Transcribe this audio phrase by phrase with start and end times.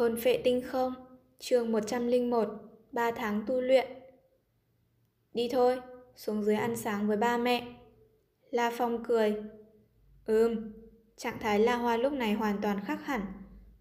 [0.00, 0.94] Thôn phệ tinh không,
[1.38, 2.48] chương 101,
[2.92, 3.86] 3 tháng tu luyện.
[5.32, 5.80] Đi thôi,
[6.16, 7.66] xuống dưới ăn sáng với ba mẹ.
[8.50, 9.34] La Phong cười.
[10.26, 10.72] Ừm,
[11.16, 13.20] trạng thái La Hoa lúc này hoàn toàn khác hẳn.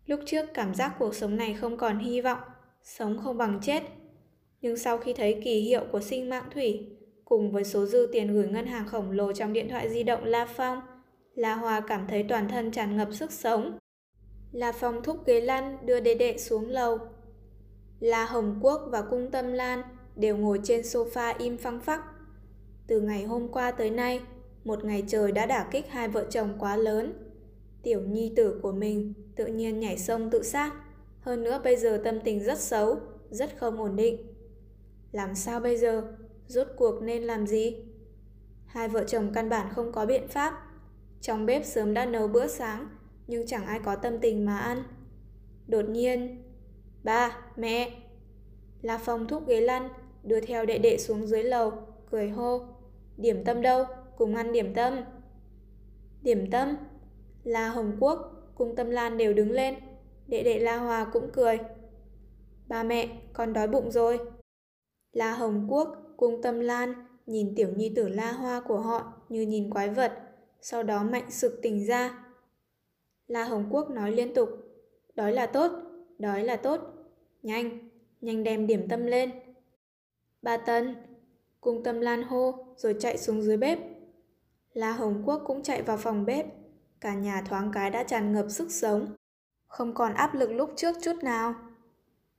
[0.05, 2.39] Lúc trước cảm giác cuộc sống này không còn hy vọng,
[2.83, 3.83] sống không bằng chết.
[4.61, 6.87] Nhưng sau khi thấy kỳ hiệu của sinh mạng thủy,
[7.25, 10.23] cùng với số dư tiền gửi ngân hàng khổng lồ trong điện thoại di động
[10.23, 10.81] La Phong,
[11.35, 13.77] La Hoa cảm thấy toàn thân tràn ngập sức sống
[14.51, 16.99] là phòng thúc ghế lăn đưa đệ đệ xuống lầu.
[17.99, 19.81] La Hồng Quốc và Cung Tâm Lan
[20.15, 22.01] đều ngồi trên sofa im phăng phắc.
[22.87, 24.21] Từ ngày hôm qua tới nay,
[24.63, 27.13] một ngày trời đã đả kích hai vợ chồng quá lớn.
[27.83, 30.73] Tiểu nhi tử của mình tự nhiên nhảy sông tự sát.
[31.21, 32.97] Hơn nữa bây giờ tâm tình rất xấu,
[33.29, 34.33] rất không ổn định.
[35.11, 36.03] Làm sao bây giờ?
[36.47, 37.75] Rốt cuộc nên làm gì?
[38.65, 40.53] Hai vợ chồng căn bản không có biện pháp.
[41.21, 42.87] Trong bếp sớm đã nấu bữa sáng,
[43.29, 44.83] nhưng chẳng ai có tâm tình mà ăn.
[45.67, 46.43] Đột nhiên,
[47.03, 47.91] ba, mẹ.
[48.81, 49.89] La Phong thúc ghế lăn,
[50.23, 51.71] đưa theo đệ đệ xuống dưới lầu,
[52.11, 52.61] cười hô.
[53.17, 53.85] Điểm tâm đâu?
[54.17, 55.01] Cùng ăn điểm tâm.
[56.21, 56.77] Điểm tâm?
[57.43, 58.19] La Hồng Quốc,
[58.55, 59.75] cùng Tâm Lan đều đứng lên.
[60.27, 61.57] Đệ đệ La Hòa cũng cười.
[62.67, 64.19] Ba mẹ, con đói bụng rồi.
[65.11, 66.93] La Hồng Quốc, cùng Tâm Lan
[67.25, 70.13] nhìn tiểu nhi tử La Hoa của họ như nhìn quái vật,
[70.61, 72.28] sau đó mạnh sực tỉnh ra.
[73.29, 74.49] La Hồng Quốc nói liên tục,
[75.15, 75.71] đói là tốt,
[76.19, 76.81] đói là tốt,
[77.43, 77.89] nhanh,
[78.21, 79.31] nhanh đem điểm tâm lên.
[80.41, 80.95] Ba Tân,
[81.61, 83.79] cùng Tâm Lan hô rồi chạy xuống dưới bếp.
[84.73, 86.45] La Hồng Quốc cũng chạy vào phòng bếp,
[87.01, 89.15] cả nhà thoáng cái đã tràn ngập sức sống,
[89.67, 91.55] không còn áp lực lúc trước chút nào.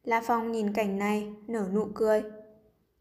[0.04, 2.22] La Phong nhìn cảnh này, nở nụ cười.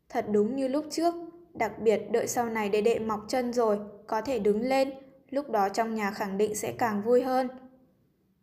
[0.10, 1.14] Thật đúng như lúc trước,
[1.54, 4.94] đặc biệt đợi sau này đệ đệ mọc chân rồi, có thể đứng lên,
[5.30, 7.48] lúc đó trong nhà khẳng định sẽ càng vui hơn.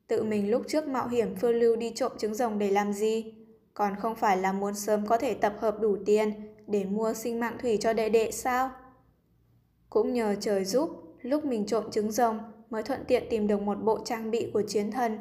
[0.06, 3.34] Tự mình lúc trước mạo hiểm phiêu lưu đi trộm trứng rồng để làm gì?
[3.74, 7.40] Còn không phải là muốn sớm có thể tập hợp đủ tiền để mua sinh
[7.40, 8.70] mạng thủy cho đệ đệ sao?
[9.90, 10.90] Cũng nhờ trời giúp,
[11.22, 12.38] lúc mình trộm trứng rồng
[12.70, 15.18] mới thuận tiện tìm được một bộ trang bị của chiến thần,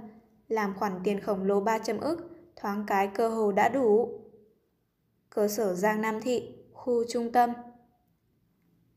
[0.47, 4.19] làm khoản tiền khổng lồ 300 ức, thoáng cái cơ hồ đã đủ.
[5.29, 7.53] Cơ sở Giang Nam Thị, khu trung tâm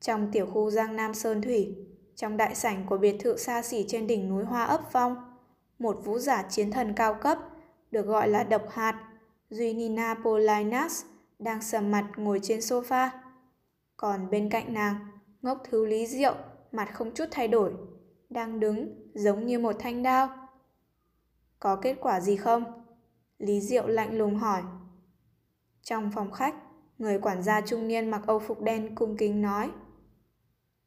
[0.00, 1.76] Trong tiểu khu Giang Nam Sơn Thủy,
[2.16, 5.16] trong đại sảnh của biệt thự xa xỉ trên đỉnh núi Hoa Ấp Phong,
[5.78, 7.39] một vũ giả chiến thần cao cấp,
[7.91, 9.09] được gọi là độc hạt,
[9.50, 11.05] Duinina Polinas,
[11.39, 13.09] đang sầm mặt ngồi trên sofa.
[13.97, 14.97] Còn bên cạnh nàng,
[15.43, 16.34] ngốc thứ lý diệu,
[16.72, 17.72] mặt không chút thay đổi,
[18.31, 20.49] đang đứng giống như một thanh đao.
[21.59, 22.65] Có kết quả gì không?
[23.38, 24.62] Lý Diệu lạnh lùng hỏi.
[25.83, 26.55] Trong phòng khách,
[26.99, 29.71] người quản gia trung niên mặc âu phục đen cung kính nói.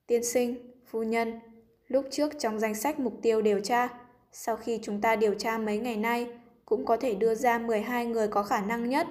[0.08, 1.40] Tiên sinh, phu nhân,
[1.88, 4.01] lúc trước trong danh sách mục tiêu điều tra,
[4.32, 6.28] sau khi chúng ta điều tra mấy ngày nay,
[6.66, 9.08] cũng có thể đưa ra 12 người có khả năng nhất.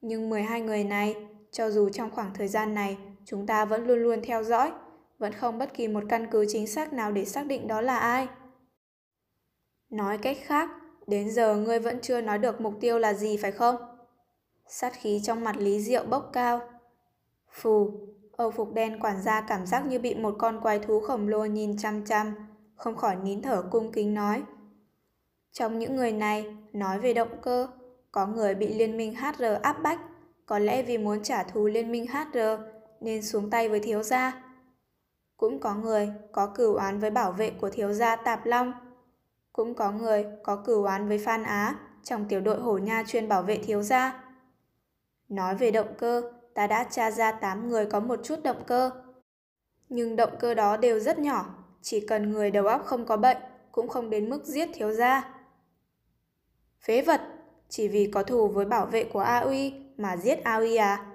[0.00, 1.16] Nhưng 12 người này,
[1.50, 4.72] cho dù trong khoảng thời gian này chúng ta vẫn luôn luôn theo dõi,
[5.18, 7.98] vẫn không bất kỳ một căn cứ chính xác nào để xác định đó là
[7.98, 8.28] ai.
[9.90, 10.70] Nói cách khác,
[11.06, 13.76] đến giờ ngươi vẫn chưa nói được mục tiêu là gì phải không?
[14.66, 16.60] Sát khí trong mặt Lý Diệu bốc cao.
[17.50, 17.90] Phù,
[18.36, 21.44] Âu phục đen quản gia cảm giác như bị một con quái thú khổng lồ
[21.44, 22.34] nhìn chăm chăm,
[22.82, 24.42] không khỏi nín thở cung kính nói.
[25.52, 27.68] Trong những người này, nói về động cơ,
[28.12, 30.00] có người bị liên minh HR áp bách,
[30.46, 32.38] có lẽ vì muốn trả thù liên minh HR
[33.00, 34.44] nên xuống tay với thiếu gia.
[35.36, 38.72] Cũng có người có cửu án với bảo vệ của thiếu gia Tạp Long.
[39.52, 43.28] Cũng có người có cửu án với Phan Á trong tiểu đội hổ nha chuyên
[43.28, 44.24] bảo vệ thiếu gia.
[45.28, 48.90] Nói về động cơ, ta đã tra ra 8 người có một chút động cơ.
[49.88, 53.36] Nhưng động cơ đó đều rất nhỏ, chỉ cần người đầu óc không có bệnh,
[53.72, 55.34] cũng không đến mức giết thiếu gia.
[56.86, 57.20] Phế vật,
[57.68, 61.06] chỉ vì có thù với bảo vệ của AUI mà giết AUI à?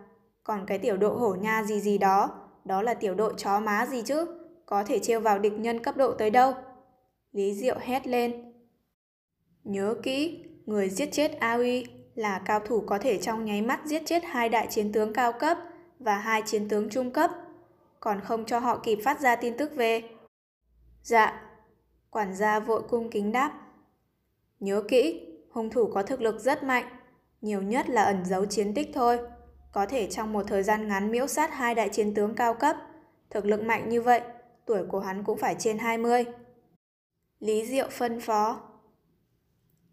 [0.44, 2.30] Còn cái tiểu độ hổ nha gì gì đó,
[2.66, 4.26] đó là tiểu đội chó má gì chứ?
[4.66, 6.54] Có thể trêu vào địch nhân cấp độ tới đâu?
[7.32, 8.54] Lý Diệu hét lên.
[9.64, 11.86] Nhớ kỹ, người giết chết AUI
[12.16, 15.34] là cao thủ có thể trong nháy mắt giết chết hai đại chiến tướng cao
[15.34, 15.58] cấp
[16.00, 17.32] và hai chiến tướng trung cấp,
[18.00, 20.04] còn không cho họ kịp phát ra tin tức về.
[21.08, 21.42] Dạ,
[22.10, 23.54] quản gia vội cung kính đáp.
[24.60, 26.86] Nhớ kỹ, hung thủ có thực lực rất mạnh,
[27.42, 29.20] nhiều nhất là ẩn giấu chiến tích thôi.
[29.72, 32.76] Có thể trong một thời gian ngắn miễu sát hai đại chiến tướng cao cấp.
[33.30, 34.22] Thực lực mạnh như vậy,
[34.66, 36.26] tuổi của hắn cũng phải trên 20.
[37.40, 38.62] Lý Diệu phân phó.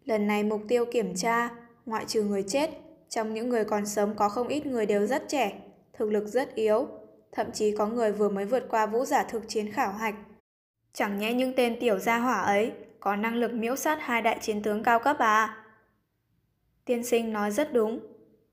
[0.03, 1.49] Lần này mục tiêu kiểm tra,
[1.85, 2.69] ngoại trừ người chết,
[3.09, 5.61] trong những người còn sống có không ít người đều rất trẻ,
[5.93, 6.87] thực lực rất yếu,
[7.31, 10.15] thậm chí có người vừa mới vượt qua vũ giả thực chiến khảo hạch.
[10.95, 14.37] Chẳng nhẽ những tên tiểu gia hỏa ấy có năng lực miễu sát hai đại
[14.41, 15.65] chiến tướng cao cấp à?
[16.85, 17.99] Tiên sinh nói rất đúng.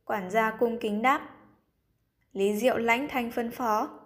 [0.05, 1.29] Quản gia cung kính đáp.
[2.33, 4.01] Lý Diệu lãnh thanh phân phó.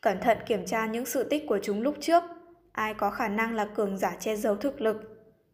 [0.00, 2.22] Cẩn thận kiểm tra những sự tích của chúng lúc trước.
[2.72, 4.96] Ai có khả năng là cường giả che giấu thực lực.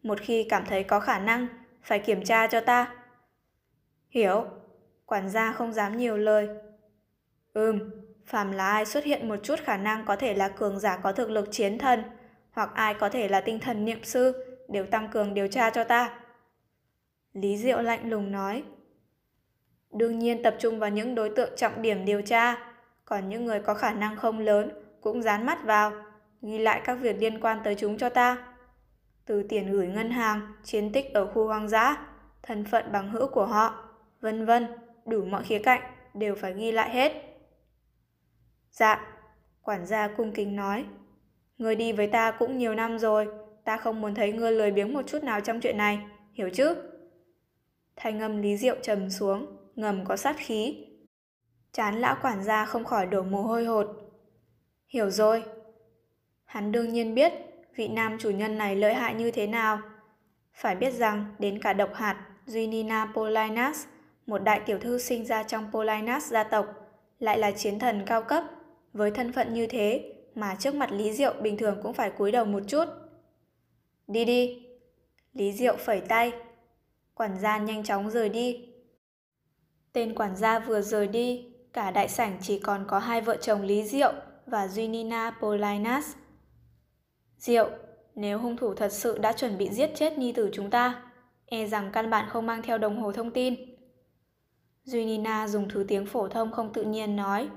[0.03, 1.47] Một khi cảm thấy có khả năng,
[1.83, 2.95] phải kiểm tra cho ta.
[4.11, 4.45] Hiểu.
[5.07, 6.49] Quản gia không dám nhiều lời.
[7.53, 7.91] Ừm,
[8.27, 11.13] phàm là ai xuất hiện một chút khả năng có thể là cường giả có
[11.13, 12.03] thực lực chiến thần,
[12.51, 15.85] hoặc ai có thể là tinh thần niệm sư, đều tăng cường điều tra cho
[15.85, 16.21] ta.
[17.33, 18.63] Lý Diệu lạnh lùng nói.
[19.93, 22.73] Đương nhiên tập trung vào những đối tượng trọng điểm điều tra,
[23.05, 24.71] còn những người có khả năng không lớn
[25.01, 25.93] cũng dán mắt vào,
[26.43, 28.37] ghi lại các việc liên quan tới chúng cho ta.
[29.27, 32.07] Từ tiền gửi ngân hàng, chiến tích ở khu hoang dã,
[32.43, 33.85] thân phận bằng hữu của họ,
[34.21, 34.67] vân vân,
[35.07, 35.81] đủ mọi khía cạnh
[36.15, 37.36] đều phải ghi lại hết.
[38.79, 39.07] Dạ,
[39.63, 40.85] quản gia cung kính nói.
[41.59, 43.29] Ngươi đi với ta cũng nhiều năm rồi,
[43.65, 46.01] ta không muốn thấy ngươi lười biếng một chút nào trong chuyện này,
[46.33, 46.77] hiểu chứ?
[47.97, 49.47] Thanh âm Lý Diệu trầm xuống,
[49.77, 50.87] ngầm có sát khí.
[51.73, 53.87] Chán lão quản gia không khỏi đổ mồ hôi hột.
[54.89, 55.45] Hiểu rồi.
[56.45, 57.33] Hắn đương nhiên biết
[57.77, 59.79] vị nam chủ nhân này lợi hại như thế nào.
[60.55, 63.87] Phải biết rằng đến cả độc hạt Junina Polinas,
[64.27, 66.67] một đại tiểu thư sinh ra trong Polinas gia tộc,
[67.19, 68.45] lại là chiến thần cao cấp.
[68.97, 72.33] Với thân phận như thế mà trước mặt Lý Diệu bình thường cũng phải cúi
[72.33, 72.85] đầu một chút.
[74.09, 74.67] Đi đi.
[75.33, 76.33] Lý Diệu phẩy tay.
[77.15, 78.69] Quản gia nhanh chóng rời đi.
[79.93, 83.63] Tên quản gia vừa rời đi, cả đại sảnh chỉ còn có hai vợ chồng
[83.63, 84.13] Lý Diệu
[84.47, 86.15] và Junina Polinas.
[87.39, 87.71] Diệu,
[88.15, 91.03] nếu hung thủ thật sự đã chuẩn bị giết chết nhi tử chúng ta,
[91.47, 93.55] e rằng căn bản không mang theo đồng hồ thông tin.
[94.85, 97.49] Junina dùng thứ tiếng phổ thông không tự nhiên nói.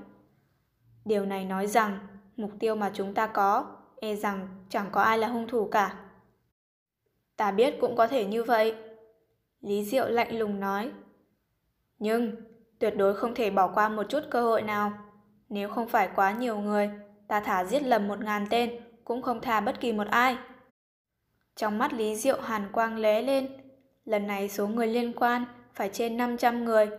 [1.04, 1.98] Điều này nói rằng
[2.36, 5.96] mục tiêu mà chúng ta có, e rằng chẳng có ai là hung thủ cả.
[7.36, 8.74] Ta biết cũng có thể như vậy.
[9.60, 10.90] Lý Diệu lạnh lùng nói.
[11.98, 12.36] Nhưng,
[12.78, 14.92] tuyệt đối không thể bỏ qua một chút cơ hội nào.
[15.48, 16.90] Nếu không phải quá nhiều người,
[17.28, 20.36] ta thả giết lầm một ngàn tên, cũng không tha bất kỳ một ai.
[21.56, 23.48] Trong mắt Lý Diệu hàn quang lé lên.
[24.04, 25.44] Lần này số người liên quan
[25.74, 26.90] phải trên 500 người.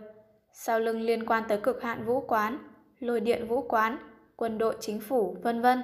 [0.52, 2.58] Sau lưng liên quan tới cực hạn vũ quán,
[3.02, 3.98] lôi điện vũ quán,
[4.36, 5.82] quân đội chính phủ, vân vân.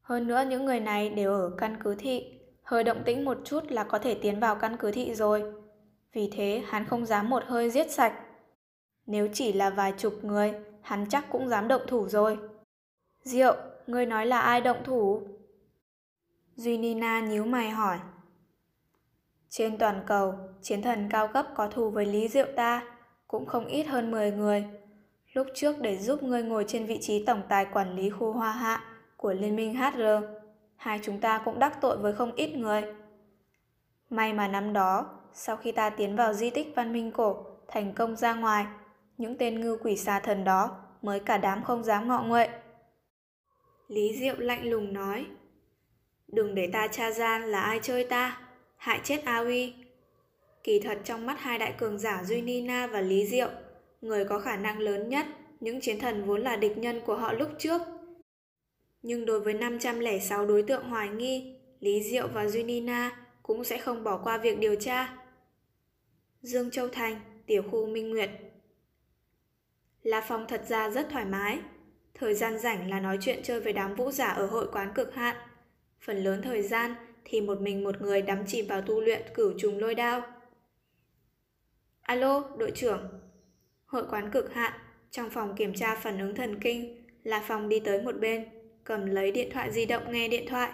[0.00, 3.64] Hơn nữa những người này đều ở căn cứ thị, hơi động tĩnh một chút
[3.72, 5.52] là có thể tiến vào căn cứ thị rồi.
[6.12, 8.12] Vì thế hắn không dám một hơi giết sạch.
[9.06, 12.38] Nếu chỉ là vài chục người, hắn chắc cũng dám động thủ rồi.
[13.22, 15.22] Diệu, ngươi nói là ai động thủ?
[16.56, 17.98] Duy Nina nhíu mày hỏi.
[19.48, 22.96] Trên toàn cầu, chiến thần cao cấp có thù với Lý Diệu ta,
[23.28, 24.64] cũng không ít hơn 10 người.
[25.32, 28.52] Lúc trước để giúp ngươi ngồi trên vị trí tổng tài quản lý khu hoa
[28.52, 28.84] hạ
[29.16, 30.02] của Liên minh HR,
[30.76, 32.82] hai chúng ta cũng đắc tội với không ít người.
[34.10, 37.94] May mà năm đó, sau khi ta tiến vào di tích văn minh cổ, thành
[37.94, 38.66] công ra ngoài,
[39.18, 42.48] những tên ngư quỷ xà thần đó mới cả đám không dám ngọ nguậy.
[43.88, 45.26] Lý Diệu lạnh lùng nói,
[46.28, 48.40] đừng để ta tra ra là ai chơi ta,
[48.76, 49.74] hại chết A Uy.
[50.64, 53.48] Kỳ thật trong mắt hai đại cường giả Duy Nina và Lý Diệu,
[54.00, 55.26] người có khả năng lớn nhất,
[55.60, 57.82] những chiến thần vốn là địch nhân của họ lúc trước.
[59.02, 63.78] Nhưng đối với 506 đối tượng hoài nghi, Lý Diệu và Duy Nina cũng sẽ
[63.78, 65.16] không bỏ qua việc điều tra.
[66.42, 68.30] Dương Châu Thành, tiểu khu Minh Nguyệt
[70.02, 71.58] La Phong thật ra rất thoải mái.
[72.14, 75.14] Thời gian rảnh là nói chuyện chơi với đám vũ giả ở hội quán cực
[75.14, 75.36] hạn.
[76.00, 79.52] Phần lớn thời gian thì một mình một người đắm chìm vào tu luyện cửu
[79.58, 80.22] trùng lôi đao.
[82.00, 83.08] Alo, đội trưởng.
[83.90, 84.72] Hội quán cực hạn,
[85.10, 88.48] trong phòng kiểm tra phản ứng thần kinh, là phòng đi tới một bên,
[88.84, 90.72] cầm lấy điện thoại di động nghe điện thoại.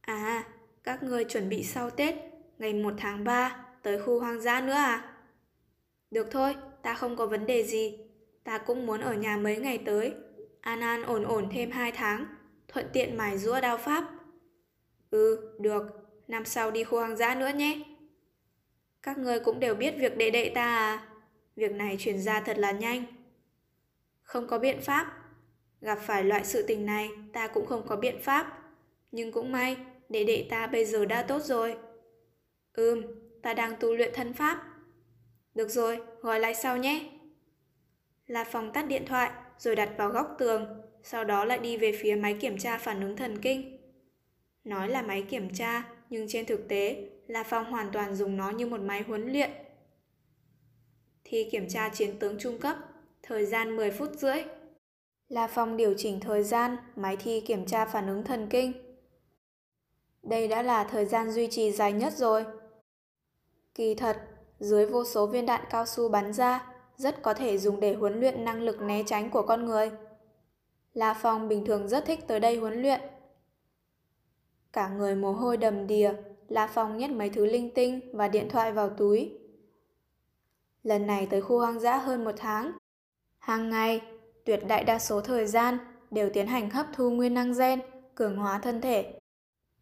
[0.00, 0.44] À,
[0.84, 2.14] các người chuẩn bị sau Tết,
[2.58, 5.14] ngày 1 tháng 3, tới khu hoang dã nữa à?
[6.10, 7.98] Được thôi, ta không có vấn đề gì.
[8.44, 10.14] Ta cũng muốn ở nhà mấy ngày tới.
[10.60, 12.26] An an ổn ổn thêm 2 tháng,
[12.68, 14.04] thuận tiện mài rũa đao pháp.
[15.10, 15.82] Ừ, được,
[16.28, 17.82] năm sau đi khu hoang dã nữa nhé.
[19.02, 21.07] Các người cũng đều biết việc đệ đệ ta à?
[21.58, 23.04] Việc này truyền ra thật là nhanh.
[24.22, 25.12] Không có biện pháp.
[25.80, 28.58] Gặp phải loại sự tình này, ta cũng không có biện pháp.
[29.12, 29.76] Nhưng cũng may,
[30.08, 31.76] đệ đệ ta bây giờ đã tốt rồi.
[32.72, 33.02] Ừm,
[33.42, 34.64] ta đang tu luyện thân pháp.
[35.54, 37.10] Được rồi, gọi lại sau nhé.
[38.26, 40.66] La Phong tắt điện thoại, rồi đặt vào góc tường,
[41.02, 43.78] sau đó lại đi về phía máy kiểm tra phản ứng thần kinh.
[44.64, 48.50] Nói là máy kiểm tra, nhưng trên thực tế, La Phong hoàn toàn dùng nó
[48.50, 49.50] như một máy huấn luyện.
[51.30, 52.76] Thi kiểm tra chiến tướng trung cấp,
[53.22, 54.42] thời gian 10 phút rưỡi.
[55.28, 58.72] là phòng điều chỉnh thời gian máy thi kiểm tra phản ứng thần kinh.
[60.22, 62.44] Đây đã là thời gian duy trì dài nhất rồi.
[63.74, 64.16] Kỳ thật,
[64.58, 68.20] dưới vô số viên đạn cao su bắn ra, rất có thể dùng để huấn
[68.20, 69.90] luyện năng lực né tránh của con người.
[70.92, 73.00] La Phong bình thường rất thích tới đây huấn luyện.
[74.72, 76.12] Cả người mồ hôi đầm đìa,
[76.48, 79.38] La Phong nhét mấy thứ linh tinh và điện thoại vào túi.
[80.88, 82.72] Lần này tới khu hoang dã hơn một tháng.
[83.38, 84.00] Hàng ngày,
[84.44, 85.78] tuyệt đại đa số thời gian
[86.10, 87.80] đều tiến hành hấp thu nguyên năng gen,
[88.14, 89.18] cường hóa thân thể.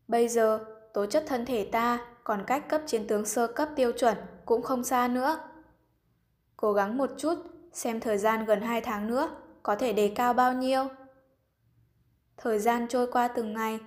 [0.09, 3.93] Bây giờ, tố chất thân thể ta còn cách cấp chiến tướng sơ cấp tiêu
[3.93, 5.39] chuẩn cũng không xa nữa.
[6.57, 7.35] Cố gắng một chút,
[7.73, 10.85] xem thời gian gần 2 tháng nữa có thể đề cao bao nhiêu.
[12.37, 13.79] Thời gian trôi qua từng ngày.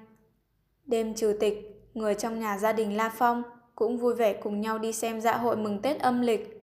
[0.86, 3.44] Đêm trừ tịch, người trong nhà gia đình La Phong
[3.76, 6.59] cũng vui vẻ cùng nhau đi xem dạ hội mừng Tết âm lịch.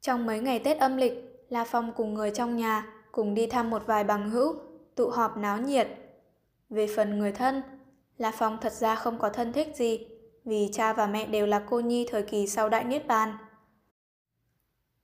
[0.00, 3.70] Trong mấy ngày Tết âm lịch, La Phong cùng người trong nhà cùng đi thăm
[3.70, 4.54] một vài bằng hữu,
[4.94, 5.88] tụ họp náo nhiệt.
[6.70, 7.62] Về phần người thân,
[8.18, 10.06] La Phong thật ra không có thân thích gì,
[10.44, 13.36] vì cha và mẹ đều là cô nhi thời kỳ sau Đại Niết Bàn.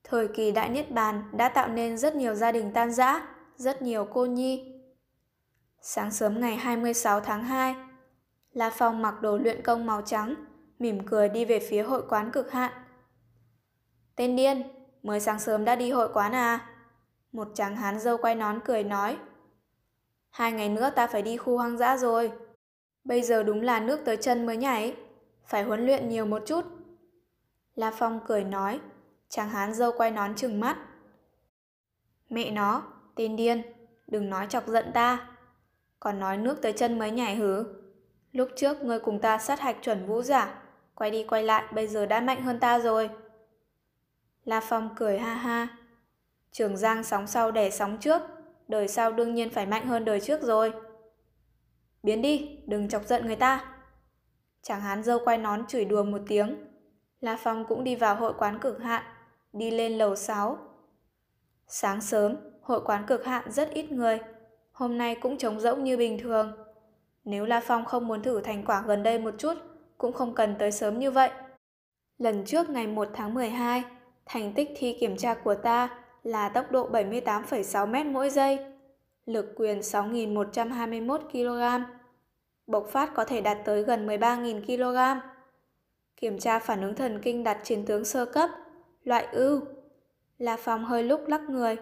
[0.05, 3.83] Thời kỳ Đại Niết Bàn đã tạo nên rất nhiều gia đình tan rã, rất
[3.83, 4.73] nhiều cô nhi.
[5.81, 7.75] Sáng sớm ngày 26 tháng 2,
[8.53, 10.35] La Phong mặc đồ luyện công màu trắng,
[10.79, 12.73] mỉm cười đi về phía hội quán cực hạn.
[14.17, 14.63] Tên điên,
[15.07, 16.67] mới sáng sớm đã đi hội quán à?
[17.33, 19.17] Một chàng hán dâu quay nón cười nói.
[20.31, 22.33] Hai ngày nữa ta phải đi khu hoang dã rồi.
[23.05, 24.97] Bây giờ đúng là nước tới chân mới nhảy.
[25.47, 26.65] Phải huấn luyện nhiều một chút.
[27.75, 28.81] La Phong cười nói.
[29.29, 30.77] Chàng hán dâu quay nón trừng mắt.
[32.31, 32.83] Mẹ nó,
[33.15, 33.63] tên điên,
[34.07, 35.29] đừng nói chọc giận ta.
[36.01, 37.65] Còn nói nước tới chân mới nhảy hứ.
[38.33, 40.63] Lúc trước ngươi cùng ta sát hạch chuẩn vũ giả,
[40.95, 43.11] quay đi quay lại bây giờ đã mạnh hơn ta rồi.
[44.47, 45.69] La Phong cười ha ha.
[46.51, 48.23] Trường Giang sóng sau đẻ sóng trước,
[48.69, 50.73] đời sau đương nhiên phải mạnh hơn đời trước rồi.
[52.03, 53.75] Biến đi, đừng chọc giận người ta.
[54.63, 56.57] Chàng hán dâu quay nón chửi đùa một tiếng.
[57.21, 59.03] La Phong cũng đi vào hội quán cực hạn,
[59.53, 60.59] đi lên lầu 6.
[61.67, 64.19] Sáng sớm, hội quán cực hạn rất ít người.
[64.73, 66.57] Hôm nay cũng trống rỗng như bình thường.
[67.25, 69.55] Nếu La Phong không muốn thử thành quả gần đây một chút,
[69.99, 71.31] cũng không cần tới sớm như vậy.
[72.19, 73.85] Lần trước ngày 1 tháng 12,
[74.27, 75.89] thành tích thi kiểm tra của ta
[76.23, 78.59] là tốc độ 78,6 m mỗi giây,
[79.27, 81.85] lực quyền 6.121 kg,
[82.67, 85.21] bộc phát có thể đạt tới gần 13.000 kg.
[86.17, 88.51] Kiểm tra phản ứng thần kinh đặt chiến tướng sơ cấp,
[89.05, 89.61] loại ưu.
[90.39, 91.77] là phòng hơi lúc lắc người.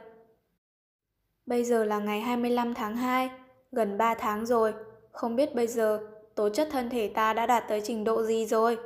[1.47, 3.31] Bây giờ là ngày 25 tháng 2,
[3.73, 4.75] gần 3 tháng rồi,
[5.13, 6.01] không biết bây giờ
[6.35, 8.79] tố chất thân thể ta đã đạt tới trình độ gì rồi.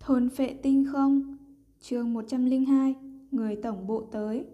[0.00, 1.36] Thôn phệ tinh không?
[1.80, 2.94] Chương 102
[3.30, 4.46] Người tổng bộ tới.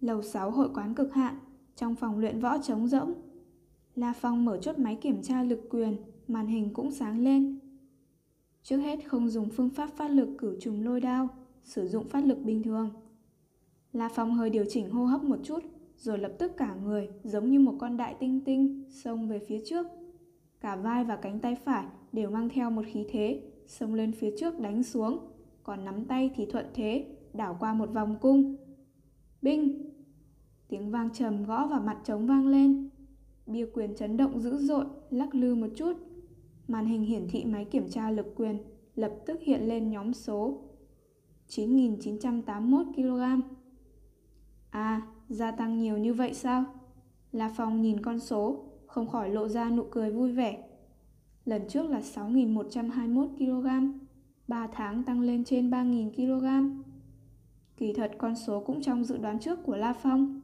[0.00, 1.38] Lầu 6 hội quán cực hạn,
[1.76, 3.14] Trong phòng luyện võ trống rỗng.
[3.94, 5.96] La Phong mở chốt máy kiểm tra lực quyền,
[6.28, 7.58] Màn hình cũng sáng lên.
[8.62, 11.28] Trước hết không dùng phương pháp phát lực cử trùng lôi đao,
[11.64, 12.90] Sử dụng phát lực bình thường.
[13.92, 15.64] La Phong hơi điều chỉnh hô hấp một chút,
[15.96, 19.62] Rồi lập tức cả người Giống như một con đại tinh tinh Xông về phía
[19.64, 19.86] trước.
[20.60, 24.30] Cả vai và cánh tay phải đều mang theo một khí thế xông lên phía
[24.38, 25.18] trước đánh xuống,
[25.62, 28.56] còn nắm tay thì thuận thế, đảo qua một vòng cung.
[29.42, 29.90] Binh!
[30.68, 32.88] Tiếng vang trầm gõ vào mặt trống vang lên.
[33.46, 35.92] Bia quyền chấn động dữ dội, lắc lư một chút.
[36.68, 38.58] Màn hình hiển thị máy kiểm tra lực quyền
[38.94, 40.62] lập tức hiện lên nhóm số
[41.48, 43.42] 9.981 kg.
[44.70, 46.64] À, gia tăng nhiều như vậy sao?
[47.32, 50.68] La Phong nhìn con số, không khỏi lộ ra nụ cười vui vẻ.
[51.44, 53.98] Lần trước là 6.121 kg,
[54.48, 56.80] 3 tháng tăng lên trên 3.000 kg.
[57.76, 60.40] Kỳ thật con số cũng trong dự đoán trước của La Phong,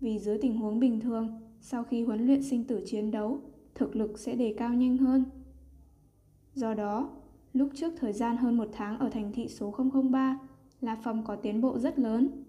[0.00, 3.40] vì dưới tình huống bình thường, sau khi huấn luyện sinh tử chiến đấu,
[3.74, 5.24] thực lực sẽ đề cao nhanh hơn.
[6.54, 7.10] Do đó,
[7.52, 9.74] lúc trước thời gian hơn một tháng ở thành thị số
[10.10, 10.38] 003,
[10.80, 12.44] La Phong có tiến bộ rất lớn.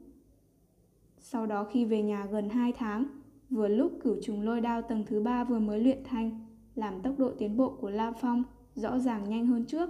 [1.19, 3.05] Sau đó khi về nhà gần 2 tháng,
[3.49, 6.39] vừa lúc cửu trùng lôi đao tầng thứ 3 vừa mới luyện thành,
[6.75, 8.43] làm tốc độ tiến bộ của La Phong
[8.75, 9.89] rõ ràng nhanh hơn trước.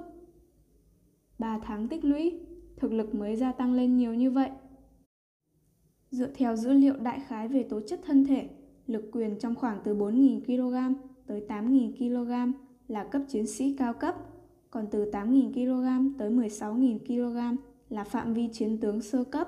[1.40, 2.40] 3 tháng tích lũy,
[2.78, 4.50] thực lực mới gia tăng lên nhiều như vậy.
[6.12, 8.50] Dựa theo dữ liệu đại khái về tố chất thân thể,
[8.88, 12.54] lực quyền trong khoảng từ 4.000 kg tới 8.000 kg
[12.88, 14.16] là cấp chiến sĩ cao cấp,
[14.70, 17.58] còn từ 8.000 kg tới 16.000 kg
[17.90, 19.48] là phạm vi chiến tướng sơ cấp.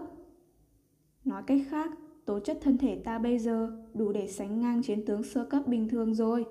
[1.26, 1.92] Nói cách khác,
[2.26, 5.68] tố chất thân thể ta bây giờ đủ để sánh ngang chiến tướng sơ cấp
[5.68, 6.46] bình thường rồi.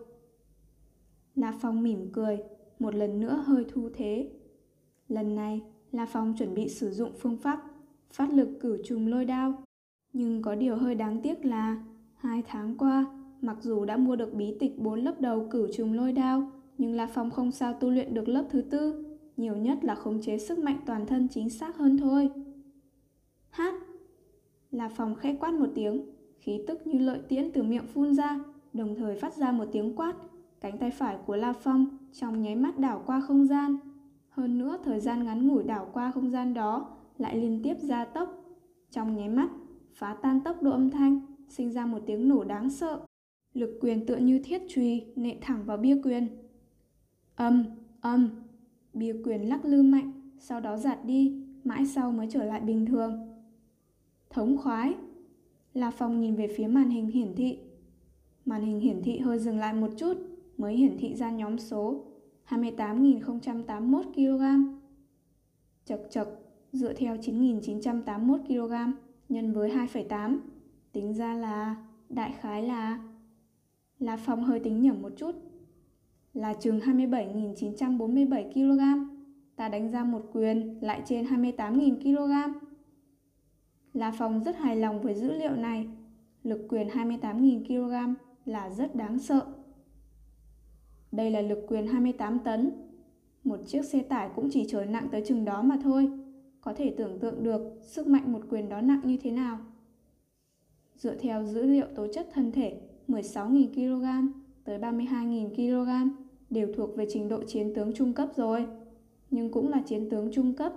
[1.35, 2.39] La Phong mỉm cười,
[2.79, 4.31] một lần nữa hơi thu thế.
[5.09, 5.63] Lần này,
[5.93, 7.63] La Phong chuẩn bị sử dụng phương pháp
[8.13, 9.63] phát lực cử trùng lôi đao.
[10.13, 11.85] Nhưng có điều hơi đáng tiếc là
[12.15, 13.07] hai tháng qua,
[13.41, 16.95] mặc dù đã mua được bí tịch bốn lớp đầu cử trùng lôi đao, nhưng
[16.95, 19.05] La Phong không sao tu luyện được lớp thứ tư,
[19.37, 22.31] nhiều nhất là khống chế sức mạnh toàn thân chính xác hơn thôi.
[23.51, 23.75] Hát!
[24.71, 26.07] La Phong khẽ quát một tiếng,
[26.39, 28.41] khí tức như lợi tiễn từ miệng phun ra,
[28.73, 30.15] đồng thời phát ra một tiếng quát.
[30.63, 33.77] Cánh tay phải của La Phong trong nháy mắt đảo qua không gian.
[34.29, 38.05] Hơn nữa thời gian ngắn ngủi đảo qua không gian đó lại liên tiếp gia
[38.05, 38.45] tốc.
[38.91, 39.51] Trong nháy mắt,
[39.95, 43.01] phá tan tốc độ âm thanh, sinh ra một tiếng nổ đáng sợ.
[43.55, 46.29] Lực quyền tựa như thiết truy nệ thẳng vào bia quyền.
[47.37, 47.65] Âm,
[48.01, 48.29] âm,
[48.93, 52.87] bia quyền lắc lư mạnh, sau đó giạt đi, mãi sau mới trở lại bình
[52.87, 53.43] thường.
[54.31, 54.95] Thống khoái.
[55.75, 57.59] La Phong nhìn về phía màn hình hiển thị.
[58.45, 60.17] Màn hình hiển thị hơi dừng lại một chút,
[60.59, 62.05] mới hiển thị ra nhóm số
[62.49, 64.43] 28.081 kg.
[65.85, 66.29] Chật chật,
[66.73, 68.93] dựa theo 9.981 kg
[69.29, 70.39] nhân với 2,8,
[70.93, 71.77] tính ra là
[72.09, 73.01] đại khái là
[73.99, 75.33] là phòng hơi tính nhầm một chút.
[76.35, 78.81] Là chừng 27.947 kg.
[79.57, 82.59] Ta đánh ra một quyền lại trên 28.000 kg.
[83.93, 85.89] La Phong rất hài lòng với dữ liệu này.
[86.43, 89.47] Lực quyền 28.000 kg là rất đáng sợ.
[91.13, 92.71] Đây là lực quyền 28 tấn.
[93.45, 96.11] Một chiếc xe tải cũng chỉ chở nặng tới chừng đó mà thôi.
[96.61, 99.59] Có thể tưởng tượng được sức mạnh một quyền đó nặng như thế nào.
[100.97, 104.33] Dựa theo dữ liệu tố chất thân thể 16.000 kg
[104.65, 106.17] tới 32.000 kg
[106.51, 108.67] đều thuộc về trình độ chiến tướng trung cấp rồi,
[109.31, 110.73] nhưng cũng là chiến tướng trung cấp.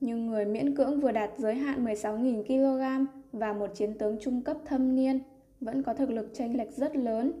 [0.00, 4.42] Nhưng người miễn cưỡng vừa đạt giới hạn 16.000 kg và một chiến tướng trung
[4.42, 5.18] cấp thâm niên
[5.60, 7.32] vẫn có thực lực chênh lệch rất lớn.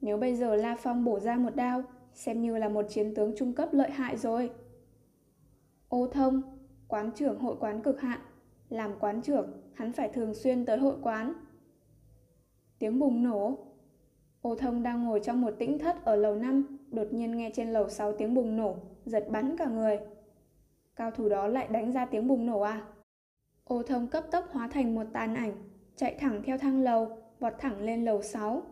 [0.00, 3.34] Nếu bây giờ La Phong bổ ra một đao, xem như là một chiến tướng
[3.36, 4.50] trung cấp lợi hại rồi.
[5.88, 6.42] Ô thông,
[6.88, 8.20] quán trưởng hội quán cực hạn,
[8.68, 11.32] làm quán trưởng, hắn phải thường xuyên tới hội quán.
[12.78, 13.58] Tiếng bùng nổ.
[14.40, 17.72] Ô thông đang ngồi trong một tĩnh thất ở lầu 5, đột nhiên nghe trên
[17.72, 19.98] lầu 6 tiếng bùng nổ, giật bắn cả người.
[20.96, 22.86] Cao thủ đó lại đánh ra tiếng bùng nổ à?
[23.64, 25.52] Ô thông cấp tốc hóa thành một tàn ảnh,
[25.96, 28.62] chạy thẳng theo thang lầu, vọt thẳng lên lầu 6.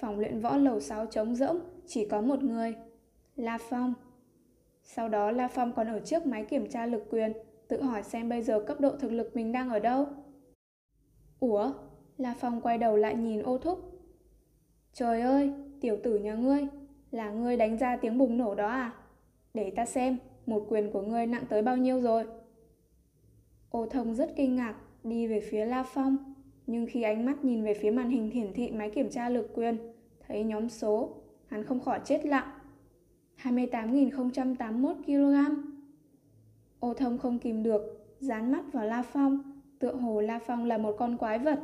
[0.00, 2.74] Phòng luyện võ lầu 6 trống rỗng, chỉ có một người.
[3.36, 3.94] La Phong.
[4.82, 7.32] Sau đó La Phong còn ở trước máy kiểm tra lực quyền,
[7.68, 10.06] tự hỏi xem bây giờ cấp độ thực lực mình đang ở đâu.
[11.40, 11.72] Ủa?
[12.16, 13.78] La Phong quay đầu lại nhìn ô thúc.
[14.92, 16.66] Trời ơi, tiểu tử nhà ngươi,
[17.10, 18.92] là ngươi đánh ra tiếng bùng nổ đó à?
[19.54, 22.24] Để ta xem, một quyền của ngươi nặng tới bao nhiêu rồi?
[23.70, 26.34] Ô thông rất kinh ngạc, đi về phía La Phong.
[26.68, 29.50] Nhưng khi ánh mắt nhìn về phía màn hình hiển thị máy kiểm tra lực
[29.54, 29.78] quyền,
[30.26, 31.14] thấy nhóm số,
[31.46, 32.48] hắn không khỏi chết lặng.
[33.42, 35.60] 28.081 kg.
[36.80, 40.78] Ô thông không kìm được, dán mắt vào La Phong, tựa hồ La Phong là
[40.78, 41.60] một con quái vật.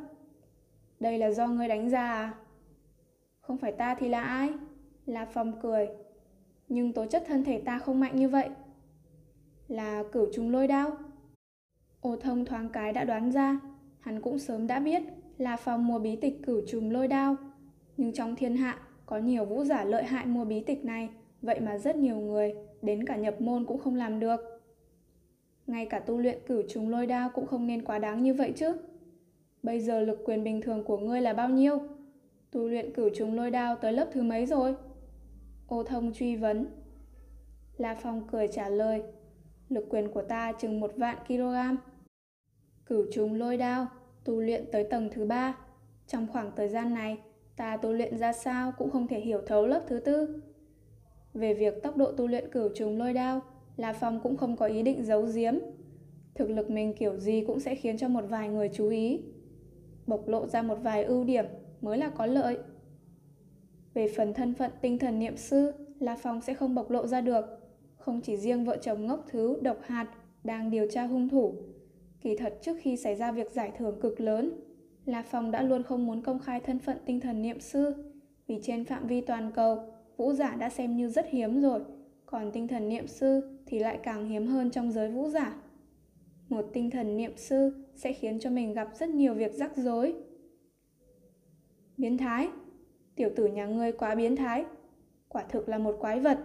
[1.01, 2.35] Đây là do ngươi đánh ra à?
[3.40, 4.53] Không phải ta thì là ai?
[5.07, 5.88] La Phong cười.
[6.69, 8.49] Nhưng tố chất thân thể ta không mạnh như vậy.
[9.69, 10.90] Là cửu trùng lôi đao.
[12.01, 13.61] Ô thông thoáng cái đã đoán ra,
[14.05, 15.03] hắn cũng sớm đã biết
[15.38, 17.37] là Phong mua bí tịch cửu trùng lôi đao.
[17.97, 21.09] Nhưng trong thiên hạ có nhiều vũ giả lợi hại mua bí tịch này,
[21.43, 24.40] vậy mà rất nhiều người, đến cả nhập môn cũng không làm được.
[25.67, 28.53] Ngay cả tu luyện cửu trùng lôi đao cũng không nên quá đáng như vậy
[28.57, 28.73] chứ.
[29.62, 31.79] Bây giờ lực quyền bình thường của ngươi là bao nhiêu?
[32.51, 34.75] Tu luyện cửu trùng lôi đao tới lớp thứ mấy rồi?
[35.69, 36.67] Ô thông truy vấn.
[37.77, 39.03] La Phong cười trả lời.
[39.69, 41.77] Lực quyền của ta chừng một vạn kg.
[42.87, 43.87] Cửu trùng lôi đao,
[44.25, 45.59] tu luyện tới tầng thứ ba.
[46.07, 47.18] Trong khoảng thời gian này,
[47.57, 50.42] ta tu luyện ra sao cũng không thể hiểu thấu lớp thứ tư.
[51.35, 53.40] Về việc tốc độ tu luyện cửu trùng lôi đao,
[53.77, 55.55] La Phong cũng không có ý định giấu giếm.
[56.35, 59.20] Thực lực mình kiểu gì cũng sẽ khiến cho một vài người chú ý
[60.07, 61.44] bộc lộ ra một vài ưu điểm
[61.81, 62.59] mới là có lợi.
[63.94, 67.20] Về phần thân phận tinh thần niệm sư, La Phong sẽ không bộc lộ ra
[67.20, 67.44] được.
[67.97, 70.07] Không chỉ riêng vợ chồng ngốc thứ độc hạt
[70.44, 71.55] đang điều tra hung thủ.
[72.24, 74.60] Kỳ thật trước khi xảy ra việc giải thưởng cực lớn,
[75.06, 77.94] La Phong đã luôn không muốn công khai thân phận tinh thần niệm sư.
[78.46, 79.78] Vì trên phạm vi toàn cầu,
[80.16, 81.80] vũ giả đã xem như rất hiếm rồi,
[82.26, 85.56] còn tinh thần niệm sư thì lại càng hiếm hơn trong giới vũ giả.
[86.48, 90.14] Một tinh thần niệm sư sẽ khiến cho mình gặp rất nhiều việc rắc rối.
[91.96, 92.48] Biến thái,
[93.14, 94.64] tiểu tử nhà ngươi quá biến thái,
[95.28, 96.38] quả thực là một quái vật.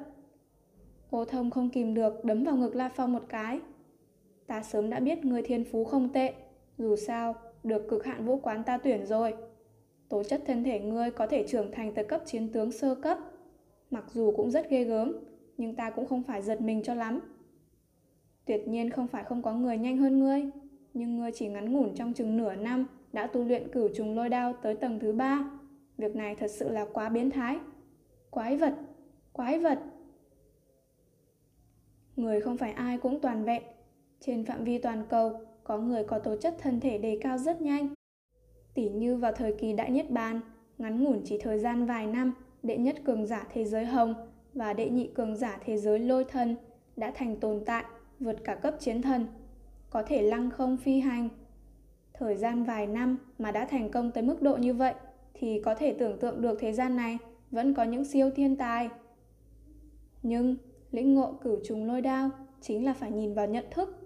[1.10, 3.60] Ô thông không kìm được đấm vào ngực La Phong một cái.
[4.50, 6.34] Ta sớm đã biết người thiên phú không tệ,
[6.78, 9.34] dù sao, được cực hạn vũ quán ta tuyển rồi.
[10.10, 13.18] Tố chất thân thể ngươi có thể trưởng thành tới cấp chiến tướng sơ cấp.
[13.92, 15.14] Mặc dù cũng rất ghê gớm,
[15.58, 17.20] nhưng ta cũng không phải giật mình cho lắm.
[18.46, 20.50] Tuyệt nhiên không phải không có người nhanh hơn ngươi,
[20.94, 24.30] nhưng ngươi chỉ ngắn ngủn trong chừng nửa năm đã tu luyện cửu trùng lôi
[24.30, 25.52] đao tới tầng thứ ba.
[25.98, 27.58] Việc này thật sự là quá biến thái.
[28.30, 28.74] Quái vật,
[29.34, 29.80] Quái vật!
[32.16, 33.64] Người không phải ai cũng toàn vẹn.
[34.20, 37.62] Trên phạm vi toàn cầu, có người có tố chất thân thể đề cao rất
[37.62, 37.90] nhanh.
[38.74, 40.42] Tỉ như vào thời kỳ Đại Nhất Bàn,
[40.78, 44.14] ngắn ngủn chỉ thời gian vài năm, đệ nhất cường giả thế giới Hồng
[44.54, 46.56] và đệ nhị cường giả thế giới Lôi Thần
[46.96, 47.84] đã thành tồn tại
[48.20, 49.26] vượt cả cấp chiến thần,
[49.90, 51.30] có thể lăng không phi hành.
[52.14, 54.94] Thời gian vài năm mà đã thành công tới mức độ như vậy
[55.34, 57.18] thì có thể tưởng tượng được thế gian này
[57.52, 58.90] vẫn có những siêu thiên tài.
[60.24, 60.56] Nhưng
[60.92, 62.30] lĩnh ngộ cửu trùng lôi đao
[62.62, 63.99] chính là phải nhìn vào nhận thức.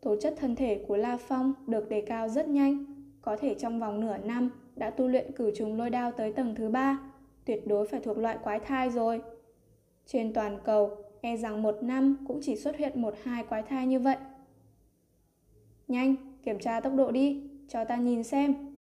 [0.00, 2.84] Tố chất thân thể của La Phong được đề cao rất nhanh,
[3.22, 6.54] có thể trong vòng nửa năm đã tu luyện cử trùng lôi đao tới tầng
[6.54, 7.12] thứ ba,
[7.44, 9.22] tuyệt đối phải thuộc loại quái thai rồi.
[10.06, 13.86] Trên toàn cầu, e rằng một năm cũng chỉ xuất hiện một hai quái thai
[13.86, 14.16] như vậy.
[15.88, 18.74] Nhanh, kiểm tra tốc độ đi, cho ta nhìn xem.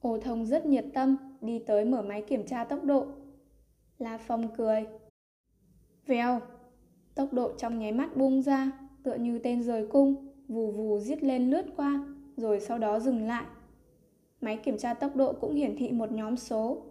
[0.00, 3.06] Ô thông rất nhiệt tâm, đi tới mở máy kiểm tra tốc độ.
[3.98, 4.86] La Phong cười.
[6.06, 6.40] Vèo,
[7.14, 11.22] tốc độ trong nháy mắt bung ra, tựa như tên rời cung, vù vù giết
[11.22, 13.44] lên lướt qua, rồi sau đó dừng lại.
[14.40, 16.82] Máy kiểm tra tốc độ cũng hiển thị một nhóm số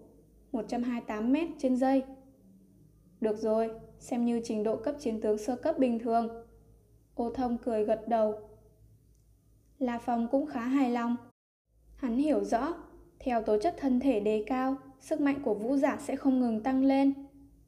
[0.52, 2.04] 128 m trên giây.
[3.22, 6.46] Được rồi, xem như trình độ cấp chiến tướng sơ cấp bình thường.
[7.16, 8.36] Ô thông cười gật đầu.
[9.80, 11.16] La Phong cũng khá hài lòng.
[11.96, 12.74] Hắn hiểu rõ,
[13.20, 16.64] theo tố chất thân thể đề cao, sức mạnh của vũ giả sẽ không ngừng
[16.64, 17.14] tăng lên.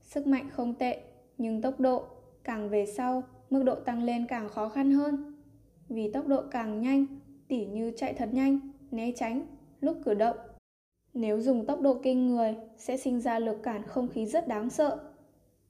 [0.02, 1.02] Sức mạnh không tệ,
[1.38, 2.06] nhưng tốc độ
[2.44, 5.35] càng về sau, mức độ tăng lên càng khó khăn hơn.
[5.90, 7.06] Vì tốc độ càng nhanh,
[7.48, 8.60] tỉ như chạy thật nhanh,
[8.92, 9.48] né tránh,
[9.82, 10.38] lúc cử động.
[11.14, 14.70] Nếu dùng tốc độ kinh người, sẽ sinh ra lực cản không khí rất đáng
[14.70, 15.00] sợ.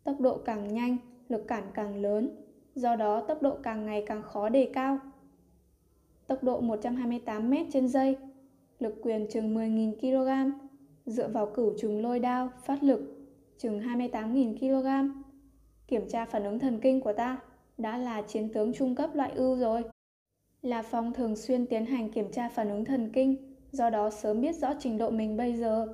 [0.04, 0.98] Tốc độ càng nhanh,
[1.30, 2.30] lực cản càng lớn,
[2.76, 5.00] do đó tốc độ càng ngày càng khó đề cao.
[6.28, 8.18] Tốc độ 128 m trên giây,
[8.80, 10.52] lực quyền chừng 10.000 kg,
[11.06, 13.02] dựa vào cửu trùng lôi đao phát lực
[13.58, 15.12] chừng 28.000 kg.
[15.88, 17.38] Kiểm tra phản ứng thần kinh của ta
[17.78, 19.84] đã là chiến tướng trung cấp loại ưu rồi.
[20.66, 24.42] Là Phong thường xuyên tiến hành kiểm tra phản ứng thần kinh, do đó sớm
[24.42, 25.88] biết rõ trình độ mình bây giờ.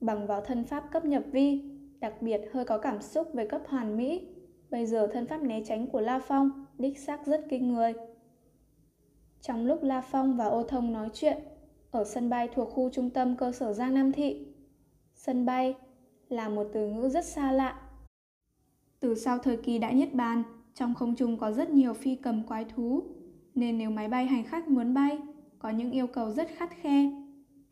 [0.00, 1.62] Bằng vào thân pháp cấp nhập vi,
[2.00, 4.28] đặc biệt hơi có cảm xúc về cấp hoàn mỹ,
[4.70, 7.92] bây giờ thân pháp né tránh của La Phong đích xác rất kinh người.
[9.40, 11.38] Trong lúc La Phong và Ô Thông nói chuyện,
[11.90, 14.46] ở sân bay thuộc khu trung tâm cơ sở Giang Nam Thị.
[15.14, 15.74] Sân bay
[16.28, 17.80] là một từ ngữ rất xa lạ.
[19.00, 20.42] Từ sau thời kỳ Đại Nhất Bàn,
[20.74, 23.02] trong không trung có rất nhiều phi cầm quái thú,
[23.54, 25.18] nên nếu máy bay hành khách muốn bay,
[25.58, 27.10] có những yêu cầu rất khắt khe.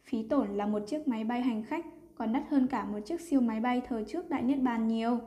[0.05, 3.21] Phí tổn là một chiếc máy bay hành khách còn đắt hơn cả một chiếc
[3.21, 5.19] siêu máy bay thời trước Đại Nhất Bàn nhiều.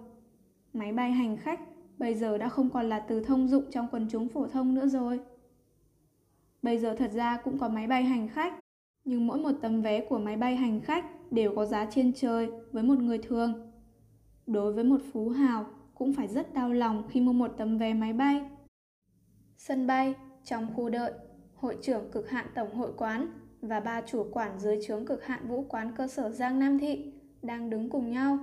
[0.73, 1.59] Máy bay hành khách
[1.97, 4.87] bây giờ đã không còn là từ thông dụng trong quần chúng phổ thông nữa
[4.87, 5.19] rồi.
[6.61, 8.59] Bây giờ thật ra cũng có máy bay hành khách,
[9.05, 12.49] nhưng mỗi một tấm vé của máy bay hành khách đều có giá trên trời
[12.71, 13.71] với một người thường.
[14.47, 17.93] Đối với một phú hào cũng phải rất đau lòng khi mua một tấm vé
[17.93, 18.41] máy bay.
[19.57, 20.13] Sân bay,
[20.43, 21.11] trong khu đợi,
[21.55, 23.27] hội trưởng cực hạn tổng hội quán
[23.61, 27.13] và ba chủ quản dưới trướng cực hạn vũ quán cơ sở Giang Nam Thị
[27.41, 28.37] đang đứng cùng nhau.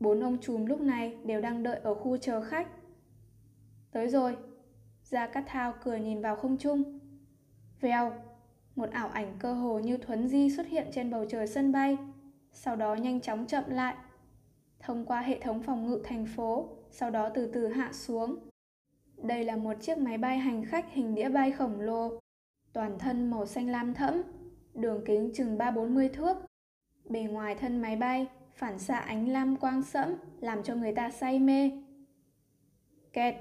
[0.00, 2.68] Bốn ông trùm lúc này đều đang đợi ở khu chờ khách.
[3.92, 4.36] Tới rồi.
[5.04, 6.98] Gia Cát Thao cười nhìn vào không trung.
[7.80, 8.12] Vèo,
[8.76, 11.98] một ảo ảnh cơ hồ như thuấn di xuất hiện trên bầu trời sân bay,
[12.52, 13.94] sau đó nhanh chóng chậm lại.
[14.80, 18.36] Thông qua hệ thống phòng ngự thành phố, sau đó từ từ hạ xuống.
[19.22, 22.20] Đây là một chiếc máy bay hành khách hình đĩa bay khổng lồ,
[22.72, 24.22] toàn thân màu xanh lam thẫm,
[24.74, 26.36] đường kính chừng 3-40 thước.
[27.04, 31.10] Bề ngoài thân máy bay phản xạ ánh lam quang sẫm làm cho người ta
[31.10, 31.70] say mê.
[33.12, 33.34] Kẹt!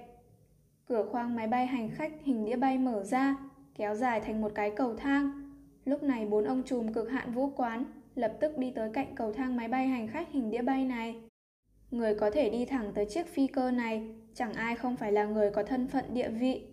[0.85, 3.37] Cửa khoang máy bay hành khách hình đĩa bay mở ra,
[3.75, 5.51] kéo dài thành một cái cầu thang.
[5.85, 9.33] Lúc này bốn ông trùm cực hạn vũ quán lập tức đi tới cạnh cầu
[9.33, 11.21] thang máy bay hành khách hình đĩa bay này.
[11.91, 15.25] Người có thể đi thẳng tới chiếc phi cơ này chẳng ai không phải là
[15.25, 16.67] người có thân phận địa vị.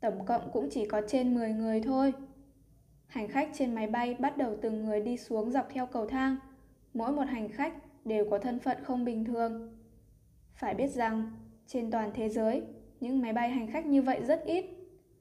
[0.00, 2.12] Tổng cộng cũng chỉ có trên 10 người thôi.
[3.06, 6.36] Hành khách trên máy bay bắt đầu từng người đi xuống dọc theo cầu thang.
[6.94, 7.72] Mỗi một hành khách
[8.04, 9.78] đều có thân phận không bình thường.
[10.54, 11.30] Phải biết rằng,
[11.66, 12.62] trên toàn thế giới,
[13.00, 14.64] những máy bay hành khách như vậy rất ít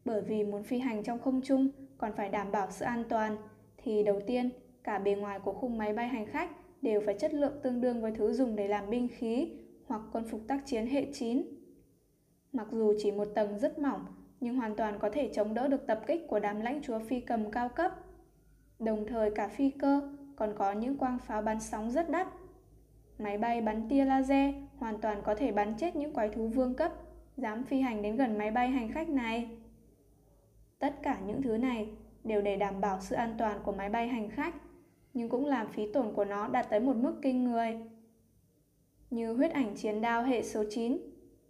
[0.06, 3.38] bởi vì muốn phi hành trong không trung còn phải đảm bảo sự an toàn
[3.78, 4.50] thì đầu tiên
[4.84, 6.50] cả bề ngoài của khung máy bay hành khách
[6.82, 9.52] đều phải chất lượng tương đương với thứ dùng để làm binh khí
[9.86, 11.41] hoặc quân phục tác chiến hệ 9.
[12.54, 14.06] Mặc dù chỉ một tầng rất mỏng
[14.40, 17.20] nhưng hoàn toàn có thể chống đỡ được tập kích của đám lãnh chúa phi
[17.20, 17.92] cầm cao cấp.
[18.80, 20.02] Đồng thời cả phi cơ
[20.36, 22.28] còn có những quang pháo bắn sóng rất đắt.
[23.20, 26.76] Máy bay bắn tia laser hoàn toàn có thể bắn chết những quái thú vương
[26.76, 26.92] cấp
[27.38, 29.50] dám phi hành đến gần máy bay hành khách này.
[30.80, 31.90] Tất cả những thứ này
[32.24, 34.56] đều để đảm bảo sự an toàn của máy bay hành khách,
[35.14, 37.80] nhưng cũng làm phí tổn của nó đạt tới một mức kinh người.
[39.10, 40.98] Như huyết ảnh chiến đao hệ số 9,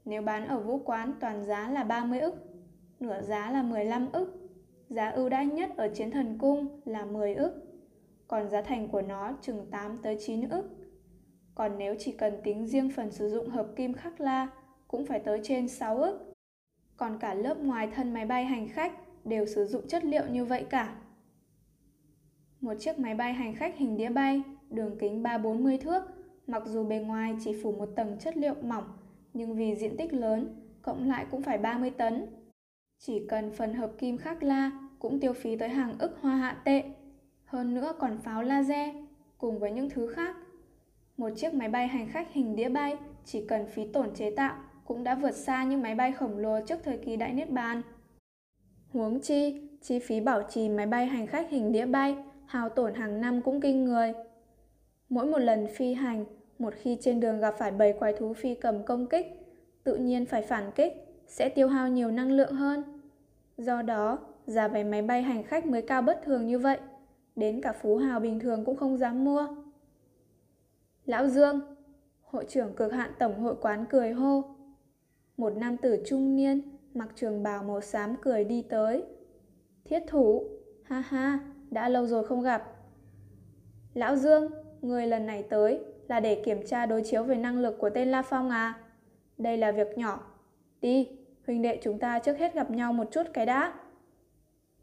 [0.06, 2.36] nếu bán ở vũ quán toàn giá là 30 ức,
[3.00, 4.50] nửa giá là 15 ức,
[4.90, 7.54] giá ưu đãi nhất ở chiến thần cung là 10 ức,
[8.28, 10.70] còn giá thành của nó chừng 8 tới 9 ức.
[11.56, 14.48] Còn nếu chỉ cần tính riêng phần sử dụng hợp kim khắc la
[14.88, 16.34] cũng phải tới trên 6 ức.
[16.98, 18.94] Còn cả lớp ngoài thân máy bay hành khách
[19.26, 20.96] đều sử dụng chất liệu như vậy cả.
[22.62, 26.04] Một chiếc máy bay hành khách hình đĩa bay, đường kính 3-40 thước,
[26.48, 28.84] mặc dù bề ngoài chỉ phủ một tầng chất liệu mỏng,
[29.34, 32.26] nhưng vì diện tích lớn, cộng lại cũng phải 30 tấn.
[33.00, 36.62] Chỉ cần phần hợp kim khắc la cũng tiêu phí tới hàng ức hoa hạ
[36.66, 36.84] tệ.
[37.46, 38.96] Hơn nữa còn pháo laser,
[39.38, 40.36] cùng với những thứ khác.
[41.18, 44.56] Một chiếc máy bay hành khách hình đĩa bay chỉ cần phí tổn chế tạo
[44.86, 47.82] cũng đã vượt xa những máy bay khổng lồ trước thời kỳ đại niết bàn.
[48.90, 52.16] Huống chi, chi phí bảo trì máy bay hành khách hình đĩa bay
[52.46, 54.14] hao tổn hàng năm cũng kinh người.
[55.10, 56.26] Mỗi một lần phi hành,
[56.62, 59.26] một khi trên đường gặp phải bầy quái thú phi cầm công kích,
[59.84, 60.94] tự nhiên phải phản kích,
[61.28, 62.84] sẽ tiêu hao nhiều năng lượng hơn.
[63.58, 66.80] Do đó, giá vé máy bay hành khách mới cao bất thường như vậy,
[67.36, 69.48] đến cả phú hào bình thường cũng không dám mua.
[71.06, 71.60] Lão Dương,
[72.22, 74.44] hội trưởng cực hạn tổng hội quán cười hô.
[75.38, 76.62] Một nam tử trung niên,
[76.94, 79.04] mặc trường bào màu xám cười đi tới.
[79.86, 80.50] Thiết thủ,
[80.84, 81.40] ha ha,
[81.72, 82.64] đã lâu rồi không gặp.
[83.94, 87.76] Lão Dương, người lần này tới là để kiểm tra đối chiếu về năng lực
[87.80, 88.74] của tên La Phong à?
[89.38, 90.24] Đây là việc nhỏ.
[90.82, 91.10] Đi,
[91.48, 93.74] huynh đệ chúng ta trước hết gặp nhau một chút cái đã.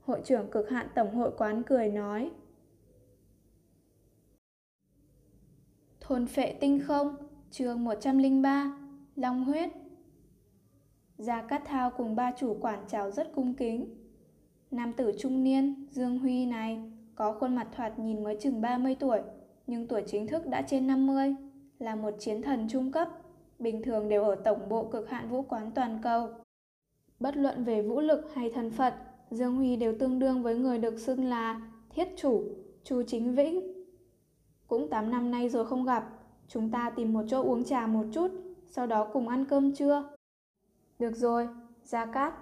[0.00, 2.30] Hội trưởng cực hạn tổng hội quán cười nói.
[6.00, 7.16] Thôn phệ tinh không,
[7.50, 8.78] chương 103,
[9.16, 9.70] Long huyết.
[11.18, 13.94] Gia Cát Thao cùng ba chủ quản chào rất cung kính.
[14.70, 16.80] Nam tử trung niên, Dương Huy này,
[17.14, 19.20] có khuôn mặt thoạt nhìn mới chừng 30 tuổi,
[19.68, 21.35] nhưng tuổi chính thức đã trên 50,
[21.78, 23.09] là một chiến thần trung cấp,
[23.59, 26.28] bình thường đều ở tổng bộ cực hạn vũ quán toàn cầu.
[27.20, 28.92] Bất luận về vũ lực hay thân phận,
[29.31, 32.44] Dương Huy đều tương đương với người được xưng là thiết chủ,
[32.85, 33.85] Chu Chính Vĩnh.
[34.66, 36.09] Cũng 8 năm nay rồi không gặp,
[36.48, 38.31] chúng ta tìm một chỗ uống trà một chút,
[38.66, 40.09] sau đó cùng ăn cơm trưa.
[40.98, 41.48] Được rồi,
[41.83, 42.35] Gia Cát,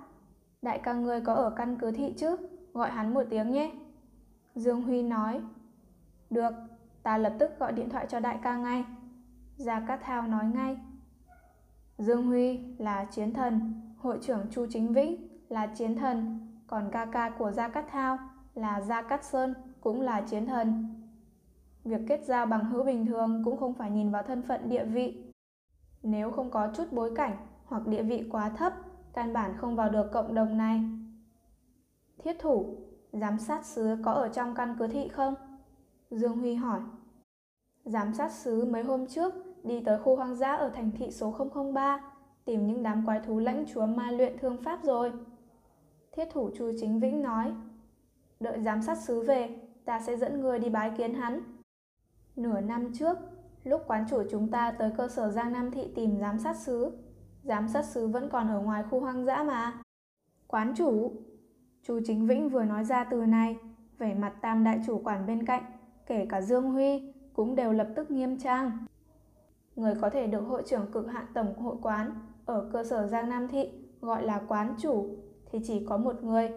[0.62, 2.36] đại ca ngươi có ở căn cứ thị chứ,
[2.72, 3.72] gọi hắn một tiếng nhé.
[4.54, 5.40] Dương Huy nói.
[6.30, 6.52] Được,
[7.06, 8.84] ta lập tức gọi điện thoại cho đại ca ngay.
[9.56, 10.76] Gia Cát Thao nói ngay.
[11.98, 17.06] Dương Huy là chiến thần, hội trưởng Chu Chính Vĩnh là chiến thần, còn ca
[17.06, 18.18] ca của Gia Cát Thao
[18.54, 20.86] là Gia Cát Sơn cũng là chiến thần.
[21.84, 24.84] Việc kết giao bằng hữu bình thường cũng không phải nhìn vào thân phận địa
[24.84, 25.32] vị.
[26.02, 28.72] Nếu không có chút bối cảnh hoặc địa vị quá thấp,
[29.12, 30.80] căn bản không vào được cộng đồng này.
[32.18, 32.76] Thiết thủ,
[33.12, 35.34] giám sát sứ có ở trong căn cứ thị không?
[36.10, 36.80] Dương Huy hỏi.
[37.86, 41.34] Giám sát sứ mấy hôm trước đi tới khu hoang dã ở thành thị số
[41.72, 42.00] 003
[42.44, 45.12] tìm những đám quái thú lãnh chúa ma luyện thương pháp rồi.
[46.12, 47.52] Thiết thủ Chu Chính Vĩnh nói.
[48.40, 51.40] Đợi giám sát sứ về, ta sẽ dẫn người đi bái kiến hắn.
[52.36, 53.18] Nửa năm trước,
[53.64, 56.90] lúc quán chủ chúng ta tới cơ sở Giang Nam Thị tìm giám sát sứ,
[57.42, 59.82] giám sát sứ vẫn còn ở ngoài khu hoang dã mà.
[60.46, 61.12] Quán chủ,
[61.82, 63.56] Chu Chính Vĩnh vừa nói ra từ này,
[63.98, 65.64] vẻ mặt tam đại chủ quản bên cạnh,
[66.06, 68.86] kể cả Dương Huy, cũng đều lập tức nghiêm trang.
[69.76, 72.10] Người có thể được hội trưởng cực hạn tổng hội quán
[72.44, 73.68] ở cơ sở Giang Nam Thị
[74.00, 75.06] gọi là quán chủ
[75.50, 76.50] thì chỉ có một người,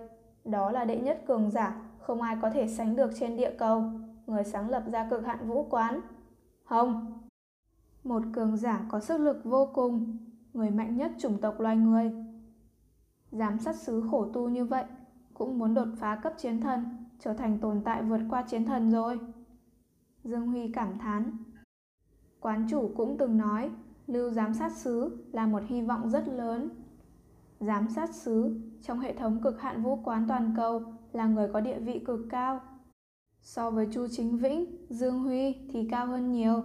[0.46, 3.84] đó là đệ nhất cường giả, không ai có thể sánh được trên địa cầu,
[4.28, 6.02] người sáng lập ra cực hạn vũ quán.
[6.64, 7.20] Hồng
[8.04, 10.18] Một cường giả có sức lực vô cùng,
[10.54, 12.12] người mạnh nhất chủng tộc loài người.
[13.32, 14.84] Giám sát sứ khổ tu như vậy,
[15.34, 16.86] cũng muốn đột phá cấp chiến thần,
[17.20, 19.20] trở thành tồn tại vượt qua chiến thần rồi.
[20.24, 21.38] Dương Huy cảm thán.
[22.40, 23.70] Quán chủ cũng từng nói,
[24.08, 26.70] lưu giám sát sứ là một hy vọng rất lớn.
[27.60, 31.62] Giám sát sứ trong hệ thống cực hạn vũ quán toàn cầu là người có
[31.62, 32.62] địa vị cực cao.
[33.42, 36.64] So với Chu Chính Vĩnh, Dương Huy thì cao hơn nhiều.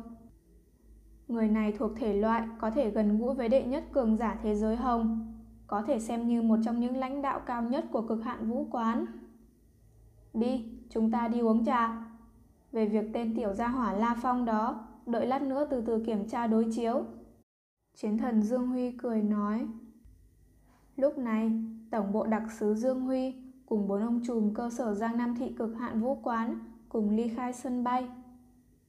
[1.29, 4.55] Người này thuộc thể loại có thể gần gũi với đệ nhất cường giả thế
[4.55, 5.35] giới hồng,
[5.67, 8.69] có thể xem như một trong những lãnh đạo cao nhất của cực hạn vũ
[8.71, 9.07] quán.
[10.35, 12.05] Đi, chúng ta đi uống trà.
[12.75, 16.29] Về việc tên tiểu gia hỏa La Phong đó, đợi lát nữa từ từ kiểm
[16.29, 17.05] tra đối chiếu.
[17.95, 19.67] Chiến thần Dương Huy cười nói.
[20.97, 21.53] Lúc này,
[21.91, 23.35] Tổng bộ đặc sứ Dương Huy
[23.67, 26.59] cùng bốn ông trùm cơ sở Giang Nam Thị cực hạn vũ quán
[26.89, 28.09] cùng ly khai sân bay.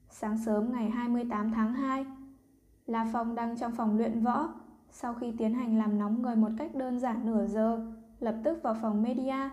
[0.10, 2.06] Sáng sớm ngày 28 tháng 2,
[2.86, 4.54] La Phong đang trong phòng luyện võ,
[4.92, 8.60] sau khi tiến hành làm nóng người một cách đơn giản nửa giờ, lập tức
[8.64, 9.50] vào phòng media.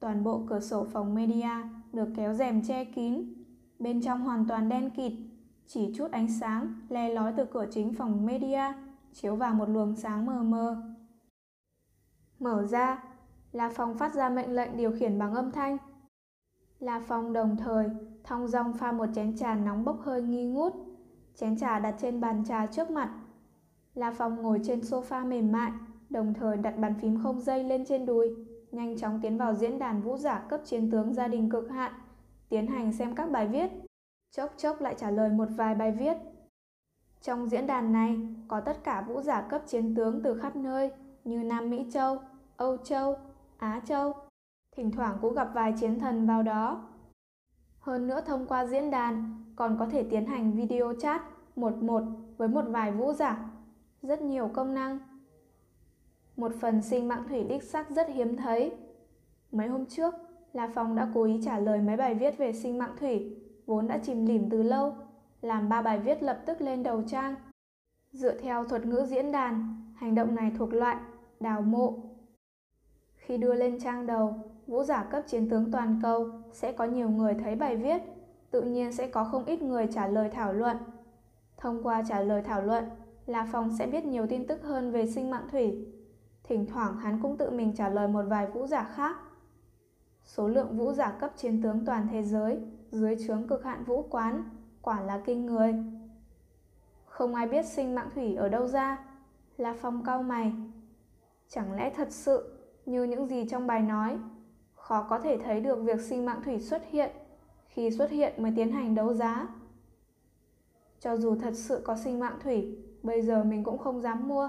[0.00, 1.50] Toàn bộ cửa sổ phòng media
[1.92, 3.35] được kéo rèm che kín,
[3.78, 5.12] bên trong hoàn toàn đen kịt,
[5.66, 8.62] Chỉ chút ánh sáng le lói từ cửa chính phòng media,
[9.12, 10.76] chiếu vào một luồng sáng mờ mờ.
[12.38, 13.02] Mở ra,
[13.52, 15.76] La Phong phát ra mệnh lệnh điều khiển bằng âm thanh.
[16.78, 17.90] La Phong đồng thời
[18.24, 20.72] thong dong pha một chén trà nóng bốc hơi nghi ngút.
[21.34, 23.10] Chén trà đặt trên bàn trà trước mặt.
[23.94, 25.72] La Phong ngồi trên sofa mềm mại,
[26.10, 28.28] đồng thời đặt bàn phím không dây lên trên đùi,
[28.72, 31.92] nhanh chóng tiến vào diễn đàn vũ giả cấp chiến tướng gia đình cực hạn,
[32.48, 33.70] tiến hành xem các bài viết.
[34.30, 36.16] Chốc chốc lại trả lời một vài bài viết.
[37.20, 40.90] Trong diễn đàn này có tất cả vũ giả cấp chiến tướng từ khắp nơi
[41.24, 42.18] như Nam Mỹ Châu,
[42.56, 43.16] Âu Châu,
[43.58, 44.14] Á Châu.
[44.72, 46.88] Thỉnh thoảng cũng gặp vài chiến thần vào đó.
[47.80, 51.22] Hơn nữa thông qua diễn đàn còn có thể tiến hành video chat
[51.56, 52.02] một một
[52.36, 53.50] với một vài vũ giả.
[54.02, 54.98] Rất nhiều công năng.
[56.36, 58.76] Một phần sinh mạng thủy đích sắc rất hiếm thấy.
[59.52, 60.14] Mấy hôm trước,
[60.56, 63.88] là Phong đã cố ý trả lời mấy bài viết về sinh mạng thủy, vốn
[63.88, 64.94] đã chìm lìm từ lâu,
[65.42, 67.34] làm ba bài viết lập tức lên đầu trang.
[68.12, 70.96] Dựa theo thuật ngữ diễn đàn, hành động này thuộc loại
[71.40, 71.94] đào mộ.
[73.16, 74.34] Khi đưa lên trang đầu,
[74.66, 78.02] vũ giả cấp chiến tướng toàn cầu sẽ có nhiều người thấy bài viết,
[78.50, 80.76] tự nhiên sẽ có không ít người trả lời thảo luận.
[81.56, 82.84] Thông qua trả lời thảo luận,
[83.26, 85.86] là Phong sẽ biết nhiều tin tức hơn về sinh mạng thủy.
[86.44, 89.16] Thỉnh thoảng hắn cũng tự mình trả lời một vài vũ giả khác.
[90.26, 92.58] Số lượng vũ giả cấp chiến tướng toàn thế giới
[92.90, 94.44] dưới trướng cực hạn vũ quán
[94.82, 95.74] quả là kinh người.
[97.04, 99.04] Không ai biết sinh mạng thủy ở đâu ra.
[99.56, 100.52] La Phong cau mày.
[101.48, 104.18] Chẳng lẽ thật sự như những gì trong bài nói,
[104.74, 107.10] khó có thể thấy được việc sinh mạng thủy xuất hiện,
[107.68, 109.48] khi xuất hiện mới tiến hành đấu giá.
[111.00, 114.48] Cho dù thật sự có sinh mạng thủy, bây giờ mình cũng không dám mua.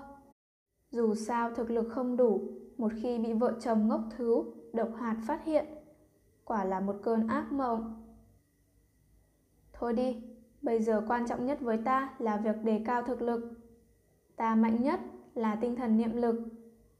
[0.91, 2.41] Dù sao thực lực không đủ,
[2.77, 4.43] một khi bị vợ chồng ngốc thứ,
[4.77, 5.65] độc hạt phát hiện,
[6.45, 8.03] quả là một cơn ác mộng.
[9.73, 10.23] Thôi đi,
[10.61, 13.51] bây giờ quan trọng nhất với ta là việc đề cao thực lực.
[14.35, 14.99] Ta mạnh nhất
[15.35, 16.35] là tinh thần niệm lực.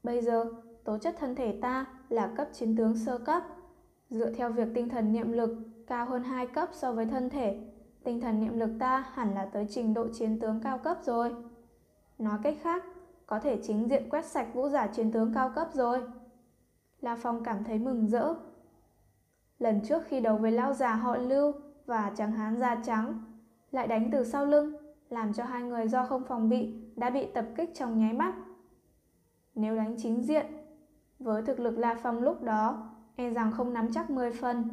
[0.02, 0.44] Bây giờ,
[0.84, 3.42] tố chất thân thể ta là cấp chiến tướng sơ cấp.
[4.10, 7.58] Dựa theo việc tinh thần niệm lực cao hơn 2 cấp so với thân thể,
[8.04, 11.34] tinh thần niệm lực ta hẳn là tới trình độ chiến tướng cao cấp rồi.
[12.18, 12.84] Nói cách khác,
[13.26, 16.02] có thể chính diện quét sạch vũ giả chiến tướng cao cấp rồi.
[17.00, 18.34] La Phong cảm thấy mừng rỡ.
[19.58, 21.52] Lần trước khi đấu với lão già họ Lưu
[21.86, 23.24] và trắng hán da trắng,
[23.70, 24.76] lại đánh từ sau lưng,
[25.10, 28.34] làm cho hai người do không phòng bị đã bị tập kích trong nháy mắt.
[29.54, 30.46] Nếu đánh chính diện,
[31.18, 34.68] với thực lực La Phong lúc đó, e rằng không nắm chắc 10 phần.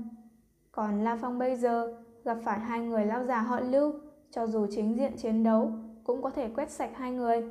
[0.71, 3.93] Còn La Phong bây giờ gặp phải hai người lão già họ Lưu,
[4.31, 5.71] cho dù chính diện chiến đấu
[6.03, 7.49] cũng có thể quét sạch hai người.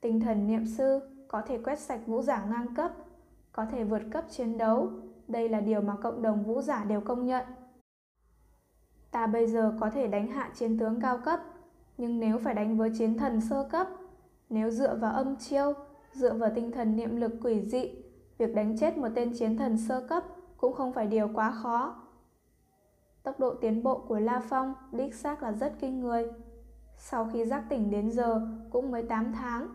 [0.00, 2.92] Tinh thần niệm sư có thể quét sạch vũ giả ngang cấp,
[3.52, 4.90] có thể vượt cấp chiến đấu,
[5.28, 7.44] đây là điều mà cộng đồng vũ giả đều công nhận.
[9.10, 11.40] Ta bây giờ có thể đánh hạ chiến tướng cao cấp,
[11.98, 13.88] nhưng nếu phải đánh với chiến thần sơ cấp,
[14.48, 15.72] nếu dựa vào âm chiêu,
[16.12, 17.90] dựa vào tinh thần niệm lực quỷ dị,
[18.38, 20.24] việc đánh chết một tên chiến thần sơ cấp
[20.56, 21.96] cũng không phải điều quá khó.
[23.22, 26.26] Tốc độ tiến bộ của La Phong đích xác là rất kinh người.
[26.96, 29.68] Sau khi giác tỉnh đến giờ cũng mới 8 tháng.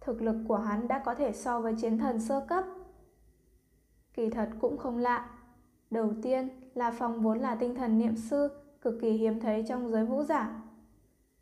[0.00, 2.64] Thực lực của hắn đã có thể so với chiến thần sơ cấp.
[4.20, 5.30] Kỳ thật cũng không lạ.
[5.90, 8.48] Đầu tiên, là Phong vốn là tinh thần niệm sư,
[8.82, 10.62] cực kỳ hiếm thấy trong giới vũ giả.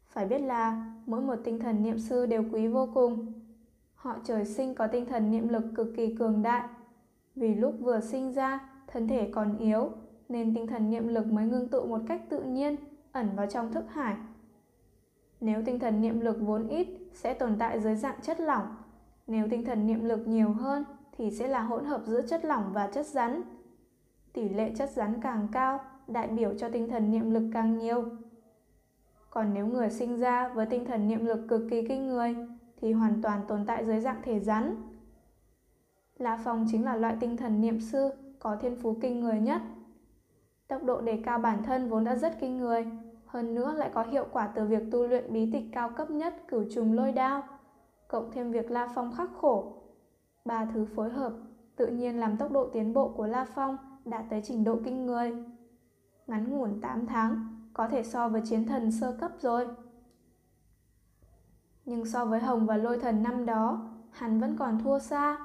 [0.08, 3.32] Phải biết là mỗi một tinh thần niệm sư đều quý vô cùng.
[3.94, 6.68] Họ trời sinh có tinh thần niệm lực cực kỳ cường đại.
[7.34, 9.90] Vì lúc vừa sinh ra, thân thể còn yếu,
[10.28, 12.76] nên tinh thần niệm lực mới ngưng tụ một cách tự nhiên,
[13.12, 14.16] ẩn vào trong thức hải.
[15.40, 18.66] Nếu tinh thần niệm lực vốn ít, sẽ tồn tại dưới dạng chất lỏng.
[19.26, 20.84] Nếu tinh thần niệm lực nhiều hơn,
[21.18, 23.42] thì sẽ là hỗn hợp giữa chất lỏng và chất rắn.
[24.32, 28.04] Tỷ lệ chất rắn càng cao, đại biểu cho tinh thần niệm lực càng nhiều.
[29.30, 32.36] Còn nếu người sinh ra với tinh thần niệm lực cực kỳ kinh người,
[32.80, 34.76] thì hoàn toàn tồn tại dưới dạng thể rắn.
[36.18, 39.62] La Phong chính là loại tinh thần niệm sư có thiên phú kinh người nhất.
[40.68, 42.86] Tốc độ đề cao bản thân vốn đã rất kinh người,
[43.26, 46.34] hơn nữa lại có hiệu quả từ việc tu luyện bí tịch cao cấp nhất
[46.48, 47.42] cửu trùng lôi đao,
[48.08, 49.77] cộng thêm việc La Phong khắc khổ.
[50.48, 51.32] Ba thứ phối hợp
[51.76, 55.06] tự nhiên làm tốc độ tiến bộ của La Phong đạt tới trình độ kinh
[55.06, 55.32] người.
[56.26, 59.68] Ngắn ngủn 8 tháng, có thể so với chiến thần sơ cấp rồi.
[61.84, 65.38] Nhưng so với Hồng và Lôi Thần năm đó, hắn vẫn còn thua xa.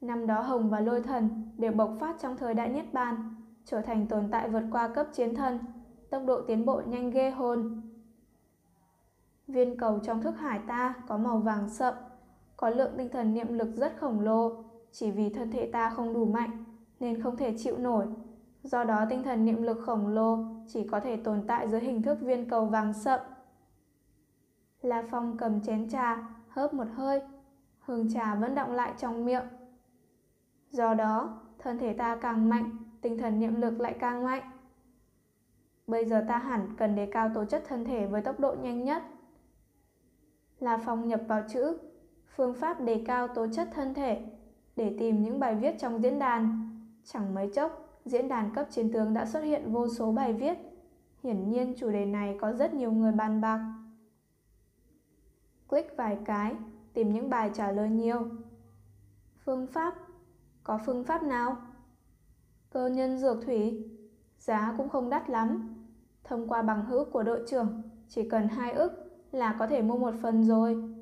[0.00, 3.80] Năm đó Hồng và Lôi Thần đều bộc phát trong thời đại Niết Bàn, trở
[3.80, 5.58] thành tồn tại vượt qua cấp chiến thần,
[6.10, 7.82] tốc độ tiến bộ nhanh ghê hồn.
[9.46, 11.94] Viên cầu trong thức hải ta có màu vàng sậm,
[12.60, 16.14] có lượng tinh thần niệm lực rất khổng lồ, chỉ vì thân thể ta không
[16.14, 16.64] đủ mạnh
[17.00, 18.06] nên không thể chịu nổi.
[18.62, 20.38] Do đó tinh thần niệm lực khổng lồ
[20.68, 23.20] chỉ có thể tồn tại dưới hình thức viên cầu vàng sậm.
[24.82, 27.20] La Phong cầm chén trà, hớp một hơi,
[27.80, 29.44] hương trà vẫn động lại trong miệng.
[30.70, 34.50] Do đó, thân thể ta càng mạnh, tinh thần niệm lực lại càng mạnh.
[35.86, 38.84] Bây giờ ta hẳn cần đề cao tố chất thân thể với tốc độ nhanh
[38.84, 39.02] nhất.
[40.58, 41.78] La Phong nhập vào chữ,
[42.36, 44.22] phương pháp đề cao tố chất thân thể
[44.76, 46.70] để tìm những bài viết trong diễn đàn.
[47.04, 50.58] Chẳng mấy chốc, diễn đàn cấp chiến tướng đã xuất hiện vô số bài viết.
[51.22, 53.60] Hiển nhiên chủ đề này có rất nhiều người bàn bạc.
[55.68, 56.54] Click vài cái,
[56.92, 58.28] tìm những bài trả lời nhiều.
[59.44, 59.94] Phương pháp?
[60.62, 61.56] Có phương pháp nào?
[62.70, 63.88] Cơ nhân dược thủy?
[64.38, 65.76] Giá cũng không đắt lắm.
[66.24, 68.92] Thông qua bằng hữu của đội trưởng, chỉ cần hai ức
[69.32, 70.99] là có thể mua một phần rồi.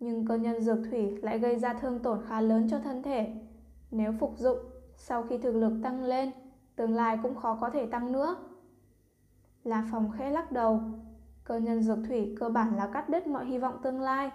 [0.00, 3.32] Nhưng cơ nhân dược thủy lại gây ra thương tổn khá lớn cho thân thể.
[3.90, 4.58] Nếu phục dụng,
[4.96, 6.30] sau khi thực lực tăng lên,
[6.76, 8.36] tương lai cũng khó có thể tăng nữa.
[9.64, 10.80] La Phòng khẽ lắc đầu,
[11.44, 14.30] cơ nhân dược thủy cơ bản là cắt đứt mọi hy vọng tương lai.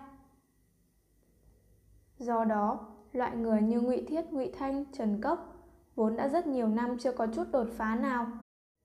[2.18, 2.80] Do đó,
[3.12, 5.56] loại người như Ngụy Thiết, Ngụy Thanh, Trần Cốc
[5.96, 8.28] vốn đã rất nhiều năm chưa có chút đột phá nào,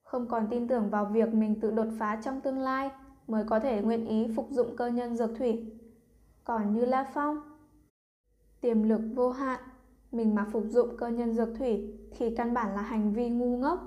[0.03, 2.91] không còn tin tưởng vào việc mình tự đột phá trong tương lai
[3.27, 5.80] mới có thể nguyện ý phục dụng cơ nhân dược thủy.
[6.45, 7.41] Còn như La Phong,
[8.61, 9.61] tiềm lực vô hạn,
[10.13, 13.57] mình mà phục dụng cơ nhân dược thủy thì căn bản là hành vi ngu
[13.57, 13.81] ngốc.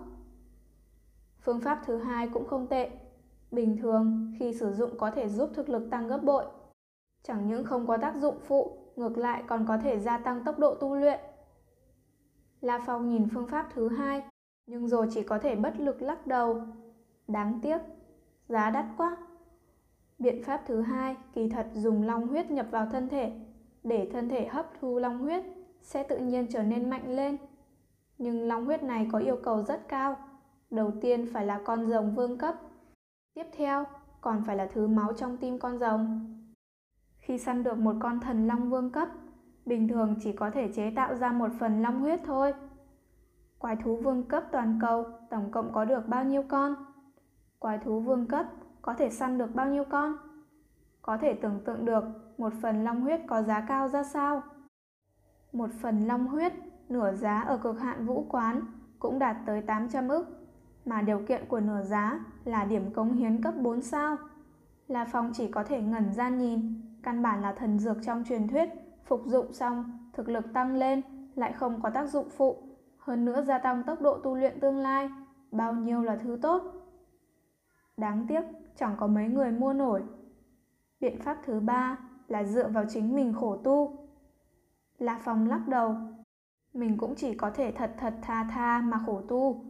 [1.41, 2.91] Phương pháp thứ hai cũng không tệ.
[3.51, 6.45] Bình thường, khi sử dụng có thể giúp thực lực tăng gấp bội.
[7.23, 10.59] Chẳng những không có tác dụng phụ, ngược lại còn có thể gia tăng tốc
[10.59, 11.19] độ tu luyện.
[12.61, 14.23] La Phong nhìn phương pháp thứ hai,
[14.65, 16.61] nhưng rồi chỉ có thể bất lực lắc đầu.
[17.27, 17.77] Đáng tiếc,
[18.47, 19.17] giá đắt quá.
[20.23, 23.31] Biện pháp thứ hai kỳ thật dùng long huyết nhập vào thân thể,
[23.83, 25.43] để thân thể hấp thu long huyết
[25.81, 27.37] sẽ tự nhiên trở nên mạnh lên.
[28.17, 30.15] Nhưng long huyết này có yêu cầu rất cao.
[30.69, 32.55] Đầu tiên phải là con rồng vương cấp.
[33.33, 33.83] Tiếp theo
[34.21, 36.35] còn phải là thứ máu trong tim con rồng.
[37.17, 39.09] Khi săn được một con thần long vương cấp,
[39.65, 42.53] bình thường chỉ có thể chế tạo ra một phần long huyết thôi.
[43.57, 46.75] Quái thú vương cấp toàn cầu tổng cộng có được bao nhiêu con?
[47.59, 48.45] Quái thú vương cấp
[48.83, 50.17] có thể săn được bao nhiêu con?
[51.01, 52.03] Có thể tưởng tượng được
[52.37, 54.43] một phần long huyết có giá cao ra sao?
[55.53, 56.53] Một phần long huyết,
[56.89, 58.61] nửa giá ở cực hạn vũ quán
[58.99, 60.25] cũng đạt tới 800 ức,
[60.85, 64.17] mà điều kiện của nửa giá là điểm cống hiến cấp 4 sao.
[64.87, 68.47] La Phong chỉ có thể ngẩn ra nhìn, căn bản là thần dược trong truyền
[68.47, 68.69] thuyết,
[69.05, 71.01] phục dụng xong, thực lực tăng lên,
[71.35, 72.57] lại không có tác dụng phụ,
[72.97, 75.09] hơn nữa gia tăng tốc độ tu luyện tương lai,
[75.51, 76.82] bao nhiêu là thứ tốt.
[77.97, 78.41] Đáng tiếc,
[78.75, 80.03] chẳng có mấy người mua nổi.
[80.99, 84.07] Biện pháp thứ ba là dựa vào chính mình khổ tu.
[84.97, 85.95] La Phong lắc đầu.
[86.73, 89.65] Mình cũng chỉ có thể thật thật tha tha mà khổ tu.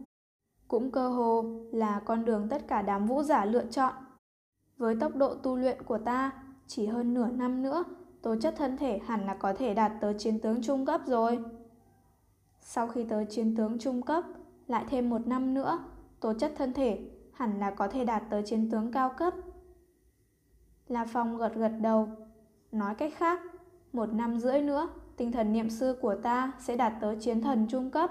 [0.68, 3.94] Cũng cơ hồ là con đường tất cả đám vũ giả lựa chọn.
[4.76, 6.32] Với tốc độ tu luyện của ta,
[6.66, 7.84] chỉ hơn nửa năm nữa,
[8.22, 11.44] tố chất thân thể hẳn là có thể đạt tới chiến tướng trung cấp rồi.
[12.60, 14.24] Sau khi tới chiến tướng trung cấp,
[14.66, 15.78] lại thêm một năm nữa,
[16.20, 19.34] tố chất thân thể hẳn là có thể đạt tới chiến tướng cao cấp.
[20.88, 22.08] La Phong gật gật đầu,
[22.72, 23.40] nói cách khác,
[23.92, 27.66] một năm rưỡi nữa, tinh thần niệm sư của ta sẽ đạt tới chiến thần
[27.68, 28.10] trung cấp.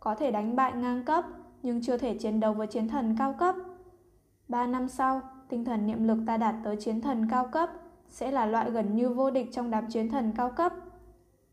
[0.00, 1.24] Có thể đánh bại ngang cấp,
[1.62, 3.54] nhưng chưa thể chiến đấu với chiến thần cao cấp.
[4.48, 7.70] Ba năm sau, tinh thần niệm lực ta đạt tới chiến thần cao cấp,
[8.08, 10.72] sẽ là loại gần như vô địch trong đám chiến thần cao cấp.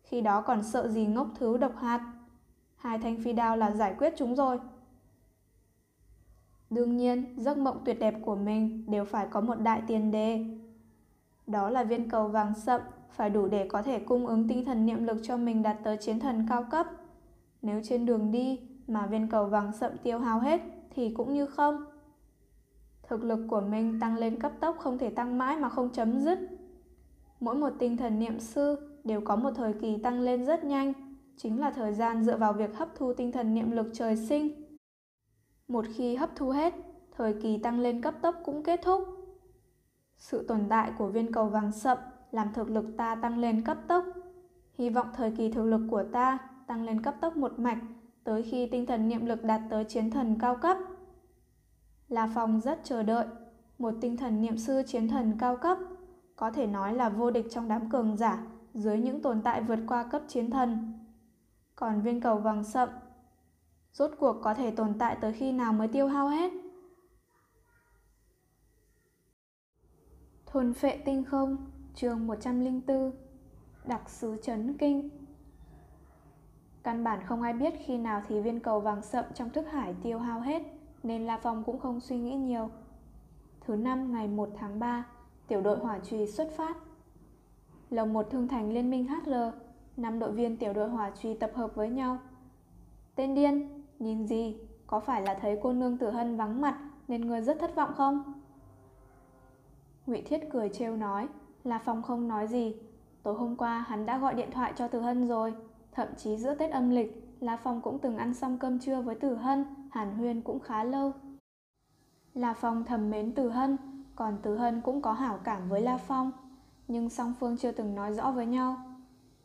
[0.03, 2.13] Khi đó còn sợ gì ngốc thứ độc hạt.
[2.75, 4.59] Hai thanh phi đao là giải quyết chúng rồi.
[6.69, 10.45] Đương nhiên, giấc mộng tuyệt đẹp của mình đều phải có một đại tiền đề.
[11.47, 14.85] Đó là viên cầu vàng sậm phải đủ để có thể cung ứng tinh thần
[14.85, 16.87] niệm lực cho mình đạt tới chiến thần cao cấp.
[17.61, 20.61] Nếu trên đường đi mà viên cầu vàng sậm tiêu hao hết
[20.95, 21.85] thì cũng như không.
[23.03, 26.19] Thực lực của mình tăng lên cấp tốc không thể tăng mãi mà không chấm
[26.19, 26.39] dứt.
[27.39, 30.93] Mỗi một tinh thần niệm sư đều có một thời kỳ tăng lên rất nhanh,
[31.37, 34.58] chính là thời gian dựa vào việc hấp thu tinh thần niệm lực trời sinh.
[35.69, 36.73] Một khi hấp thu hết,
[37.11, 39.03] thời kỳ tăng lên cấp tốc cũng kết thúc.
[40.17, 41.97] Sự tồn tại của viên cầu vàng sậm
[42.31, 44.05] làm thực lực ta tăng lên cấp tốc.
[44.73, 47.77] Hy vọng thời kỳ thực lực của ta tăng lên cấp tốc một mạch
[48.23, 50.77] tới khi tinh thần niệm lực đạt tới chiến thần cao cấp.
[52.07, 53.25] La Phong rất chờ đợi,
[53.77, 55.77] một tinh thần niệm sư chiến thần cao cấp,
[56.35, 58.43] có thể nói là vô địch trong đám cường giả
[58.73, 60.93] dưới những tồn tại vượt qua cấp chiến thần.
[61.75, 62.89] Còn viên cầu vàng sậm,
[63.99, 66.51] rốt cuộc có thể tồn tại tới khi nào mới tiêu hao hết?
[70.45, 71.57] Thôn phệ tinh không,
[71.95, 73.11] chương 104,
[73.85, 75.09] đặc sứ chấn kinh.
[76.83, 79.95] Căn bản không ai biết khi nào thì viên cầu vàng sậm trong thức hải
[80.03, 80.63] tiêu hao hết,
[81.03, 82.69] nên La Phong cũng không suy nghĩ nhiều.
[83.61, 85.05] Thứ năm ngày 1 tháng 3,
[85.47, 86.77] tiểu đội hỏa trùy xuất phát.
[87.89, 89.33] Lồng một thương thành liên minh HR,
[89.97, 92.17] năm đội viên tiểu đội hỏa trùy tập hợp với nhau.
[93.15, 96.77] Tên điên, nhìn gì, có phải là thấy cô nương Tử Hân vắng mặt
[97.07, 98.33] nên người rất thất vọng không?
[100.05, 101.27] Ngụy Thiết cười trêu nói,
[101.63, 102.75] La Phong không nói gì.
[103.23, 105.53] Tối hôm qua hắn đã gọi điện thoại cho Tử Hân rồi,
[105.91, 109.15] thậm chí giữa Tết âm lịch, La Phong cũng từng ăn xong cơm trưa với
[109.15, 111.13] Tử Hân, Hàn Huyên cũng khá lâu.
[112.33, 113.77] La Phong thầm mến Tử Hân,
[114.15, 116.31] còn Tử Hân cũng có hảo cảm với La Phong,
[116.87, 118.77] nhưng song phương chưa từng nói rõ với nhau.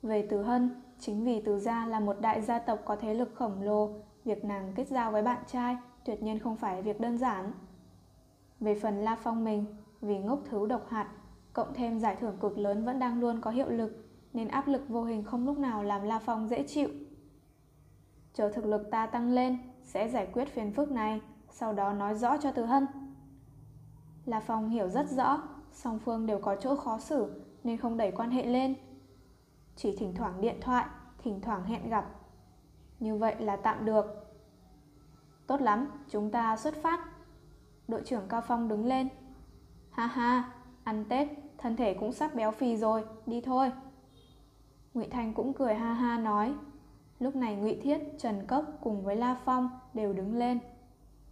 [0.03, 3.35] Về Tử Hân, chính vì Từ Gia là một đại gia tộc có thế lực
[3.35, 3.91] khổng lồ,
[4.25, 7.53] việc nàng kết giao với bạn trai tuyệt nhiên không phải việc đơn giản.
[8.61, 9.67] Về phần La Phong mình,
[10.01, 11.09] vì ngốc thứ độc hạt,
[11.53, 14.89] cộng thêm giải thưởng cực lớn vẫn đang luôn có hiệu lực, nên áp lực
[14.89, 16.89] vô hình không lúc nào làm La Phong dễ chịu.
[18.35, 21.21] Chờ thực lực ta tăng lên, sẽ giải quyết phiền phức này,
[21.51, 22.87] sau đó nói rõ cho Từ Hân.
[24.25, 28.11] La Phong hiểu rất rõ, song phương đều có chỗ khó xử nên không đẩy
[28.11, 28.75] quan hệ lên.
[29.77, 30.87] Chỉ thỉnh thoảng điện thoại,
[31.19, 32.24] thỉnh thoảng hẹn gặp.
[33.01, 34.35] Như vậy là tạm được.
[35.47, 37.01] Tốt lắm, chúng ta xuất phát.
[37.89, 39.09] Đội trưởng Cao Phong đứng lên.
[39.91, 40.53] Ha ha,
[40.85, 41.29] ăn Tết,
[41.59, 43.73] thân thể cũng sắp béo phì rồi, đi thôi.
[44.95, 46.55] Ngụy Thanh cũng cười ha ha nói.
[47.19, 50.59] Lúc này Ngụy Thiết, Trần Cốc cùng với La Phong đều đứng lên.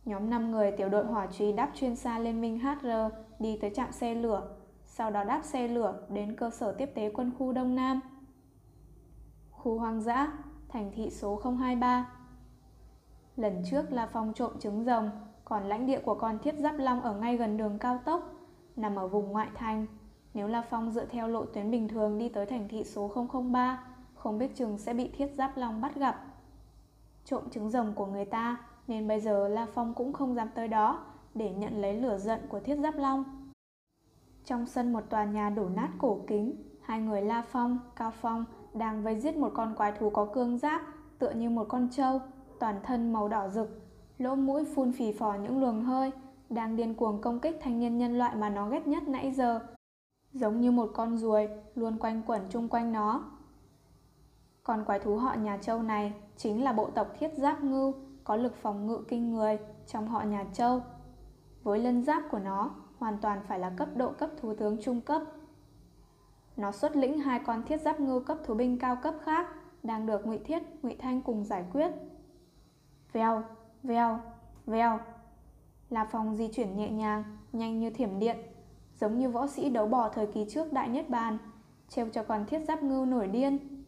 [0.05, 2.89] Nhóm 5 người tiểu đội hỏa truy đáp chuyên xa Liên minh HR
[3.39, 7.11] đi tới trạm xe lửa, sau đó đáp xe lửa đến cơ sở tiếp tế
[7.15, 8.01] quân khu Đông Nam.
[9.51, 10.33] Khu hoang dã,
[10.73, 12.11] thành thị số 023.
[13.37, 15.11] Lần trước là phòng trộm trứng rồng,
[15.45, 18.33] còn lãnh địa của con thiết giáp long ở ngay gần đường cao tốc,
[18.77, 19.87] nằm ở vùng ngoại thành.
[20.35, 23.11] Nếu La Phong dựa theo lộ tuyến bình thường đi tới thành thị số
[23.53, 26.25] 003, không biết chừng sẽ bị thiết giáp long bắt gặp.
[27.25, 28.57] Trộm trứng rồng của người ta,
[28.87, 31.05] nên bây giờ La Phong cũng không dám tới đó
[31.35, 33.25] để nhận lấy lửa giận của thiết giáp long.
[34.45, 38.45] Trong sân một tòa nhà đổ nát cổ kính, hai người La Phong, Cao Phong
[38.75, 40.83] đang vây giết một con quái thú có cương giáp
[41.23, 42.21] tựa như một con trâu,
[42.59, 43.69] toàn thân màu đỏ rực,
[44.19, 46.11] lỗ mũi phun phì phò những luồng hơi,
[46.51, 49.61] đang điên cuồng công kích thanh niên nhân loại mà nó ghét nhất nãy giờ.
[50.33, 53.25] Giống như một con ruồi luôn quanh quẩn chung quanh nó.
[54.63, 57.95] Còn quái thú họ nhà Châu này chính là bộ tộc thiết giáp ngưu,
[58.25, 60.81] có lực phòng ngự kinh người trong họ nhà Châu.
[61.63, 65.01] Với lân giáp của nó, hoàn toàn phải là cấp độ cấp thú tướng trung
[65.01, 65.23] cấp.
[66.57, 69.47] Nó xuất lĩnh hai con thiết giáp ngưu cấp thú binh cao cấp khác,
[69.83, 71.91] đang được Ngụy Thiết, Ngụy Thanh cùng giải quyết.
[73.13, 73.43] Vèo,
[73.83, 74.21] vèo,
[74.67, 74.99] vèo.
[75.91, 78.37] là phòng di chuyển nhẹ nhàng, nhanh như thiểm điện,
[79.01, 81.39] giống như võ sĩ đấu bò thời kỳ trước đại nhất bàn,
[81.89, 83.85] treo cho con thiết giáp ngưu nổi điên.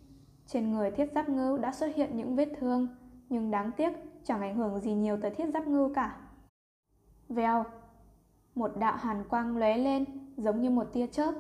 [0.47, 2.89] Trên người thiết giáp ngưu đã xuất hiện những vết thương,
[3.29, 3.93] nhưng đáng tiếc
[4.25, 6.17] chẳng ảnh hưởng gì nhiều tới thiết giáp ngưu cả.
[7.29, 7.65] Vèo,
[8.55, 10.05] một đạo hàn quang lóe lên,
[10.37, 11.35] giống như một tia chớp.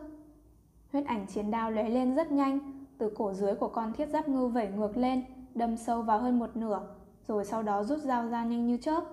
[0.94, 2.58] Huyết ảnh chiến đao lóe lên rất nhanh,
[2.98, 5.24] từ cổ dưới của con thiết giáp ngưu vẩy ngược lên,
[5.54, 6.80] đâm sâu vào hơn một nửa,
[7.28, 9.04] rồi sau đó rút dao ra nhanh như chớp.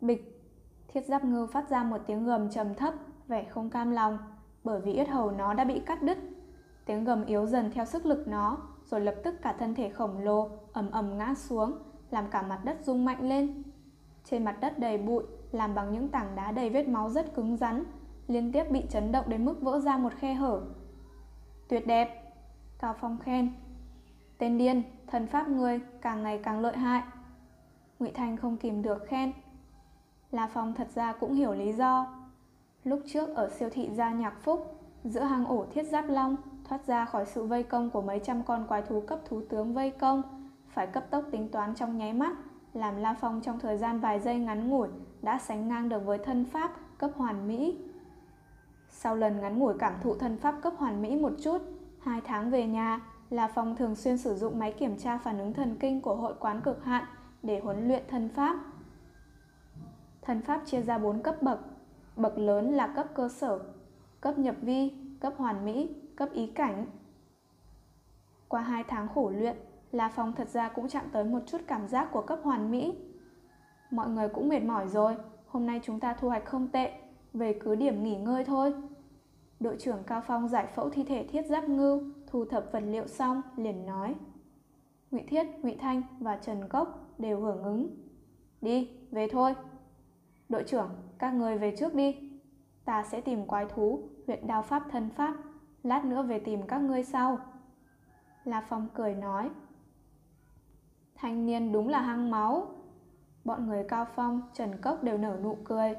[0.00, 0.42] Bịch,
[0.88, 2.94] thiết giáp ngưu phát ra một tiếng gầm trầm thấp,
[3.28, 4.18] vẻ không cam lòng,
[4.64, 6.18] bởi vì yết hầu nó đã bị cắt đứt.
[6.86, 10.18] Tiếng gầm yếu dần theo sức lực nó, rồi lập tức cả thân thể khổng
[10.18, 11.72] lồ ầm ầm ngã xuống,
[12.10, 13.62] làm cả mặt đất rung mạnh lên.
[14.24, 17.56] Trên mặt đất đầy bụi, làm bằng những tảng đá đầy vết máu rất cứng
[17.56, 17.84] rắn,
[18.30, 20.60] liên tiếp bị chấn động đến mức vỡ ra một khe hở.
[21.68, 22.34] Tuyệt đẹp,
[22.78, 23.52] Cao Phong khen.
[24.38, 27.02] Tên điên, thần pháp ngươi càng ngày càng lợi hại.
[27.98, 29.32] Ngụy Thành không kìm được khen.
[30.30, 32.06] La Phong thật ra cũng hiểu lý do.
[32.84, 36.86] Lúc trước ở siêu thị gia nhạc phúc, giữa hang ổ thiết giáp long thoát
[36.86, 39.90] ra khỏi sự vây công của mấy trăm con quái thú cấp thú tướng vây
[39.90, 40.22] công,
[40.68, 42.36] phải cấp tốc tính toán trong nháy mắt,
[42.74, 44.88] làm La Phong trong thời gian vài giây ngắn ngủi
[45.22, 47.78] đã sánh ngang được với thân pháp cấp hoàn mỹ.
[49.02, 51.62] Sau lần ngắn ngủi cảm thụ thân pháp cấp hoàn mỹ một chút,
[52.00, 55.52] hai tháng về nhà, La Phong thường xuyên sử dụng máy kiểm tra phản ứng
[55.52, 57.04] thần kinh của hội quán cực hạn
[57.42, 58.56] để huấn luyện thân pháp.
[60.22, 61.60] Thân pháp chia ra 4 cấp bậc.
[62.16, 63.58] Bậc lớn là cấp cơ sở,
[64.20, 66.86] cấp nhập vi, cấp hoàn mỹ, cấp ý cảnh.
[68.48, 69.56] Qua 2 tháng khổ luyện,
[69.92, 72.94] La Phong thật ra cũng chạm tới một chút cảm giác của cấp hoàn mỹ.
[73.90, 75.16] Mọi người cũng mệt mỏi rồi,
[75.48, 76.92] hôm nay chúng ta thu hoạch không tệ,
[77.32, 78.74] về cứ điểm nghỉ ngơi thôi.
[79.60, 83.06] Đội trưởng Cao Phong giải phẫu thi thể thiết giáp ngưu, thu thập vật liệu
[83.06, 84.14] xong, liền nói.
[85.10, 87.96] Ngụy Thiết, Ngụy Thanh và Trần Cốc đều hưởng ứng.
[88.60, 89.54] Đi, về thôi.
[90.48, 92.30] Đội trưởng, các người về trước đi.
[92.84, 95.34] Ta sẽ tìm quái thú, huyện đao pháp thân pháp,
[95.82, 97.38] lát nữa về tìm các ngươi sau.
[98.44, 99.50] La Phong cười nói.
[101.14, 102.66] Thanh niên đúng là hăng máu.
[103.44, 105.96] Bọn người Cao Phong, Trần Cốc đều nở nụ cười.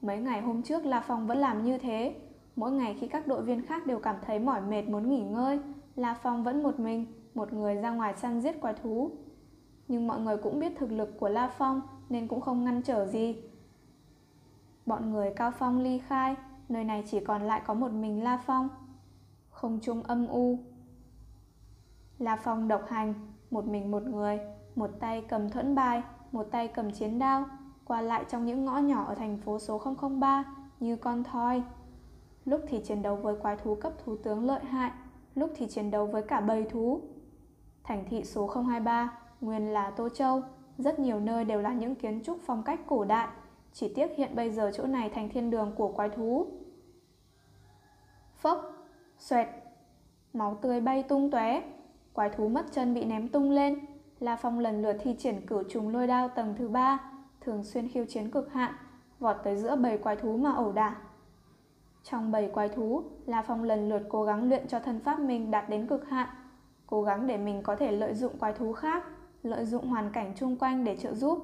[0.00, 2.20] Mấy ngày hôm trước La Phong vẫn làm như thế.
[2.56, 5.60] Mỗi ngày khi các đội viên khác đều cảm thấy mỏi mệt muốn nghỉ ngơi,
[5.96, 9.10] La Phong vẫn một mình, một người ra ngoài săn giết quái thú.
[9.88, 13.06] Nhưng mọi người cũng biết thực lực của La Phong nên cũng không ngăn trở
[13.06, 13.42] gì.
[14.86, 16.36] Bọn người Cao Phong ly khai,
[16.68, 18.68] nơi này chỉ còn lại có một mình La Phong.
[19.50, 20.58] Không trung âm u.
[22.18, 23.14] La Phong độc hành,
[23.50, 24.40] một mình một người,
[24.76, 26.02] một tay cầm thuẫn bài,
[26.32, 27.44] một tay cầm chiến đao,
[27.84, 29.80] qua lại trong những ngõ nhỏ ở thành phố số
[30.18, 30.44] 003
[30.80, 31.62] như con thoi.
[32.44, 34.90] Lúc thì chiến đấu với quái thú cấp thú tướng lợi hại,
[35.34, 37.00] lúc thì chiến đấu với cả bầy thú.
[37.84, 40.42] Thành thị số 023 nguyên là Tô Châu,
[40.78, 43.28] rất nhiều nơi đều là những kiến trúc phong cách cổ đại,
[43.72, 46.46] chỉ tiếc hiện bây giờ chỗ này thành thiên đường của quái thú.
[48.36, 48.58] Phốc,
[49.18, 49.48] xoẹt,
[50.32, 51.62] máu tươi bay tung tóe,
[52.12, 53.78] quái thú mất chân bị ném tung lên.
[54.20, 57.88] La Phong lần lượt thi triển cửu trùng lôi đao tầng thứ ba, thường xuyên
[57.88, 58.74] khiêu chiến cực hạn,
[59.18, 60.96] vọt tới giữa bầy quái thú mà ẩu đả.
[62.04, 65.50] Trong bầy quái thú, La Phong lần lượt cố gắng luyện cho thân pháp mình
[65.50, 66.28] đạt đến cực hạn,
[66.86, 69.04] cố gắng để mình có thể lợi dụng quái thú khác,
[69.42, 71.38] lợi dụng hoàn cảnh chung quanh để trợ giúp.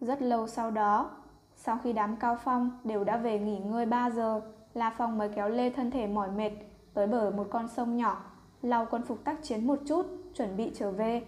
[0.00, 1.10] Rất lâu sau đó,
[1.56, 4.40] sau khi đám cao phong đều đã về nghỉ ngơi 3 giờ,
[4.74, 6.50] La Phong mới kéo lê thân thể mỏi mệt
[6.94, 8.24] tới bờ một con sông nhỏ,
[8.62, 11.22] lau quân phục tác chiến một chút, chuẩn bị trở về.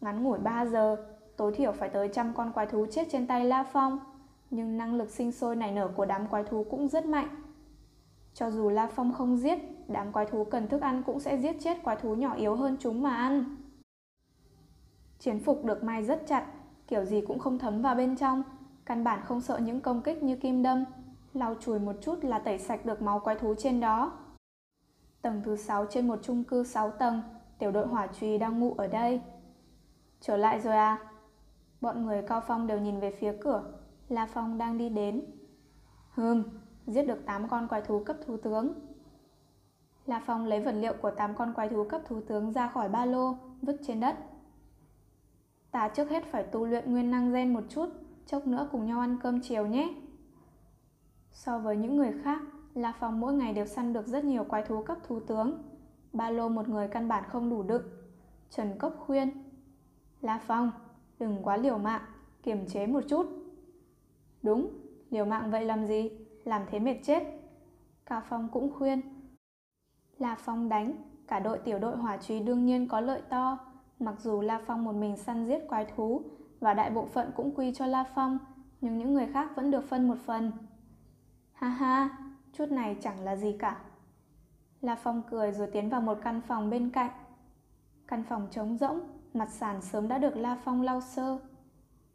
[0.00, 0.96] Ngắn ngủi 3 giờ,
[1.36, 3.98] tối thiểu phải tới trăm con quái thú chết trên tay La Phong,
[4.50, 7.28] nhưng năng lực sinh sôi nảy nở của đám quái thú cũng rất mạnh.
[8.34, 11.56] Cho dù La Phong không giết, đám quái thú cần thức ăn cũng sẽ giết
[11.60, 13.56] chết quái thú nhỏ yếu hơn chúng mà ăn.
[15.18, 16.46] Chiến phục được may rất chặt,
[16.86, 18.42] kiểu gì cũng không thấm vào bên trong,
[18.84, 20.84] căn bản không sợ những công kích như kim đâm,
[21.34, 24.12] lau chùi một chút là tẩy sạch được máu quái thú trên đó.
[25.22, 27.22] Tầng thứ 6 trên một chung cư 6 tầng,
[27.58, 29.20] tiểu đội hỏa trùy đang ngủ ở đây.
[30.20, 30.98] Trở lại rồi à?
[31.80, 33.64] Bọn người Cao Phong đều nhìn về phía cửa,
[34.10, 35.24] La Phong đang đi đến.
[36.10, 36.42] Hừm,
[36.86, 38.72] giết được 8 con quái thú cấp thú tướng.
[40.06, 42.88] La Phong lấy vật liệu của 8 con quái thú cấp thú tướng ra khỏi
[42.88, 44.16] ba lô, vứt trên đất.
[45.70, 47.88] Ta trước hết phải tu luyện nguyên năng gen một chút,
[48.26, 49.94] chốc nữa cùng nhau ăn cơm chiều nhé.
[51.32, 52.42] So với những người khác,
[52.74, 55.62] La Phong mỗi ngày đều săn được rất nhiều quái thú cấp thú tướng.
[56.12, 57.82] Ba lô một người căn bản không đủ đựng.
[58.50, 59.30] Trần Cốc khuyên.
[60.20, 60.70] La Phong,
[61.18, 62.02] đừng quá liều mạng,
[62.42, 63.39] kiềm chế một chút.
[64.42, 64.70] Đúng,
[65.10, 66.10] liều mạng vậy làm gì?
[66.44, 67.22] Làm thế mệt chết.
[68.06, 69.00] Cao Phong cũng khuyên.
[70.18, 70.92] La Phong đánh,
[71.28, 73.58] cả đội tiểu đội hỏa truy đương nhiên có lợi to.
[73.98, 76.22] Mặc dù La Phong một mình săn giết quái thú
[76.60, 78.38] và đại bộ phận cũng quy cho La Phong,
[78.80, 80.52] nhưng những người khác vẫn được phân một phần.
[81.52, 82.18] Ha ha,
[82.52, 83.80] chút này chẳng là gì cả.
[84.80, 87.10] La Phong cười rồi tiến vào một căn phòng bên cạnh.
[88.08, 89.00] Căn phòng trống rỗng,
[89.34, 91.38] mặt sàn sớm đã được La Phong lau sơ.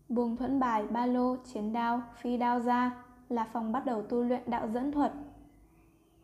[0.09, 4.23] Buông thuẫn bài, ba lô, chiến đao, phi đao ra, là phòng bắt đầu tu
[4.23, 5.13] luyện đạo dẫn thuật.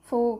[0.01, 0.39] Phù,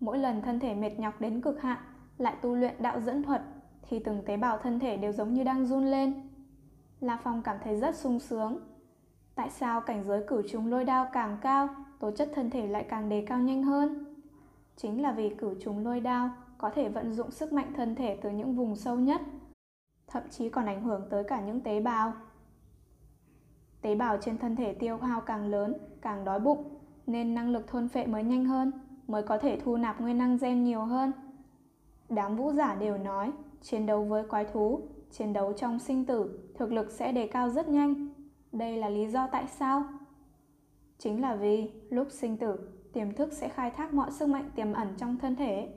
[0.00, 1.78] mỗi lần thân thể mệt nhọc đến cực hạn,
[2.18, 3.42] lại tu luyện đạo dẫn thuật,
[3.88, 6.14] thì từng tế bào thân thể đều giống như đang run lên.
[7.00, 8.58] La Phong cảm thấy rất sung sướng.
[9.34, 11.68] Tại sao cảnh giới cửu trùng lôi đao càng cao,
[11.98, 14.04] tố chất thân thể lại càng đề cao nhanh hơn?
[14.76, 18.18] Chính là vì cửu trùng lôi đao có thể vận dụng sức mạnh thân thể
[18.22, 19.20] từ những vùng sâu nhất,
[20.06, 22.12] thậm chí còn ảnh hưởng tới cả những tế bào.
[23.84, 26.64] Tế bào trên thân thể tiêu hao càng lớn, càng đói bụng,
[27.06, 28.72] nên năng lực thôn phệ mới nhanh hơn,
[29.08, 31.12] mới có thể thu nạp nguyên năng gen nhiều hơn.
[32.08, 33.32] Đám vũ giả đều nói,
[33.62, 34.80] chiến đấu với quái thú,
[35.10, 38.08] chiến đấu trong sinh tử, thực lực sẽ đề cao rất nhanh.
[38.52, 39.84] Đây là lý do tại sao?
[40.98, 42.56] Chính là vì lúc sinh tử,
[42.92, 45.68] tiềm thức sẽ khai thác mọi sức mạnh tiềm ẩn trong thân thể.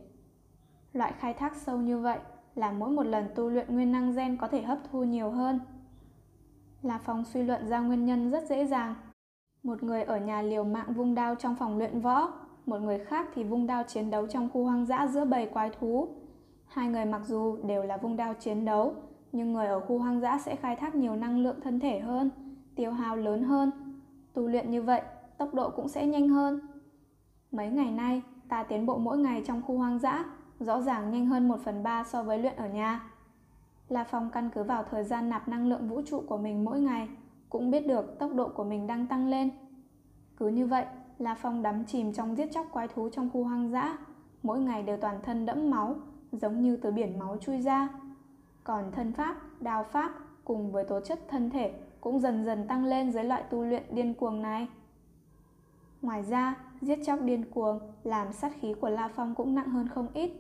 [0.94, 2.20] Loại khai thác sâu như vậy
[2.56, 5.60] là mỗi một lần tu luyện nguyên năng gen có thể hấp thu nhiều hơn.
[6.82, 8.96] La Phong suy luận ra nguyên nhân rất dễ dàng.
[9.64, 12.32] Một người ở nhà liều mạng vung đao trong phòng luyện võ,
[12.66, 15.70] một người khác thì vung đao chiến đấu trong khu hoang dã giữa bầy quái
[15.70, 16.08] thú.
[16.68, 18.96] Hai người mặc dù đều là vung đao chiến đấu,
[19.32, 22.30] nhưng người ở khu hoang dã sẽ khai thác nhiều năng lượng thân thể hơn,
[22.76, 23.72] tiêu hao lớn hơn.
[24.34, 25.02] Tu luyện như vậy,
[25.38, 26.60] tốc độ cũng sẽ nhanh hơn.
[27.52, 30.26] Mấy ngày nay, ta tiến bộ mỗi ngày trong khu hoang dã,
[30.60, 33.02] rõ ràng nhanh hơn 1 phần 3 so với luyện ở nhà.
[33.90, 36.80] La Phong căn cứ vào thời gian nạp năng lượng vũ trụ của mình mỗi
[36.80, 37.10] ngày,
[37.50, 39.50] cũng biết được tốc độ của mình đang tăng lên.
[40.38, 40.86] Cứ như vậy,
[41.20, 43.98] La Phong đắm chìm trong giết chóc quái thú trong khu hoang dã,
[44.44, 45.96] mỗi ngày đều toàn thân đẫm máu,
[46.32, 47.90] giống như từ biển máu chui ra.
[48.64, 50.12] Còn thân pháp, đào pháp
[50.46, 53.84] cùng với tố chất thân thể cũng dần dần tăng lên dưới loại tu luyện
[53.92, 54.68] điên cuồng này.
[56.02, 59.88] Ngoài ra, giết chóc điên cuồng làm sát khí của La Phong cũng nặng hơn
[59.90, 60.32] không ít.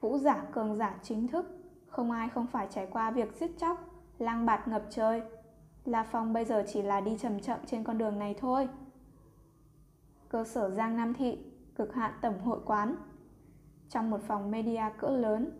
[0.00, 1.61] Vũ giả cường giả chính thức,
[1.92, 3.78] không ai không phải trải qua việc giết chóc,
[4.18, 5.22] lang bạt ngập trời.
[5.84, 8.68] La Phong bây giờ chỉ là đi chậm chậm trên con đường này thôi.
[10.28, 11.38] Cơ sở Giang Nam Thị,
[11.74, 12.96] cực hạn tổng hội quán.
[13.88, 15.50] Trong một phòng media cỡ lớn.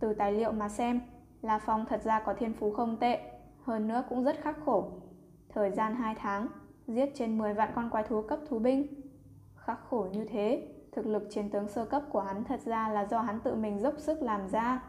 [0.00, 1.00] Từ tài liệu mà xem,
[1.42, 3.32] La Phong thật ra có thiên phú không tệ,
[3.62, 4.90] hơn nữa cũng rất khắc khổ.
[5.48, 6.48] Thời gian 2 tháng,
[6.86, 8.86] giết trên 10 vạn con quái thú cấp thú binh.
[9.56, 13.06] Khắc khổ như thế, thực lực chiến tướng sơ cấp của hắn thật ra là
[13.06, 14.82] do hắn tự mình dốc sức làm ra.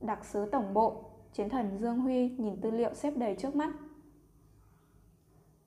[0.00, 3.70] Đặc sứ tổng bộ, chiến thần Dương Huy nhìn tư liệu xếp đầy trước mắt.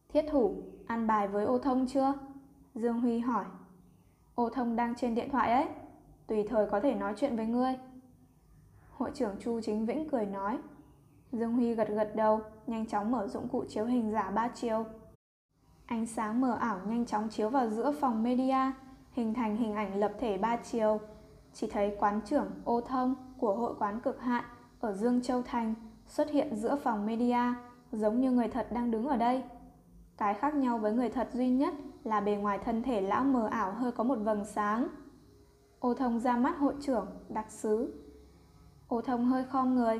[0.09, 0.55] Thiết thủ,
[0.87, 2.13] ăn bài với ô thông chưa?
[2.75, 3.45] Dương Huy hỏi.
[4.35, 5.67] Ô thông đang trên điện thoại ấy,
[6.27, 7.73] tùy thời có thể nói chuyện với ngươi.
[8.91, 10.57] Hội trưởng Chu Chính Vĩnh cười nói.
[11.31, 14.85] Dương Huy gật gật đầu, nhanh chóng mở dụng cụ chiếu hình giả ba chiều.
[15.85, 18.71] Ánh sáng mờ ảo nhanh chóng chiếu vào giữa phòng media,
[19.15, 20.99] hình thành hình ảnh lập thể ba chiều.
[21.53, 24.43] Chỉ thấy quán trưởng ô thông của hội quán cực hạn
[24.79, 25.73] ở Dương Châu Thành
[26.07, 27.39] xuất hiện giữa phòng media,
[27.91, 29.43] giống như người thật đang đứng ở đây.
[30.17, 33.47] Cái khác nhau với người thật duy nhất là bề ngoài thân thể lão mờ
[33.47, 34.87] ảo hơi có một vầng sáng.
[35.79, 37.93] Ô thông ra mắt hội trưởng, đặc sứ.
[38.87, 39.99] Ô thông hơi khom người.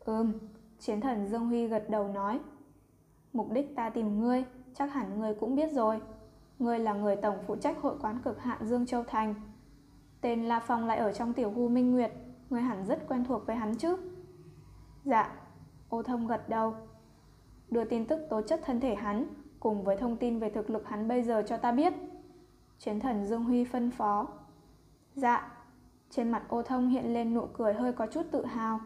[0.00, 0.32] Ừm,
[0.78, 2.40] chiến thần Dương Huy gật đầu nói.
[3.32, 6.00] Mục đích ta tìm ngươi, chắc hẳn ngươi cũng biết rồi.
[6.60, 9.34] Ngươi là người tổng phụ trách hội quán cực hạn Dương Châu Thành.
[10.20, 12.12] Tên La Phong lại ở trong tiểu gu Minh Nguyệt,
[12.50, 13.96] ngươi hẳn rất quen thuộc với hắn chứ?
[15.04, 15.32] Dạ,
[15.88, 16.74] ô thông gật đầu.
[17.70, 19.26] Đưa tin tức tố chất thân thể hắn,
[19.60, 21.92] cùng với thông tin về thực lực hắn bây giờ cho ta biết.
[22.78, 24.28] Chiến thần Dương Huy phân phó.
[25.14, 25.52] Dạ,
[26.10, 28.80] trên mặt ô thông hiện lên nụ cười hơi có chút tự hào.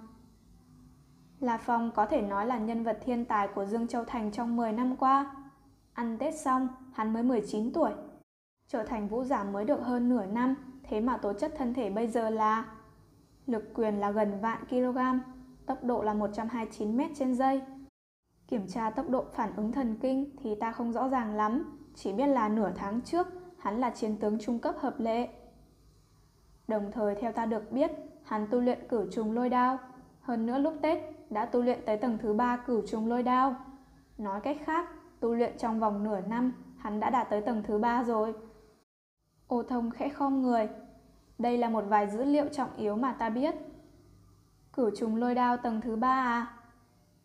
[1.41, 4.57] La Phong có thể nói là nhân vật thiên tài của Dương Châu Thành trong
[4.57, 5.44] 10 năm qua.
[5.95, 7.93] Ăn Tết xong, hắn mới 19 tuổi.
[8.69, 11.91] Trở thành vũ giả mới được hơn nửa năm, thế mà tố chất thân thể
[11.91, 12.65] bây giờ là...
[13.47, 14.99] Lực quyền là gần vạn kg,
[15.67, 17.63] tốc độ là 129 m trên giây.
[18.49, 22.13] Kiểm tra tốc độ phản ứng thần kinh thì ta không rõ ràng lắm, chỉ
[22.13, 23.27] biết là nửa tháng trước
[23.59, 25.29] hắn là chiến tướng trung cấp hợp lệ.
[26.69, 27.91] Đồng thời theo ta được biết,
[28.23, 29.79] hắn tu luyện cửu trùng lôi đao,
[30.21, 30.99] hơn nữa lúc Tết
[31.31, 33.57] đã tu luyện tới tầng thứ ba cửu trùng lôi đao.
[34.19, 34.89] Nói cách khác,
[35.21, 38.35] tu luyện trong vòng nửa năm, hắn đã đạt tới tầng thứ ba rồi.
[39.47, 40.69] Ô thông khẽ khom người.
[41.39, 43.55] Đây là một vài dữ liệu trọng yếu mà ta biết.
[44.73, 46.59] Cửu trùng lôi đao tầng thứ ba à?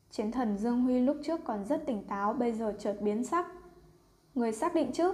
[0.10, 3.46] Chiến thần Dương Huy lúc trước còn rất tỉnh táo, bây giờ chợt biến sắc.
[4.36, 5.14] Người xác định chứ?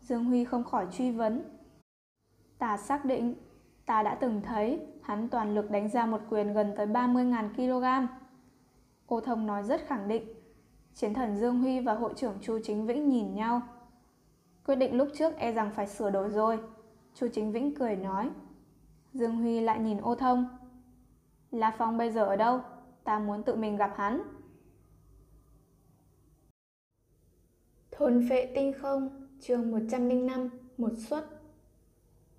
[0.00, 1.42] Dương Huy không khỏi truy vấn.
[2.58, 3.34] Ta xác định,
[3.86, 8.12] ta đã từng thấy hắn toàn lực đánh ra một quyền gần tới 30.000 kg.
[9.06, 10.35] Ô Thông nói rất khẳng định.
[10.96, 13.62] Chiến thần Dương Huy và hội trưởng Chu Chính Vĩnh nhìn nhau.
[14.66, 16.58] Quyết định lúc trước e rằng phải sửa đổi rồi.
[17.14, 18.30] Chu Chính Vĩnh cười nói.
[19.12, 20.48] Dương Huy lại nhìn ô thông.
[21.50, 22.60] La Phong bây giờ ở đâu?
[23.04, 24.22] Ta muốn tự mình gặp hắn.
[27.90, 31.24] Thôn phệ tinh không, chương 105, một suất.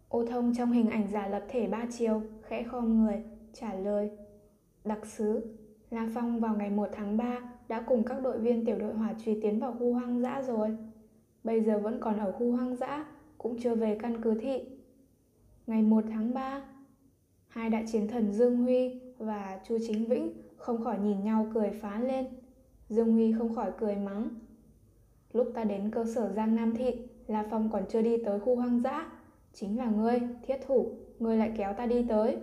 [0.09, 4.11] Ô thông trong hình ảnh giả lập thể ba chiều, khẽ khom người, trả lời.
[4.83, 5.57] Đặc sứ,
[5.89, 9.13] La Phong vào ngày 1 tháng 3 đã cùng các đội viên tiểu đội hỏa
[9.25, 10.77] truy tiến vào khu hoang dã rồi.
[11.43, 13.05] Bây giờ vẫn còn ở khu hoang dã,
[13.37, 14.61] cũng chưa về căn cứ thị.
[15.67, 16.61] Ngày 1 tháng 3,
[17.47, 21.69] hai đại chiến thần Dương Huy và Chu Chính Vĩnh không khỏi nhìn nhau cười
[21.69, 22.25] phá lên.
[22.89, 24.29] Dương Huy không khỏi cười mắng.
[25.33, 26.91] Lúc ta đến cơ sở Giang Nam Thị,
[27.27, 29.11] La Phong còn chưa đi tới khu hoang dã.
[29.53, 32.37] Chính là ngươi, thiết thủ, ngươi lại kéo ta đi tới.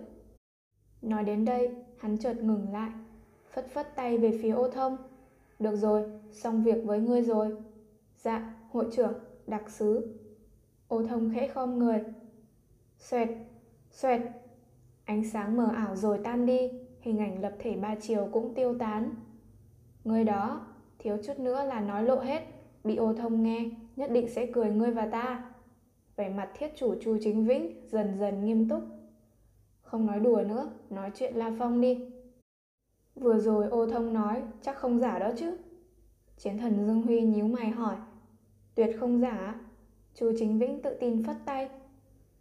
[1.01, 2.91] Nói đến đây, hắn chợt ngừng lại,
[3.55, 4.97] phất phất tay về phía ô thông.
[5.59, 7.55] Được rồi, xong việc với ngươi rồi.
[8.17, 9.13] Dạ, hội trưởng,
[9.47, 10.17] đặc sứ.
[10.87, 11.99] Ô thông khẽ khom người.
[12.97, 13.29] Xoẹt,
[13.91, 14.21] xoẹt.
[15.05, 18.75] Ánh sáng mờ ảo rồi tan đi, hình ảnh lập thể ba chiều cũng tiêu
[18.79, 19.15] tán.
[20.03, 20.67] Ngươi đó,
[20.99, 22.43] thiếu chút nữa là nói lộ hết,
[22.83, 25.51] bị ô thông nghe, nhất định sẽ cười ngươi và ta.
[26.15, 28.83] Vẻ mặt thiết chủ Chu Chính Vĩnh dần dần nghiêm túc.
[29.81, 32.14] Không nói đùa nữa, nói chuyện La Phong đi.
[33.15, 35.57] Vừa rồi ô thông nói, chắc không giả đó chứ.
[36.37, 37.95] Chiến thần Dương Huy nhíu mày hỏi.
[38.75, 39.55] Tuyệt không giả.
[40.13, 41.69] Chu Chính Vĩnh tự tin phất tay.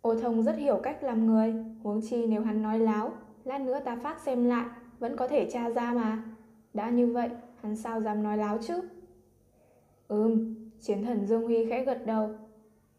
[0.01, 3.13] Ô thông rất hiểu cách làm người, huống chi nếu hắn nói láo,
[3.45, 4.67] lát nữa ta phát xem lại,
[4.99, 6.23] vẫn có thể tra ra mà.
[6.75, 7.29] Đã như vậy,
[7.61, 8.81] hắn sao dám nói láo chứ?
[10.09, 12.31] Ừm, chiến thần Dương Huy khẽ gật đầu.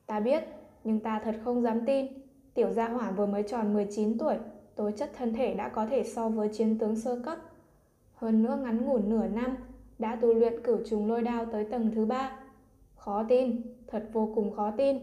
[0.06, 0.44] Ta biết,
[0.84, 2.08] nhưng ta thật không dám tin.
[2.54, 4.36] Tiểu gia hỏa vừa mới tròn 19 tuổi,
[4.76, 7.38] tố chất thân thể đã có thể so với chiến tướng sơ cấp.
[8.16, 9.58] Hơn nữa ngắn ngủn nửa năm,
[10.00, 12.40] đã tu luyện cửu trùng lôi đao tới tầng thứ ba.
[12.96, 14.98] Khó tin, thật vô cùng khó tin.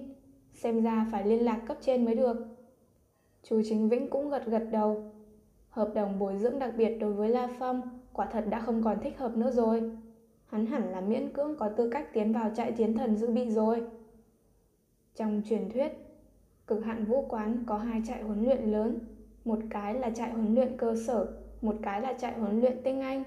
[0.55, 2.37] Xem ra phải liên lạc cấp trên mới được.
[3.43, 5.13] Chú Chính Vĩnh cũng gật gật đầu.
[5.71, 9.01] Hợp đồng bồi dưỡng đặc biệt đối với La Phong quả thật đã không còn
[9.01, 9.97] thích hợp nữa rồi.
[10.47, 13.51] Hắn hẳn là miễn cưỡng có tư cách tiến vào trại chiến thần dự bị
[13.51, 13.83] rồi.
[15.15, 15.93] Trong truyền thuyết,
[16.67, 18.99] cực hạn vũ quán có hai trại huấn luyện lớn,
[19.45, 23.01] một cái là trại huấn luyện cơ sở, một cái là trại huấn luyện tinh
[23.01, 23.25] anh.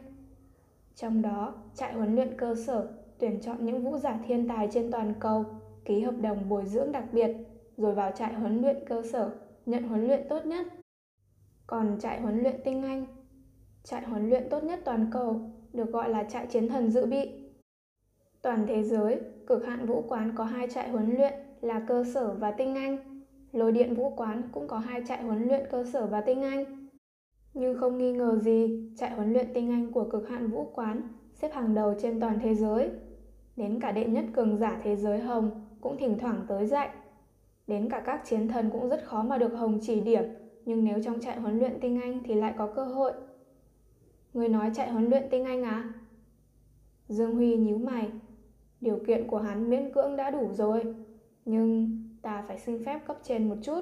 [0.96, 2.88] Trong đó, trại huấn luyện cơ sở
[3.20, 5.46] tuyển chọn những vũ giả thiên tài trên toàn cầu,
[5.86, 7.32] ký hợp đồng bồi dưỡng đặc biệt,
[7.78, 9.32] rồi vào trại huấn luyện cơ sở,
[9.66, 10.68] nhận huấn luyện tốt nhất.
[11.68, 13.06] Còn trại huấn luyện tinh anh,
[13.84, 15.42] trại huấn luyện tốt nhất toàn cầu,
[15.74, 17.30] được gọi là trại chiến thần dự bị.
[18.42, 22.34] Toàn thế giới, cực hạn vũ quán có hai trại huấn luyện là cơ sở
[22.34, 23.22] và tinh anh.
[23.52, 26.85] Lôi điện vũ quán cũng có hai trại huấn luyện cơ sở và tinh anh.
[27.56, 31.02] Nhưng không nghi ngờ gì, trại huấn luyện tinh anh của cực hạn vũ quán
[31.34, 32.90] xếp hàng đầu trên toàn thế giới.
[33.56, 35.52] Đến cả đệ nhất cường giả thế giới Hồng
[35.82, 36.90] cũng thỉnh thoảng tới dạy.
[37.68, 40.24] Đến cả các chiến thần cũng rất khó mà được Hồng chỉ điểm,
[40.66, 43.12] nhưng nếu trong trại huấn luyện tinh anh thì lại có cơ hội.
[44.34, 45.94] Người nói chạy huấn luyện tinh anh à?
[47.08, 48.10] Dương Huy nhíu mày.
[48.82, 50.96] Điều kiện của hắn miễn cưỡng đã đủ rồi.
[51.46, 53.82] Nhưng ta phải xin phép cấp trên một chút.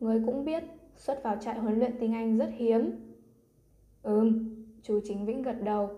[0.00, 0.64] Người cũng biết,
[0.96, 2.90] xuất vào trại huấn luyện tiếng anh rất hiếm.
[4.02, 5.90] Ừm, chú Chính Vĩnh gật đầu.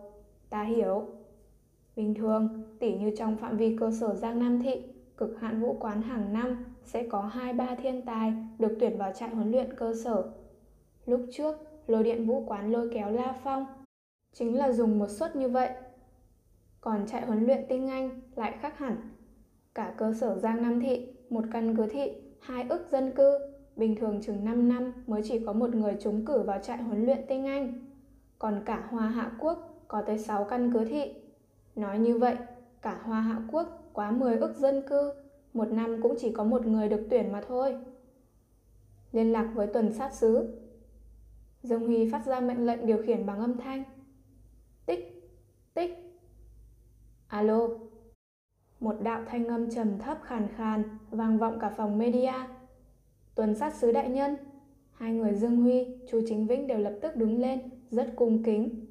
[0.51, 1.07] Ta hiểu.
[1.97, 4.83] Bình thường, tỉ như trong phạm vi cơ sở Giang Nam Thị,
[5.17, 9.29] cực hạn vũ quán hàng năm sẽ có 2-3 thiên tài được tuyển vào trại
[9.31, 10.33] huấn luyện cơ sở.
[11.07, 13.67] Lúc trước, lôi điện vũ quán lôi kéo La Phong
[14.33, 15.71] chính là dùng một suất như vậy.
[16.81, 18.97] Còn trại huấn luyện tinh anh lại khác hẳn.
[19.75, 23.39] Cả cơ sở Giang Nam Thị, một căn cứ thị, hai ức dân cư,
[23.77, 27.05] bình thường chừng 5 năm mới chỉ có một người trúng cử vào trại huấn
[27.05, 27.73] luyện tinh anh.
[28.39, 31.15] Còn cả Hoa Hạ Quốc có tới 6 căn cứ thị.
[31.77, 32.37] Nói như vậy,
[32.83, 35.13] cả Hoa Hạ Quốc quá 10 ức dân cư,
[35.55, 37.77] một năm cũng chỉ có một người được tuyển mà thôi.
[39.13, 40.61] Liên lạc với tuần sát sứ,
[41.63, 43.85] Dương Huy phát ra mệnh lệnh điều khiển bằng âm thanh.
[44.87, 45.33] Tích,
[45.75, 46.21] tích.
[47.29, 47.69] Alo.
[48.81, 52.33] Một đạo thanh âm trầm thấp khàn khàn vang vọng cả phòng media.
[53.35, 54.37] Tuần sát sứ đại nhân.
[54.93, 57.61] Hai người Dương Huy, Chu Chính Vĩnh đều lập tức đứng lên,
[57.91, 58.87] rất cung kính.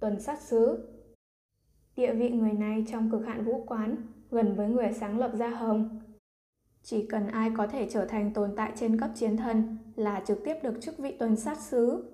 [0.00, 0.88] Tuần sát sứ.
[1.96, 3.96] Địa vị người này trong cực hạn vũ quán
[4.30, 6.00] gần với người sáng lập ra hồng.
[6.82, 10.44] Chỉ cần ai có thể trở thành tồn tại trên cấp chiến thần là trực
[10.44, 12.04] tiếp được chức vị tuần sát sứ.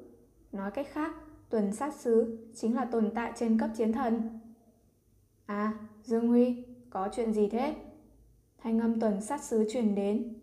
[0.52, 1.14] Nói cách khác,
[1.50, 4.40] tuần sát sứ chính là tồn tại trên cấp chiến thần.
[5.46, 7.74] À, Dương Huy, có chuyện gì thế?
[8.58, 10.34] Thanh âm tuần sát sứ truyền đến.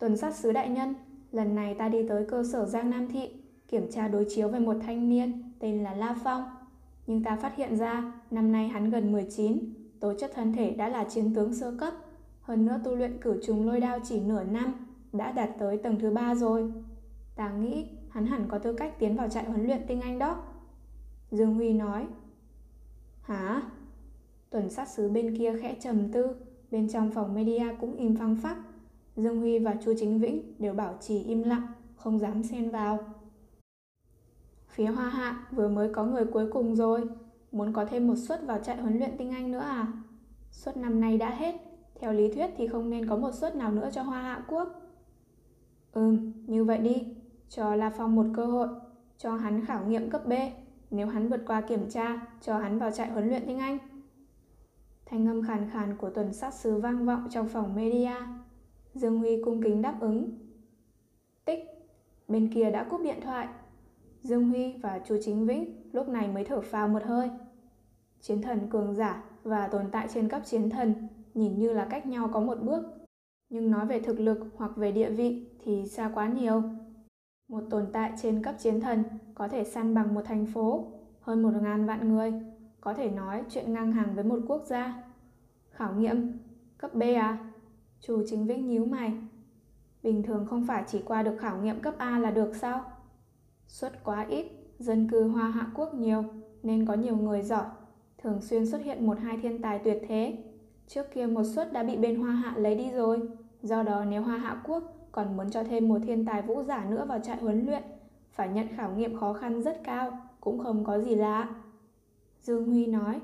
[0.00, 0.94] Tuần sát sứ đại nhân,
[1.32, 3.30] lần này ta đi tới cơ sở Giang Nam Thị,
[3.68, 6.44] kiểm tra đối chiếu về một thanh niên tên là La Phong.
[7.06, 9.58] Nhưng ta phát hiện ra, năm nay hắn gần 19,
[10.00, 11.94] tố chất thân thể đã là chiến tướng sơ cấp.
[12.42, 14.74] Hơn nữa tu luyện cử trùng lôi đao chỉ nửa năm,
[15.12, 16.72] đã đạt tới tầng thứ ba rồi.
[17.36, 20.42] Ta nghĩ hắn hẳn có tư cách tiến vào trại huấn luyện tinh anh đó.
[21.30, 22.06] Dương Huy nói.
[23.22, 23.62] Hả?
[24.50, 26.36] Tuần sát sứ bên kia khẽ trầm tư,
[26.70, 28.56] bên trong phòng media cũng im phăng phắc.
[29.22, 31.66] Dương Huy và Chu Chính Vĩnh đều bảo trì im lặng,
[31.96, 32.98] không dám xen vào.
[34.68, 37.00] Phía Hoa Hạ vừa mới có người cuối cùng rồi,
[37.52, 39.92] muốn có thêm một suất vào trại huấn luyện tinh anh nữa à?
[40.50, 41.54] Suất năm nay đã hết,
[42.00, 44.68] theo lý thuyết thì không nên có một suất nào nữa cho Hoa Hạ Quốc.
[45.92, 47.06] Ừm, như vậy đi,
[47.48, 48.68] cho La Phong một cơ hội,
[49.18, 50.32] cho hắn khảo nghiệm cấp B.
[50.90, 53.78] Nếu hắn vượt qua kiểm tra, cho hắn vào trại huấn luyện tinh Anh.
[55.06, 58.12] Thanh âm khàn khàn của tuần sát sứ vang vọng trong phòng media.
[58.94, 60.30] Dương Huy cung kính đáp ứng.
[61.44, 61.64] Tích,
[62.28, 63.48] bên kia đã cúp điện thoại.
[64.22, 67.30] Dương Huy và Chu Chính Vĩnh lúc này mới thở phào một hơi.
[68.20, 70.94] Chiến thần cường giả và tồn tại trên cấp chiến thần
[71.34, 72.82] nhìn như là cách nhau có một bước.
[73.48, 76.62] Nhưng nói về thực lực hoặc về địa vị thì xa quá nhiều.
[77.48, 79.02] Một tồn tại trên cấp chiến thần
[79.34, 82.32] có thể săn bằng một thành phố, hơn một ngàn vạn người,
[82.80, 85.02] có thể nói chuyện ngang hàng với một quốc gia.
[85.70, 86.38] Khảo nghiệm,
[86.78, 87.49] cấp B à?
[88.00, 89.12] Chủ chính Vĩnh nhíu mày.
[90.02, 92.84] Bình thường không phải chỉ qua được khảo nghiệm cấp A là được sao?
[93.66, 94.46] Suất quá ít,
[94.78, 96.24] dân cư Hoa Hạ Quốc nhiều
[96.62, 97.64] nên có nhiều người giỏi,
[98.18, 100.38] thường xuyên xuất hiện một hai thiên tài tuyệt thế.
[100.86, 103.20] Trước kia một suất đã bị bên Hoa Hạ lấy đi rồi,
[103.62, 106.84] do đó nếu Hoa Hạ Quốc còn muốn cho thêm một thiên tài vũ giả
[106.90, 107.82] nữa vào trại huấn luyện,
[108.32, 111.48] phải nhận khảo nghiệm khó khăn rất cao, cũng không có gì lạ.
[112.40, 113.20] Dương Huy nói.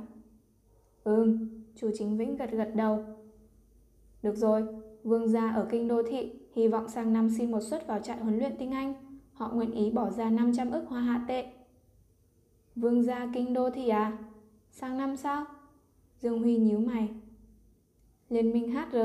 [1.05, 3.16] Ừm, chủ chính Vĩnh gật gật đầu.
[4.23, 4.65] Được rồi,
[5.05, 8.19] vương gia ở kinh đô thị hy vọng sang năm xin một suất vào trại
[8.19, 8.95] huấn luyện tinh Anh.
[9.33, 11.47] Họ nguyện ý bỏ ra 500 ức hoa hạ tệ.
[12.77, 14.19] Vương gia kinh đô thị à?
[14.71, 15.45] Sang năm sao?
[16.21, 17.09] Dương Huy nhíu mày.
[18.29, 18.99] Liên minh HR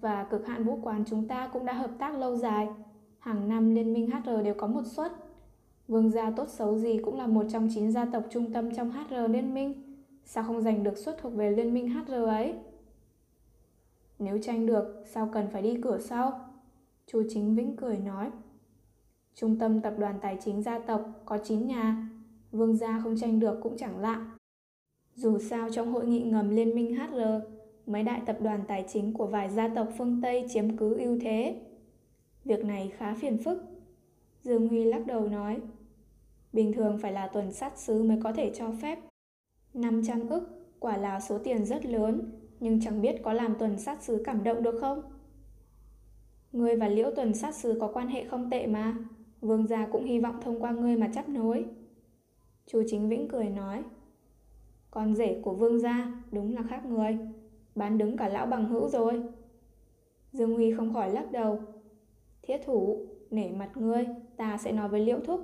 [0.00, 2.68] và cực hạn vũ quán chúng ta cũng đã hợp tác lâu dài.
[3.18, 5.12] Hàng năm Liên minh HR đều có một suất.
[5.88, 8.90] Vương gia tốt xấu gì cũng là một trong chín gia tộc trung tâm trong
[8.90, 9.96] HR Liên minh.
[10.24, 12.54] Sao không giành được suất thuộc về Liên minh HR ấy?
[14.18, 16.40] Nếu tranh được, sao cần phải đi cửa sau?
[17.06, 18.30] Chu Chính Vĩnh cười nói.
[19.34, 22.08] Trung tâm tập đoàn tài chính gia tộc có 9 nhà,
[22.52, 24.30] vương gia không tranh được cũng chẳng lạ.
[25.14, 27.20] Dù sao trong hội nghị ngầm Liên minh HR,
[27.86, 31.18] mấy đại tập đoàn tài chính của vài gia tộc phương Tây chiếm cứ ưu
[31.20, 31.60] thế.
[32.44, 33.58] Việc này khá phiền phức.
[34.42, 35.60] Dương Huy lắc đầu nói,
[36.52, 38.98] bình thường phải là tuần sát sứ mới có thể cho phép.
[39.74, 40.48] 500 ức
[40.80, 44.44] quả là số tiền rất lớn, nhưng chẳng biết có làm tuần sát sứ cảm
[44.44, 45.02] động được không?
[46.52, 48.96] Ngươi và Liễu tuần sát sứ có quan hệ không tệ mà,
[49.40, 51.64] vương gia cũng hy vọng thông qua ngươi mà chấp nối.
[52.66, 53.82] Chu Chính Vĩnh cười nói,
[54.90, 57.18] con rể của vương gia đúng là khác người,
[57.74, 59.22] bán đứng cả lão bằng hữu rồi.
[60.32, 61.60] Dương Huy không khỏi lắc đầu.
[62.42, 64.06] Thiết thủ, nể mặt ngươi,
[64.36, 65.40] ta sẽ nói với Liễu Thúc.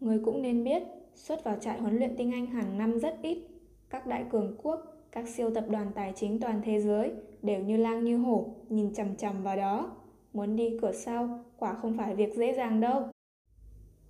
[0.00, 0.82] Ngươi cũng nên biết,
[1.14, 3.46] xuất vào trại huấn luyện tinh anh hàng năm rất ít.
[3.90, 7.76] Các đại cường quốc, các siêu tập đoàn tài chính toàn thế giới đều như
[7.76, 9.96] lang như hổ, nhìn chằm chằm vào đó.
[10.32, 13.02] Muốn đi cửa sau, quả không phải việc dễ dàng đâu.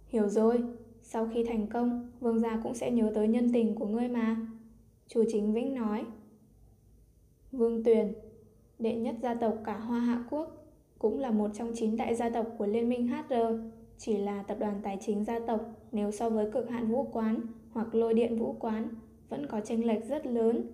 [0.08, 0.62] Hiểu rồi,
[1.02, 4.36] sau khi thành công, vương gia cũng sẽ nhớ tới nhân tình của ngươi mà.
[5.08, 6.04] Chủ chính Vĩnh nói.
[7.52, 8.12] Vương Tuyền,
[8.78, 10.66] đệ nhất gia tộc cả Hoa Hạ Quốc,
[10.98, 13.34] cũng là một trong chín đại gia tộc của Liên minh HR,
[13.98, 15.60] chỉ là tập đoàn tài chính gia tộc
[15.92, 17.40] nếu so với cực hạn vũ quán
[17.70, 18.88] hoặc lôi điện vũ quán
[19.28, 20.66] vẫn có chênh lệch rất lớn.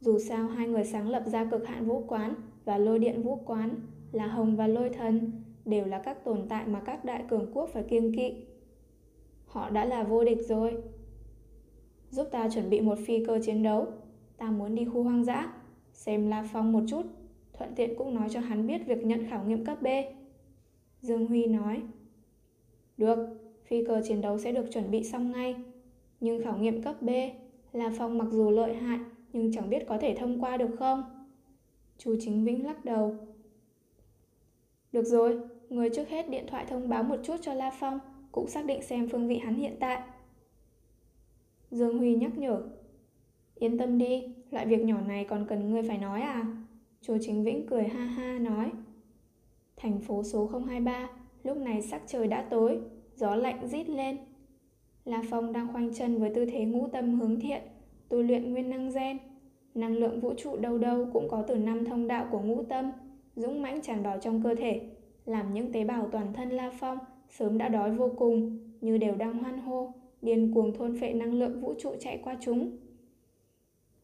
[0.00, 2.34] Dù sao hai người sáng lập ra cực hạn vũ quán
[2.64, 3.74] và lôi điện vũ quán
[4.12, 5.32] là Hồng và Lôi Thần
[5.64, 8.34] đều là các tồn tại mà các đại cường quốc phải kiêng kỵ.
[9.46, 10.82] Họ đã là vô địch rồi.
[12.10, 13.86] Giúp ta chuẩn bị một phi cơ chiến đấu.
[14.36, 15.52] Ta muốn đi khu hoang dã,
[15.92, 17.02] xem La Phong một chút,
[17.52, 19.86] thuận tiện cũng nói cho hắn biết việc nhận khảo nghiệm cấp B.
[21.00, 21.82] Dương Huy nói.
[22.96, 23.18] Được,
[23.64, 25.56] phi cơ chiến đấu sẽ được chuẩn bị xong ngay.
[26.20, 27.10] Nhưng khảo nghiệm cấp B,
[27.72, 28.98] La Phong mặc dù lợi hại
[29.32, 31.02] nhưng chẳng biết có thể thông qua được không?
[31.98, 33.16] Chú Chính Vĩnh lắc đầu.
[34.92, 37.98] Được rồi, người trước hết điện thoại thông báo một chút cho La Phong,
[38.32, 40.02] cũng xác định xem phương vị hắn hiện tại.
[41.70, 42.62] Dương Huy nhắc nhở.
[43.54, 46.46] Yên tâm đi, loại việc nhỏ này còn cần ngươi phải nói à?
[47.02, 48.70] Chú Chính Vĩnh cười ha ha nói.
[49.76, 51.10] Thành phố số 023,
[51.44, 52.80] lúc này sắc trời đã tối,
[53.16, 54.16] gió lạnh rít lên.
[55.04, 57.62] La Phong đang khoanh chân với tư thế ngũ tâm hướng thiện,
[58.10, 59.18] tu luyện nguyên năng gen.
[59.74, 62.92] Năng lượng vũ trụ đâu đâu cũng có từ năm thông đạo của ngũ tâm,
[63.36, 64.80] dũng mãnh tràn vào trong cơ thể,
[65.26, 66.98] làm những tế bào toàn thân La Phong
[67.28, 69.92] sớm đã đói vô cùng, như đều đang hoan hô,
[70.22, 72.76] điên cuồng thôn phệ năng lượng vũ trụ chạy qua chúng.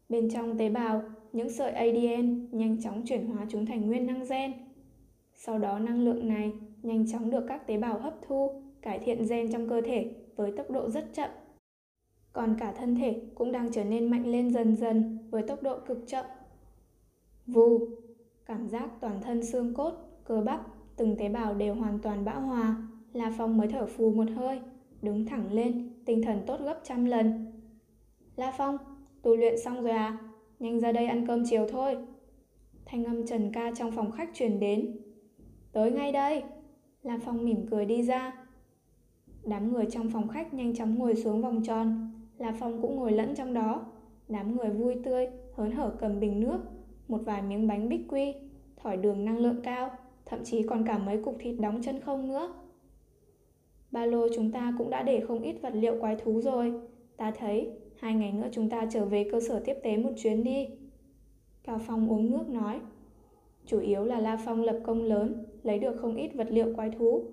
[0.09, 1.02] Bên trong tế bào,
[1.32, 4.52] những sợi ADN nhanh chóng chuyển hóa chúng thành nguyên năng gen.
[5.34, 6.52] Sau đó năng lượng này
[6.82, 10.52] nhanh chóng được các tế bào hấp thu, cải thiện gen trong cơ thể với
[10.57, 11.30] tốc độ rất chậm.
[12.37, 15.78] Còn cả thân thể cũng đang trở nên mạnh lên dần dần với tốc độ
[15.87, 16.24] cực chậm.
[17.47, 17.89] Vù,
[18.47, 19.93] cảm giác toàn thân xương cốt,
[20.24, 20.66] cơ bắp,
[20.97, 22.76] từng tế bào đều hoàn toàn bão hòa,
[23.12, 24.61] La Phong mới thở phù một hơi,
[25.03, 27.47] đứng thẳng lên, tinh thần tốt gấp trăm lần.
[28.37, 28.78] La Phong,
[29.22, 30.18] tu luyện xong rồi à?
[30.59, 31.97] Nhanh ra đây ăn cơm chiều thôi.
[32.87, 34.97] Thanh âm Trần Ca trong phòng khách truyền đến.
[35.72, 36.43] Tới ngay đây.
[37.03, 38.47] La Phong mỉm cười đi ra.
[39.45, 42.12] Đám người trong phòng khách nhanh chóng ngồi xuống vòng tròn.
[42.39, 43.87] La Phong cũng ngồi lẫn trong đó.
[44.28, 46.59] Đám người vui tươi, hớn hở cầm bình nước,
[47.09, 48.34] một vài miếng bánh bích quy,
[48.76, 49.91] thỏi đường năng lượng cao,
[50.26, 52.55] thậm chí còn cả mấy cục thịt đóng chân không nữa.
[53.91, 56.72] Ba lô chúng ta cũng đã để không ít vật liệu quái thú rồi.
[57.16, 60.45] Ta thấy, hai ngày nữa chúng ta trở về cơ sở tiếp tế một chuyến
[60.45, 60.66] đi.
[61.64, 62.80] Cao Phong uống nước nói.
[63.66, 66.91] Chủ yếu là La Phong lập công lớn, lấy được không ít vật liệu quái
[66.91, 67.24] thú.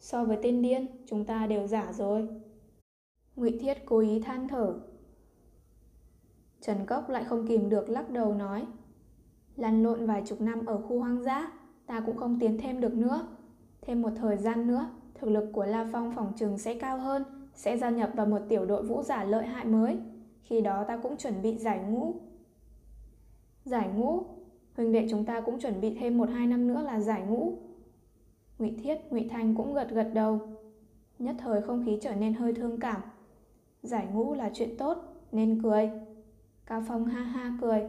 [0.00, 2.28] So với tên điên, chúng ta đều giả rồi.
[3.38, 4.74] Ngụy Thiết cố ý than thở.
[6.60, 8.66] Trần Cốc lại không kìm được lắc đầu nói.
[9.56, 11.52] Lăn lộn vài chục năm ở khu hoang dã,
[11.86, 13.26] ta cũng không tiến thêm được nữa.
[13.80, 17.24] Thêm một thời gian nữa, thực lực của La Phong phòng trường sẽ cao hơn,
[17.54, 19.98] sẽ gia nhập vào một tiểu đội vũ giả lợi hại mới.
[20.42, 22.14] Khi đó ta cũng chuẩn bị giải ngũ.
[23.64, 24.22] Giải ngũ?
[24.76, 27.58] Huynh đệ chúng ta cũng chuẩn bị thêm một hai năm nữa là giải ngũ.
[28.58, 30.40] Ngụy Thiết, Ngụy Thanh cũng gật gật đầu.
[31.18, 33.00] Nhất thời không khí trở nên hơi thương cảm.
[33.82, 34.98] Giải ngũ là chuyện tốt,
[35.32, 35.90] nên cười.
[36.66, 37.82] Cao Phong ha ha cười.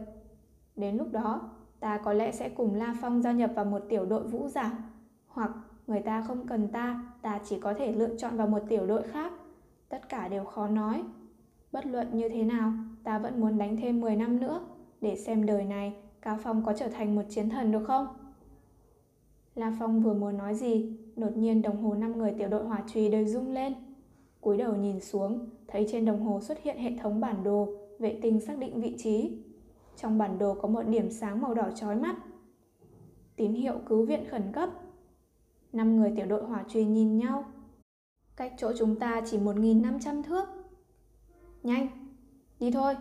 [0.76, 4.04] Đến lúc đó, ta có lẽ sẽ cùng La Phong gia nhập vào một tiểu
[4.04, 4.78] đội vũ giả,
[5.26, 5.50] hoặc
[5.86, 9.02] người ta không cần ta, ta chỉ có thể lựa chọn vào một tiểu đội
[9.02, 9.32] khác.
[9.88, 11.02] Tất cả đều khó nói.
[11.72, 12.72] Bất luận như thế nào,
[13.04, 14.60] ta vẫn muốn đánh thêm 10 năm nữa,
[15.00, 18.06] để xem đời này Cao Phong có trở thành một chiến thần được không?
[19.54, 22.82] La Phong vừa muốn nói gì, đột nhiên đồng hồ năm người tiểu đội hỏa
[22.86, 23.74] trùy đều rung lên
[24.40, 28.18] cúi đầu nhìn xuống, thấy trên đồng hồ xuất hiện hệ thống bản đồ, vệ
[28.22, 29.38] tinh xác định vị trí.
[29.96, 32.16] Trong bản đồ có một điểm sáng màu đỏ chói mắt.
[33.36, 34.70] Tín hiệu cứu viện khẩn cấp.
[35.72, 37.44] Năm người tiểu đội hỏa truy nhìn nhau.
[38.36, 40.44] Cách chỗ chúng ta chỉ 1.500 thước.
[41.62, 41.88] Nhanh,
[42.60, 42.94] đi thôi.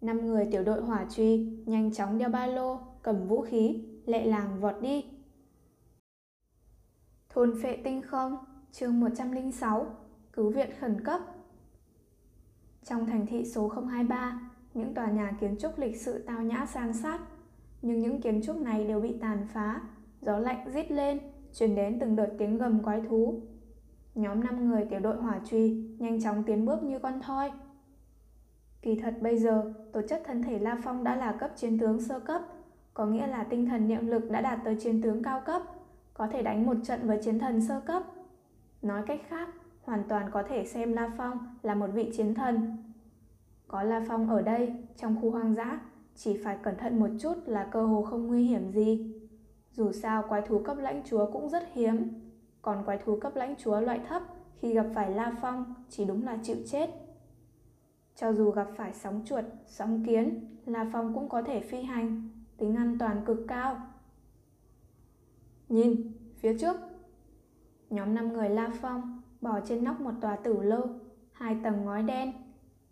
[0.00, 4.24] Năm người tiểu đội hỏa truy nhanh chóng đeo ba lô, cầm vũ khí, lẹ
[4.24, 5.04] làng vọt đi.
[7.28, 8.36] Thôn phệ tinh không,
[8.72, 9.86] chương 106,
[10.32, 11.20] cứu viện khẩn cấp.
[12.84, 14.40] Trong thành thị số 023,
[14.74, 17.20] những tòa nhà kiến trúc lịch sự tao nhã san sát,
[17.82, 19.80] nhưng những kiến trúc này đều bị tàn phá,
[20.20, 21.18] gió lạnh rít lên,
[21.54, 23.40] truyền đến từng đợt tiếng gầm quái thú.
[24.14, 27.50] Nhóm 5 người tiểu đội hỏa truy nhanh chóng tiến bước như con thoi.
[28.82, 32.00] Kỳ thật bây giờ, tổ chất thân thể La Phong đã là cấp chiến tướng
[32.00, 32.42] sơ cấp,
[32.94, 35.62] có nghĩa là tinh thần niệm lực đã đạt tới chiến tướng cao cấp,
[36.14, 38.02] có thể đánh một trận với chiến thần sơ cấp.
[38.82, 39.48] Nói cách khác,
[39.82, 42.76] hoàn toàn có thể xem La Phong là một vị chiến thần.
[43.68, 45.80] Có La Phong ở đây, trong khu hoang dã,
[46.14, 49.20] chỉ phải cẩn thận một chút là cơ hồ không nguy hiểm gì.
[49.72, 52.08] Dù sao quái thú cấp lãnh chúa cũng rất hiếm,
[52.62, 54.22] còn quái thú cấp lãnh chúa loại thấp
[54.58, 56.90] khi gặp phải La Phong chỉ đúng là chịu chết.
[58.16, 62.30] Cho dù gặp phải sóng chuột, sóng kiến, La Phong cũng có thể phi hành,
[62.56, 63.80] tính an toàn cực cao.
[65.68, 66.76] Nhìn, phía trước.
[67.90, 70.86] Nhóm 5 người La Phong bò trên nóc một tòa tử lơ
[71.32, 72.32] hai tầng ngói đen,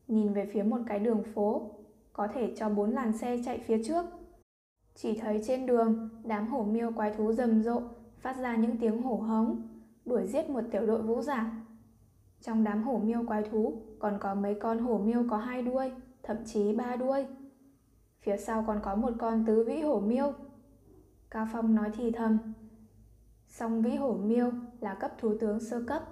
[0.09, 1.71] nhìn về phía một cái đường phố,
[2.13, 4.05] có thể cho bốn làn xe chạy phía trước.
[4.95, 7.83] Chỉ thấy trên đường, đám hổ miêu quái thú rầm rộ,
[8.21, 9.69] phát ra những tiếng hổ hống,
[10.05, 11.53] đuổi giết một tiểu đội vũ giả.
[12.41, 15.93] Trong đám hổ miêu quái thú còn có mấy con hổ miêu có hai đuôi,
[16.23, 17.27] thậm chí ba đuôi.
[18.21, 20.33] Phía sau còn có một con tứ vĩ hổ miêu.
[21.31, 22.39] Cao Phong nói thì thầm.
[23.47, 26.03] Song vĩ hổ miêu là cấp thú tướng sơ cấp,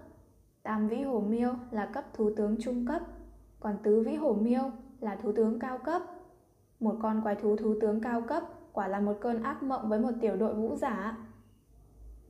[0.66, 3.02] tam vĩ hổ miêu là cấp thú tướng trung cấp,
[3.60, 4.62] còn tứ vĩ hổ miêu
[5.00, 6.02] là thú tướng cao cấp.
[6.80, 8.42] Một con quái thú thú tướng cao cấp
[8.72, 11.18] quả là một cơn ác mộng với một tiểu đội vũ giả.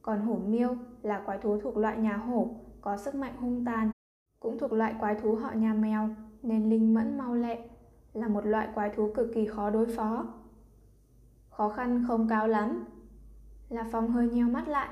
[0.03, 3.91] Còn hổ miêu là quái thú thuộc loại nhà hổ, có sức mạnh hung tàn,
[4.41, 6.09] cũng thuộc loại quái thú họ nhà mèo
[6.43, 7.69] nên linh mẫn mau lẹ,
[8.13, 10.27] là một loại quái thú cực kỳ khó đối phó.
[11.51, 12.85] Khó khăn không cao lắm.
[13.69, 14.89] La Phong hơi nheo mắt lại.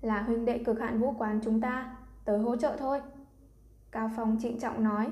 [0.00, 1.97] Là huynh đệ cực hạn vũ quán chúng ta,
[2.28, 3.00] tới hỗ trợ thôi.
[3.90, 5.10] Cao Phong trịnh trọng nói.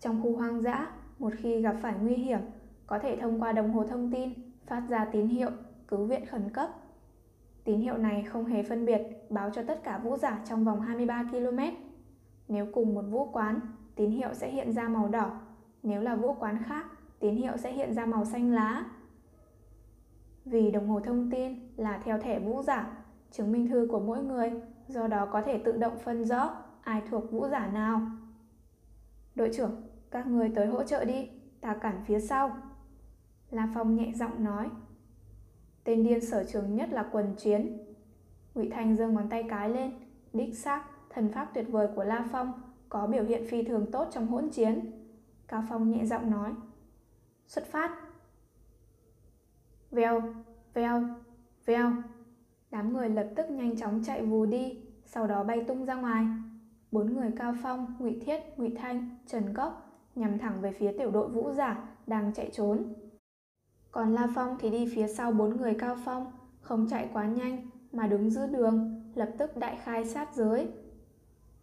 [0.00, 2.40] Trong khu hoang dã, một khi gặp phải nguy hiểm,
[2.86, 4.30] có thể thông qua đồng hồ thông tin
[4.66, 5.50] phát ra tín hiệu
[5.88, 6.70] cứu viện khẩn cấp.
[7.64, 10.80] Tín hiệu này không hề phân biệt báo cho tất cả vũ giả trong vòng
[10.80, 11.58] 23 km.
[12.48, 13.60] Nếu cùng một vũ quán,
[13.94, 15.40] tín hiệu sẽ hiện ra màu đỏ.
[15.82, 16.86] Nếu là vũ quán khác,
[17.18, 18.84] tín hiệu sẽ hiện ra màu xanh lá.
[20.44, 24.24] Vì đồng hồ thông tin là theo thẻ vũ giả, chứng minh thư của mỗi
[24.24, 24.52] người,
[24.90, 28.00] do đó có thể tự động phân rõ ai thuộc vũ giả nào.
[29.34, 31.28] Đội trưởng, các người tới hỗ trợ đi,
[31.60, 32.56] ta cản phía sau.
[33.50, 34.68] La Phong nhẹ giọng nói.
[35.84, 37.78] Tên điên sở trường nhất là quần chiến.
[38.54, 39.92] Ngụy Thanh giơ ngón tay cái lên,
[40.32, 42.52] đích xác, thần pháp tuyệt vời của La Phong
[42.88, 44.90] có biểu hiện phi thường tốt trong hỗn chiến.
[45.48, 46.52] Cao Phong nhẹ giọng nói.
[47.46, 47.98] Xuất phát.
[49.90, 50.22] Vèo,
[50.74, 51.02] vèo,
[51.66, 51.92] vèo.
[52.70, 56.26] Đám người lập tức nhanh chóng chạy vù đi, sau đó bay tung ra ngoài.
[56.92, 61.10] Bốn người Cao Phong, Ngụy Thiết, Ngụy Thanh, Trần Cốc nhằm thẳng về phía tiểu
[61.10, 62.94] đội vũ giả đang chạy trốn.
[63.90, 67.70] Còn La Phong thì đi phía sau bốn người Cao Phong, không chạy quá nhanh
[67.92, 70.68] mà đứng giữa đường, lập tức đại khai sát giới.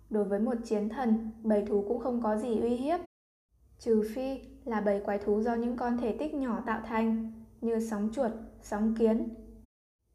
[0.09, 2.99] Đối với một chiến thần, bầy thú cũng không có gì uy hiếp.
[3.79, 7.31] Trừ phi là bầy quái thú do những con thể tích nhỏ tạo thành,
[7.61, 8.31] như sóng chuột,
[8.61, 9.29] sóng kiến.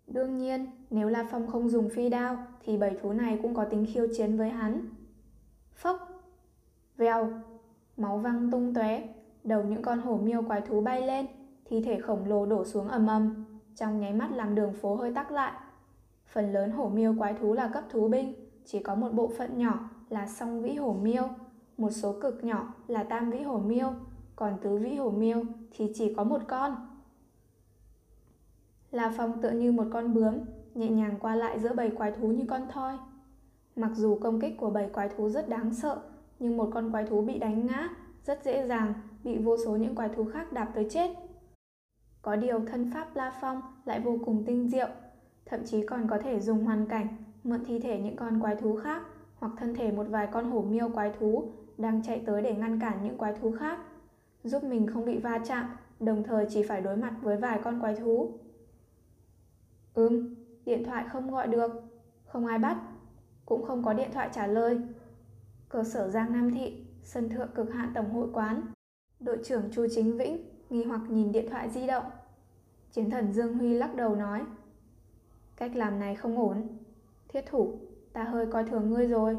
[0.07, 3.65] Đương nhiên, nếu La Phong không dùng phi đao, thì bảy thú này cũng có
[3.65, 4.87] tính khiêu chiến với hắn.
[5.75, 6.23] Phốc!
[6.97, 7.31] Vèo!
[7.97, 9.09] Máu văng tung tóe,
[9.45, 11.27] đầu những con hổ miêu quái thú bay lên,
[11.65, 13.45] thi thể khổng lồ đổ xuống ầm ầm,
[13.77, 15.53] trong nháy mắt làm đường phố hơi tắc lại.
[16.27, 19.59] Phần lớn hổ miêu quái thú là cấp thú binh, chỉ có một bộ phận
[19.59, 21.29] nhỏ là song vĩ hổ miêu,
[21.77, 23.93] một số cực nhỏ là tam vĩ hổ miêu,
[24.37, 26.77] còn tứ vĩ hổ miêu thì chỉ có một con.
[28.91, 30.35] La Phong tựa như một con bướm,
[30.75, 32.95] nhẹ nhàng qua lại giữa bầy quái thú như con thoi.
[33.77, 36.03] Mặc dù công kích của bầy quái thú rất đáng sợ,
[36.39, 37.89] nhưng một con quái thú bị đánh ngã
[38.25, 38.93] rất dễ dàng
[39.25, 41.11] bị vô số những quái thú khác đạp tới chết.
[42.23, 44.89] Có điều thân pháp La Phong lại vô cùng tinh diệu,
[45.47, 47.07] thậm chí còn có thể dùng hoàn cảnh
[47.45, 49.03] mượn thi thể những con quái thú khác
[49.35, 51.45] hoặc thân thể một vài con hổ miêu quái thú
[51.79, 53.79] đang chạy tới để ngăn cản những quái thú khác,
[54.45, 57.81] giúp mình không bị va chạm, đồng thời chỉ phải đối mặt với vài con
[57.81, 58.33] quái thú.
[59.95, 60.35] Ừm,
[60.67, 61.71] điện thoại không gọi được,
[62.25, 62.77] không ai bắt,
[63.47, 64.81] cũng không có điện thoại trả lời.
[65.69, 68.63] Cơ sở Giang Nam Thị, sân thượng cực hạn tổng hội quán.
[69.21, 72.05] Đội trưởng Chu Chính Vĩnh nghi hoặc nhìn điện thoại di động.
[72.93, 74.43] Chiến thần Dương Huy lắc đầu nói.
[75.57, 76.69] Cách làm này không ổn.
[77.29, 77.79] Thiết thủ,
[78.13, 79.37] ta hơi coi thường ngươi rồi.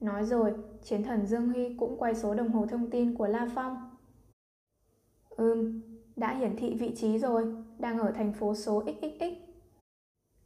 [0.00, 3.48] Nói rồi, chiến thần Dương Huy cũng quay số đồng hồ thông tin của La
[3.54, 3.90] Phong.
[5.28, 5.80] Ừm,
[6.16, 9.39] đã hiển thị vị trí rồi, đang ở thành phố số XXX.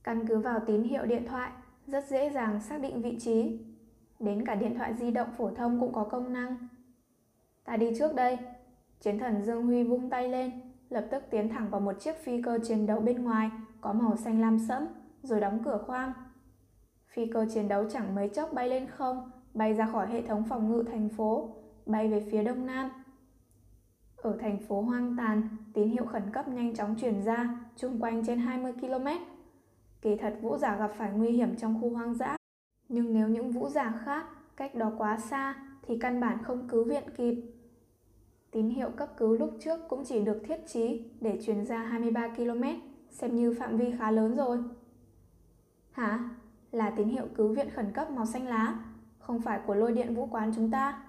[0.04, 1.50] Căn cứ vào tín hiệu điện thoại,
[1.86, 3.58] rất dễ dàng xác định vị trí.
[4.20, 6.56] Đến cả điện thoại di động phổ thông cũng có công năng.
[7.64, 8.38] Ta đi trước đây.
[9.00, 10.50] Chiến thần Dương Huy vung tay lên,
[10.88, 13.50] lập tức tiến thẳng vào một chiếc phi cơ chiến đấu bên ngoài
[13.80, 14.86] có màu xanh lam sẫm,
[15.22, 16.12] rồi đóng cửa khoang.
[17.06, 20.44] Phi cơ chiến đấu chẳng mấy chốc bay lên không, bay ra khỏi hệ thống
[20.48, 21.56] phòng ngự thành phố,
[21.86, 22.90] bay về phía đông nam.
[24.16, 28.26] Ở thành phố hoang tàn, tín hiệu khẩn cấp nhanh chóng truyền ra, chung quanh
[28.26, 29.06] trên 20 km.
[30.04, 32.36] Kỳ thật vũ giả gặp phải nguy hiểm trong khu hoang dã,
[32.88, 34.26] nhưng nếu những vũ giả khác
[34.56, 37.42] cách đó quá xa thì căn bản không cứu viện kịp.
[38.50, 42.28] Tín hiệu cấp cứu lúc trước cũng chỉ được thiết trí để truyền ra 23
[42.28, 42.62] km,
[43.10, 44.58] xem như phạm vi khá lớn rồi.
[45.92, 46.30] Hả?
[46.72, 48.78] Là tín hiệu cứu viện khẩn cấp màu xanh lá,
[49.18, 51.02] không phải của lôi điện vũ quán chúng ta.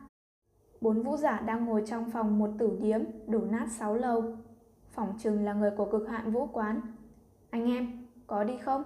[0.82, 4.38] Bốn vũ giả đang ngồi trong phòng một tử điếm đổ nát sáu lầu.
[4.90, 6.82] Phỏng chừng là người của cực hạn vũ quán.
[7.50, 8.84] Anh em, có đi không?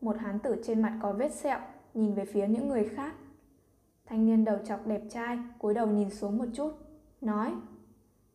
[0.00, 1.58] Một hán tử trên mặt có vết sẹo,
[1.94, 3.14] nhìn về phía những người khác.
[4.06, 6.72] Thanh niên đầu chọc đẹp trai, cúi đầu nhìn xuống một chút,
[7.20, 7.54] nói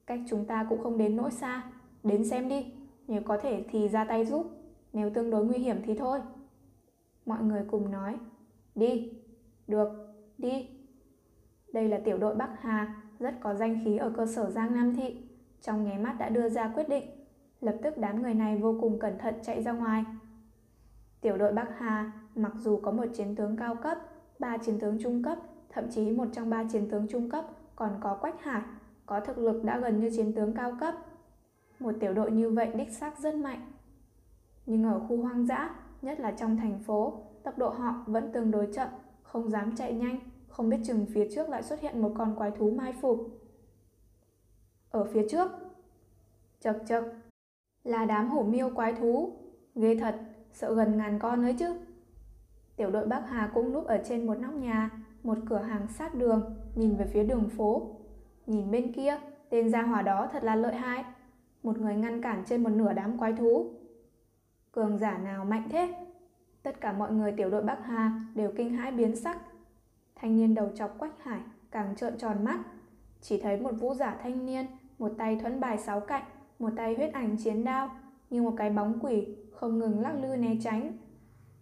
[0.09, 1.63] Cách chúng ta cũng không đến nỗi xa,
[2.03, 2.73] đến xem đi,
[3.07, 4.47] nếu có thể thì ra tay giúp,
[4.93, 6.19] nếu tương đối nguy hiểm thì thôi.
[7.25, 8.17] Mọi người cùng nói,
[8.75, 9.11] đi,
[9.67, 9.89] được,
[10.37, 10.69] đi.
[11.73, 14.95] Đây là tiểu đội Bắc Hà, rất có danh khí ở cơ sở Giang Nam
[14.95, 15.17] Thị.
[15.61, 17.05] Trong nháy mắt đã đưa ra quyết định,
[17.61, 20.03] lập tức đám người này vô cùng cẩn thận chạy ra ngoài.
[21.21, 23.97] Tiểu đội Bắc Hà mặc dù có một chiến tướng cao cấp,
[24.39, 25.37] ba chiến tướng trung cấp,
[25.69, 27.45] thậm chí một trong ba chiến tướng trung cấp
[27.75, 28.61] còn có Quách Hải,
[29.05, 30.95] có thực lực đã gần như chiến tướng cao cấp.
[31.79, 33.71] Một tiểu đội như vậy đích xác rất mạnh.
[34.65, 38.51] Nhưng ở khu hoang dã, nhất là trong thành phố, tốc độ họ vẫn tương
[38.51, 38.87] đối chậm,
[39.23, 42.51] không dám chạy nhanh, không biết chừng phía trước lại xuất hiện một con quái
[42.51, 43.27] thú mai phục.
[44.89, 45.51] Ở phía trước,
[46.59, 47.03] chật chật,
[47.83, 49.33] là đám hổ miêu quái thú,
[49.75, 50.15] ghê thật,
[50.53, 51.73] sợ gần ngàn con ấy chứ.
[52.75, 54.89] Tiểu đội Bắc Hà cũng núp ở trên một nóc nhà,
[55.23, 57.95] một cửa hàng sát đường, nhìn về phía đường phố.
[58.45, 59.17] Nhìn bên kia,
[59.49, 61.05] tên gia hỏa đó thật là lợi hại.
[61.63, 63.71] Một người ngăn cản trên một nửa đám quái thú.
[64.71, 65.95] Cường giả nào mạnh thế?
[66.63, 69.37] Tất cả mọi người tiểu đội Bắc Hà đều kinh hãi biến sắc.
[70.15, 71.39] Thanh niên đầu chọc Quách Hải
[71.71, 72.59] càng trợn tròn mắt.
[73.21, 74.65] Chỉ thấy một vũ giả thanh niên,
[74.99, 76.23] một tay thuẫn bài sáu cạnh,
[76.59, 77.89] một tay huyết ảnh chiến đao,
[78.29, 80.97] như một cái bóng quỷ không ngừng lắc lư né tránh.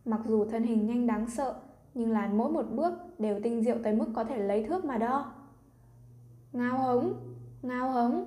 [0.06, 1.56] Mặc dù thân hình nhanh đáng sợ,
[1.94, 4.98] nhưng làn mỗi một bước đều tinh diệu tới mức có thể lấy thước mà
[4.98, 5.34] đo.
[6.54, 7.14] Ngao hống,
[7.62, 8.26] ngao hống.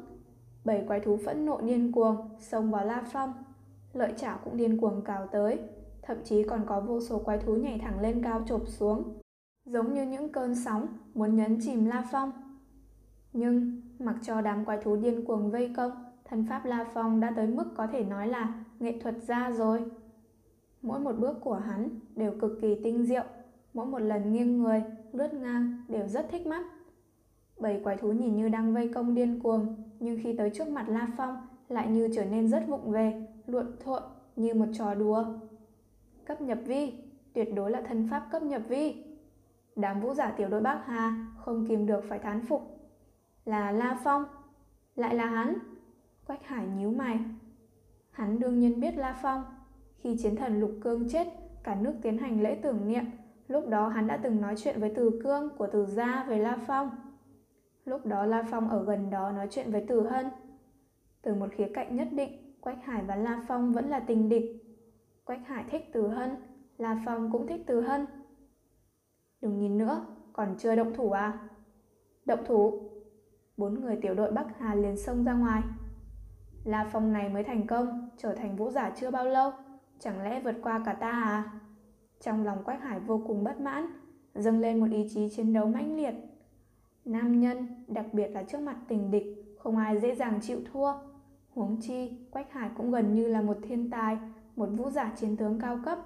[0.65, 3.33] Bảy quái thú phẫn nộ điên cuồng xông vào La Phong.
[3.93, 5.59] Lợi chảo cũng điên cuồng cào tới,
[6.03, 9.21] thậm chí còn có vô số quái thú nhảy thẳng lên cao chộp xuống,
[9.65, 12.33] giống như những cơn sóng muốn nhấn chìm La Phong.
[13.33, 15.93] Nhưng mặc cho đám quái thú điên cuồng vây công,
[16.31, 19.83] thần pháp La Phong đã tới mức có thể nói là nghệ thuật gia rồi.
[20.83, 23.25] Mỗi một bước của hắn đều cực kỳ tinh diệu,
[23.75, 24.83] mỗi một lần nghiêng người,
[25.13, 26.65] lướt ngang đều rất thích mắt.
[27.59, 30.89] Bảy quái thú nhìn như đang vây công điên cuồng, nhưng khi tới trước mặt
[30.89, 31.37] La Phong
[31.69, 34.03] lại như trở nên rất vụng về, luộn thuộn
[34.37, 35.25] như một trò đùa.
[36.25, 36.93] Cấp nhập vi,
[37.33, 39.05] tuyệt đối là thân pháp cấp nhập vi.
[39.77, 42.91] Đám vũ giả tiểu đội Bắc Hà không kìm được phải thán phục.
[43.45, 44.25] Là La Phong,
[44.97, 45.70] lại là hắn.
[46.31, 47.19] Quách Hải nhíu mày.
[48.11, 49.45] Hắn đương nhiên biết La Phong.
[49.97, 51.29] Khi chiến thần Lục Cương chết,
[51.63, 53.05] cả nước tiến hành lễ tưởng niệm.
[53.49, 56.59] Lúc đó hắn đã từng nói chuyện với Từ Cương của Từ Gia về La
[56.67, 56.91] Phong.
[57.85, 60.27] Lúc đó La Phong ở gần đó nói chuyện với Từ Hân.
[61.23, 64.45] Từ một khía cạnh nhất định, Quách Hải và La Phong vẫn là tình địch.
[65.25, 66.31] Quách Hải thích Từ Hân,
[66.79, 68.07] La Phong cũng thích Từ Hân.
[69.41, 71.49] Đừng nhìn nữa, còn chưa động thủ à?
[72.25, 72.91] Động thủ.
[73.57, 75.63] Bốn người tiểu đội Bắc Hà liền xông ra ngoài.
[76.65, 79.53] La Phong này mới thành công, trở thành vũ giả chưa bao lâu,
[79.99, 81.53] chẳng lẽ vượt qua cả ta à?
[82.21, 83.87] Trong lòng Quách Hải vô cùng bất mãn,
[84.35, 86.15] dâng lên một ý chí chiến đấu mãnh liệt.
[87.05, 90.93] Nam nhân, đặc biệt là trước mặt tình địch, không ai dễ dàng chịu thua.
[91.55, 94.19] Huống chi, Quách Hải cũng gần như là một thiên tài,
[94.57, 95.99] một vũ giả chiến tướng cao cấp.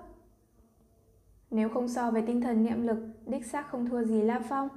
[1.51, 4.69] Nếu không so với tinh thần niệm lực, đích xác không thua gì La Phong.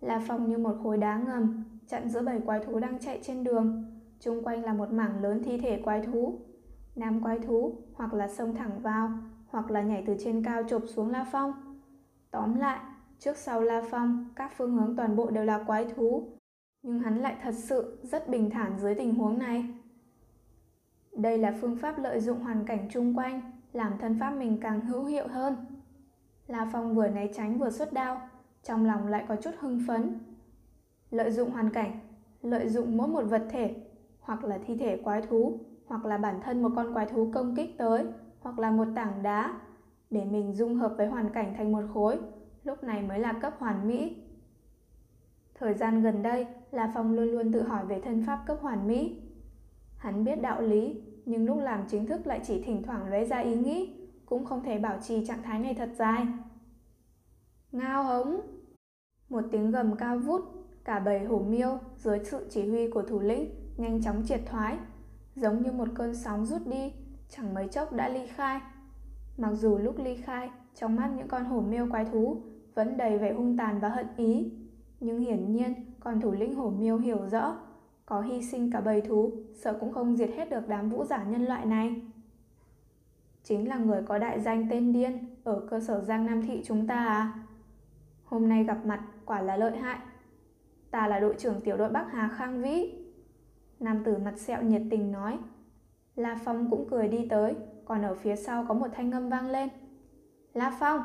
[0.00, 3.44] La Phong như một khối đá ngầm, chặn giữa bảy quái thú đang chạy trên
[3.44, 3.84] đường.
[4.20, 6.38] Trung quanh là một mảng lớn thi thể quái thú.
[6.96, 9.10] Nam quái thú hoặc là xông thẳng vào,
[9.46, 11.52] hoặc là nhảy từ trên cao chộp xuống La Phong.
[12.30, 12.80] Tóm lại,
[13.18, 16.28] trước sau La Phong, các phương hướng toàn bộ đều là quái thú.
[16.82, 19.64] Nhưng hắn lại thật sự rất bình thản dưới tình huống này.
[21.16, 23.40] Đây là phương pháp lợi dụng hoàn cảnh chung quanh,
[23.72, 25.56] làm thân pháp mình càng hữu hiệu hơn.
[26.46, 28.20] La Phong vừa né tránh vừa xuất đao,
[28.62, 30.18] trong lòng lại có chút hưng phấn.
[31.10, 32.00] Lợi dụng hoàn cảnh,
[32.42, 33.76] lợi dụng mỗi một vật thể,
[34.20, 37.56] hoặc là thi thể quái thú, hoặc là bản thân một con quái thú công
[37.56, 38.06] kích tới,
[38.40, 39.60] hoặc là một tảng đá,
[40.10, 42.18] để mình dung hợp với hoàn cảnh thành một khối,
[42.64, 44.16] lúc này mới là cấp hoàn mỹ.
[45.54, 48.88] Thời gian gần đây, La Phong luôn luôn tự hỏi về thân pháp cấp hoàn
[48.88, 49.22] mỹ.
[49.96, 53.38] Hắn biết đạo lý, nhưng lúc làm chính thức lại chỉ thỉnh thoảng lóe ra
[53.38, 56.26] ý nghĩ, cũng không thể bảo trì trạng thái này thật dài.
[57.72, 58.40] Ngao hống!
[59.28, 60.40] Một tiếng gầm cao vút,
[60.84, 64.78] cả bầy hổ miêu dưới sự chỉ huy của thủ lĩnh nhanh chóng triệt thoái,
[65.36, 66.92] giống như một cơn sóng rút đi,
[67.28, 68.60] chẳng mấy chốc đã ly khai.
[69.36, 72.42] Mặc dù lúc ly khai, trong mắt những con hổ miêu quái thú
[72.74, 74.52] vẫn đầy vẻ hung tàn và hận ý,
[75.00, 77.56] nhưng hiển nhiên con thủ lĩnh hổ miêu hiểu rõ,
[78.06, 81.24] có hy sinh cả bầy thú, sợ cũng không diệt hết được đám vũ giả
[81.24, 82.02] nhân loại này.
[83.44, 86.86] Chính là người có đại danh tên điên ở cơ sở Giang Nam Thị chúng
[86.86, 87.32] ta à?
[88.24, 89.98] Hôm nay gặp mặt quả là lợi hại.
[90.90, 92.99] Ta là đội trưởng tiểu đội Bắc Hà Khang Vĩ.
[93.80, 95.38] Nam tử mặt sẹo nhiệt tình nói.
[96.16, 97.54] La Phong cũng cười đi tới,
[97.84, 99.68] còn ở phía sau có một thanh âm vang lên.
[100.54, 101.00] La Phong!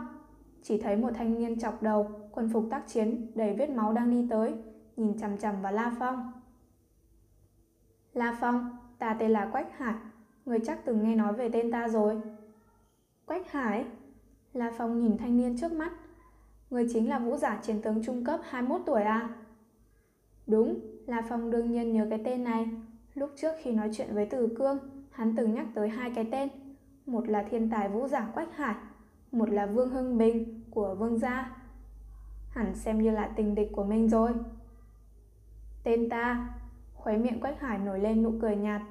[0.61, 4.11] Chỉ thấy một thanh niên chọc đầu, quần phục tác chiến, đầy vết máu đang
[4.11, 4.53] đi tới,
[4.97, 6.31] nhìn chằm chằm vào La Phong.
[8.13, 9.95] La Phong, ta tên là Quách Hải,
[10.45, 12.21] người chắc từng nghe nói về tên ta rồi.
[13.25, 13.85] Quách Hải?
[14.53, 15.91] La Phong nhìn thanh niên trước mắt.
[16.69, 19.29] Người chính là vũ giả chiến tướng trung cấp 21 tuổi à?
[20.47, 22.67] Đúng, La Phong đương nhiên nhớ cái tên này.
[23.13, 24.77] Lúc trước khi nói chuyện với Từ Cương,
[25.11, 26.49] hắn từng nhắc tới hai cái tên.
[27.05, 28.75] Một là thiên tài vũ giả Quách Hải,
[29.31, 31.57] một là Vương Hưng Bình của Vương Gia.
[32.49, 34.31] Hẳn xem như là tình địch của mình rồi.
[35.83, 36.53] Tên ta,
[36.93, 38.81] khuấy miệng Quách Hải nổi lên nụ cười nhạt.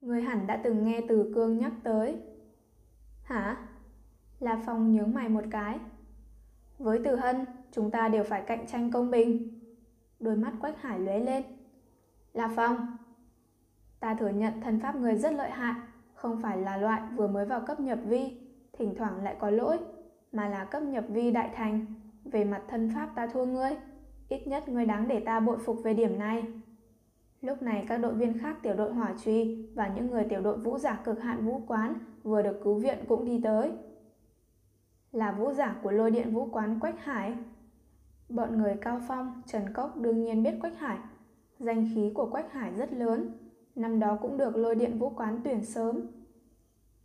[0.00, 2.16] Người hẳn đã từng nghe Từ Cương nhắc tới.
[3.22, 3.56] Hả?
[4.40, 5.78] La Phong nhướng mày một cái.
[6.78, 9.59] Với Từ Hân, chúng ta đều phải cạnh tranh công bình.
[10.20, 11.42] Đôi mắt Quách Hải lóe lên.
[12.32, 12.96] La Phong,
[14.00, 15.74] ta thừa nhận thân pháp người rất lợi hại,
[16.14, 18.40] không phải là loại vừa mới vào cấp nhập vi,
[18.72, 19.78] thỉnh thoảng lại có lỗi,
[20.32, 21.86] mà là cấp nhập vi đại thành.
[22.24, 23.70] Về mặt thân pháp ta thua ngươi,
[24.28, 26.44] ít nhất ngươi đáng để ta bội phục về điểm này.
[27.40, 30.58] Lúc này các đội viên khác tiểu đội hỏa truy và những người tiểu đội
[30.58, 33.72] vũ giả cực hạn vũ quán vừa được cứu viện cũng đi tới.
[35.12, 37.34] Là vũ giả của lôi điện vũ quán Quách Hải.
[38.30, 40.98] Bọn người Cao Phong, Trần Cốc đương nhiên biết Quách Hải.
[41.58, 43.30] Danh khí của Quách Hải rất lớn,
[43.74, 46.00] năm đó cũng được lôi điện vũ quán tuyển sớm.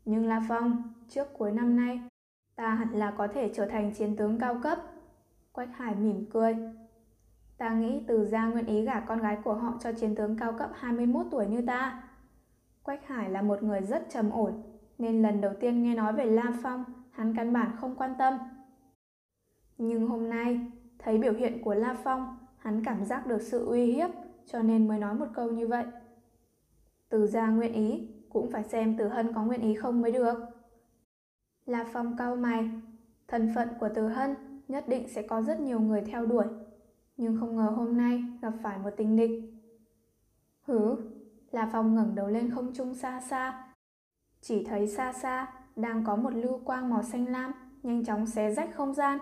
[0.06, 2.00] Nhưng La Phong, trước cuối năm nay,
[2.56, 4.80] ta hẳn là có thể trở thành chiến tướng cao cấp.
[5.52, 6.56] Quách Hải mỉm cười,
[7.58, 10.54] Ta nghĩ từ gia nguyện ý gả con gái của họ cho chiến tướng cao
[10.54, 12.04] cấp 21 tuổi như ta.
[12.84, 14.64] Quách Hải là một người rất trầm ổn,
[14.98, 18.34] nên lần đầu tiên nghe nói về La Phong, hắn căn bản không quan tâm.
[19.78, 23.86] Nhưng hôm nay, thấy biểu hiện của La Phong, hắn cảm giác được sự uy
[23.86, 24.10] hiếp,
[24.46, 25.86] cho nên mới nói một câu như vậy.
[27.10, 30.38] Từ gia nguyện ý, cũng phải xem Từ Hân có nguyện ý không mới được.
[31.66, 32.70] La Phong cau mày,
[33.28, 34.36] thân phận của Từ Hân
[34.68, 36.46] nhất định sẽ có rất nhiều người theo đuổi,
[37.18, 39.42] nhưng không ngờ hôm nay gặp phải một tình địch.
[40.62, 40.96] Hứ,
[41.52, 43.64] La Phong ngẩng đầu lên không trung xa xa.
[44.42, 47.52] Chỉ thấy xa xa đang có một lưu quang màu xanh lam
[47.84, 49.20] nhanh chóng xé rách không gian,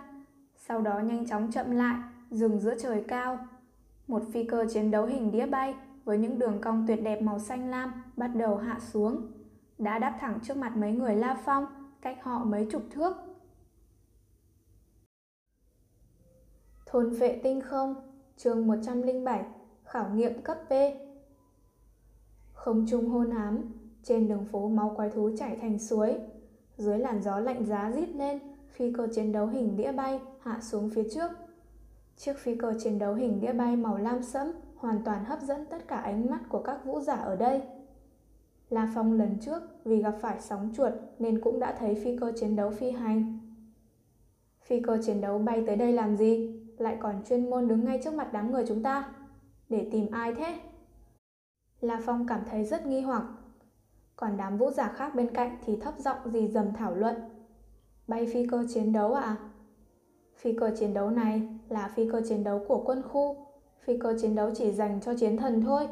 [0.67, 1.99] sau đó nhanh chóng chậm lại,
[2.31, 3.47] dừng giữa trời cao.
[4.07, 5.75] Một phi cơ chiến đấu hình đĩa bay
[6.05, 9.31] với những đường cong tuyệt đẹp màu xanh lam bắt đầu hạ xuống,
[9.77, 11.65] đã đáp thẳng trước mặt mấy người La Phong,
[12.01, 13.13] cách họ mấy chục thước.
[16.85, 17.95] Thôn vệ tinh không,
[18.37, 19.45] chương 107,
[19.83, 20.73] khảo nghiệm cấp b
[22.53, 23.61] Không trung hôn ám,
[24.03, 26.19] trên đường phố máu quái thú chảy thành suối.
[26.77, 30.59] Dưới làn gió lạnh giá rít lên, phi cơ chiến đấu hình đĩa bay hạ
[30.61, 31.31] xuống phía trước.
[32.15, 35.65] Chiếc phi cơ chiến đấu hình đĩa bay màu lam sẫm, hoàn toàn hấp dẫn
[35.65, 37.61] tất cả ánh mắt của các vũ giả ở đây.
[38.69, 42.31] La Phong lần trước vì gặp phải sóng chuột nên cũng đã thấy phi cơ
[42.35, 43.39] chiến đấu phi hành.
[44.61, 46.59] Phi cơ chiến đấu bay tới đây làm gì?
[46.77, 49.09] lại còn chuyên môn đứng ngay trước mặt đám người chúng ta.
[49.69, 50.59] Để tìm ai thế?
[51.81, 53.23] La Phong cảm thấy rất nghi hoặc.
[54.15, 57.15] Còn đám vũ giả khác bên cạnh thì thấp giọng gì dầm thảo luận.
[58.07, 59.37] Bay phi cơ chiến đấu à?
[60.43, 63.35] Phi cơ chiến đấu này là phi cơ chiến đấu của quân khu.
[63.79, 65.87] Phi cơ chiến đấu chỉ dành cho chiến thần thôi.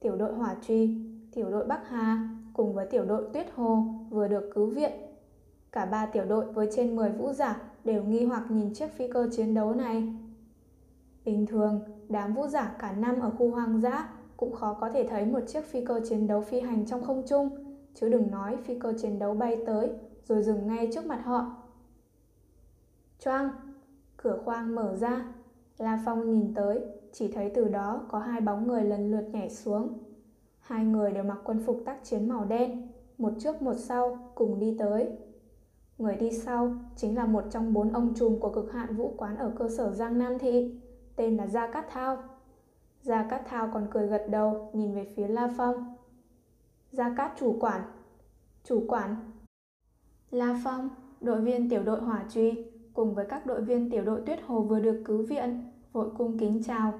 [0.00, 0.96] Tiểu đội hỏa truy,
[1.32, 4.92] tiểu đội Bắc Hà cùng với tiểu đội Tuyết Hồ vừa được cứu viện.
[5.72, 9.08] Cả ba tiểu đội với trên 10 vũ giả đều nghi hoặc nhìn chiếc phi
[9.08, 10.12] cơ chiến đấu này.
[11.24, 15.06] Bình thường, đám vũ giả cả năm ở khu hoang dã cũng khó có thể
[15.10, 17.50] thấy một chiếc phi cơ chiến đấu phi hành trong không trung,
[17.94, 19.90] chứ đừng nói phi cơ chiến đấu bay tới
[20.28, 21.63] rồi dừng ngay trước mặt họ.
[23.18, 23.50] Choang,
[24.16, 25.26] cửa khoang mở ra,
[25.78, 26.80] La Phong nhìn tới,
[27.12, 29.98] chỉ thấy từ đó có hai bóng người lần lượt nhảy xuống.
[30.60, 32.88] Hai người đều mặc quân phục tác chiến màu đen,
[33.18, 35.10] một trước một sau cùng đi tới.
[35.98, 39.36] Người đi sau chính là một trong bốn ông trùm của cực hạn vũ quán
[39.36, 40.80] ở cơ sở Giang Nam Thị,
[41.16, 42.22] tên là Gia Cát Thao.
[43.02, 45.96] Gia Cát Thao còn cười gật đầu nhìn về phía La Phong.
[46.90, 47.82] Gia Cát chủ quản.
[48.64, 49.16] Chủ quản.
[50.30, 50.88] La Phong,
[51.20, 52.64] đội viên tiểu đội hỏa truy,
[52.94, 55.62] cùng với các đội viên tiểu đội tuyết hồ vừa được cứu viện,
[55.92, 56.92] vội cung kính chào.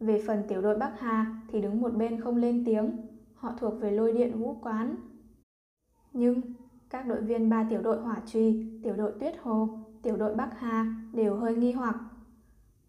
[0.00, 2.96] Về phần tiểu đội Bắc Hà thì đứng một bên không lên tiếng,
[3.34, 4.96] họ thuộc về lôi điện vũ quán.
[6.12, 6.40] Nhưng
[6.90, 9.68] các đội viên ba tiểu đội hỏa truy, tiểu đội tuyết hồ,
[10.02, 11.96] tiểu đội Bắc Hà đều hơi nghi hoặc.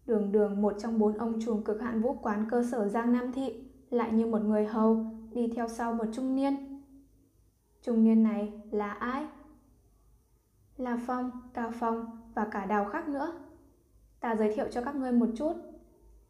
[0.06, 3.32] Đường đường một trong bốn ông trùm cực hạn vũ quán cơ sở Giang Nam
[3.32, 3.54] Thị
[3.90, 6.82] lại như một người hầu đi theo sau một trung niên.
[7.82, 9.26] Trung niên này là ai?
[10.78, 13.32] Là Phong, Cao Phong và cả đào khác nữa.
[14.20, 15.52] Ta giới thiệu cho các ngươi một chút.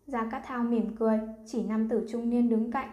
[0.07, 2.91] Gia Cát Thao mỉm cười, chỉ nam tử trung niên đứng cạnh.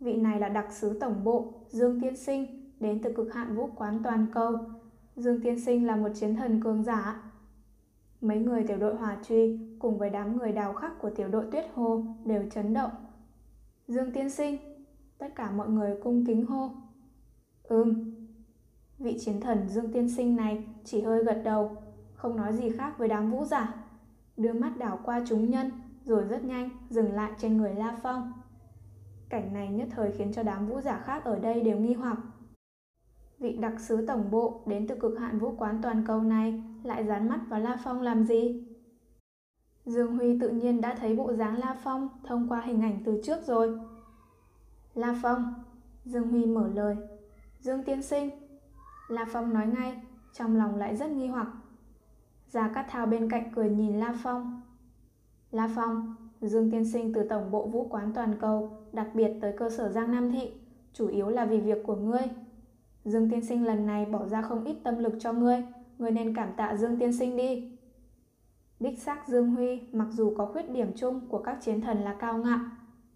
[0.00, 3.68] Vị này là đặc sứ tổng bộ, Dương Tiên Sinh, đến từ cực hạn vũ
[3.76, 4.58] quán toàn cầu.
[5.16, 7.22] Dương Tiên Sinh là một chiến thần cường giả.
[8.20, 11.44] Mấy người tiểu đội hòa truy cùng với đám người đào khắc của tiểu đội
[11.52, 12.90] tuyết hồ đều chấn động.
[13.88, 14.58] Dương Tiên Sinh,
[15.18, 16.70] tất cả mọi người cung kính hô.
[17.62, 18.13] Ừm,
[18.98, 21.76] vị chiến thần Dương Tiên Sinh này chỉ hơi gật đầu,
[22.14, 23.74] không nói gì khác với đám vũ giả.
[24.36, 25.70] Đưa mắt đảo qua chúng nhân,
[26.04, 28.32] rồi rất nhanh dừng lại trên người La Phong.
[29.28, 32.18] Cảnh này nhất thời khiến cho đám vũ giả khác ở đây đều nghi hoặc.
[33.38, 37.04] Vị đặc sứ tổng bộ đến từ cực hạn vũ quán toàn cầu này lại
[37.04, 38.64] dán mắt vào La Phong làm gì?
[39.86, 43.20] Dương Huy tự nhiên đã thấy bộ dáng La Phong thông qua hình ảnh từ
[43.24, 43.78] trước rồi.
[44.94, 45.54] La Phong,
[46.04, 46.96] Dương Huy mở lời.
[47.60, 48.30] Dương tiên sinh.
[49.14, 50.00] La Phong nói ngay,
[50.32, 51.48] trong lòng lại rất nghi hoặc.
[52.48, 54.62] Gia Cát Thao bên cạnh cười nhìn La Phong.
[55.50, 59.52] La Phong, Dương tiên sinh từ tổng bộ vũ quán toàn cầu, đặc biệt tới
[59.58, 60.52] cơ sở Giang Nam Thị,
[60.92, 62.22] chủ yếu là vì việc của ngươi.
[63.04, 65.64] Dương tiên sinh lần này bỏ ra không ít tâm lực cho ngươi,
[65.98, 67.78] ngươi nên cảm tạ Dương tiên sinh đi.
[68.80, 72.16] Đích xác Dương Huy mặc dù có khuyết điểm chung của các chiến thần là
[72.18, 72.60] cao ngạo,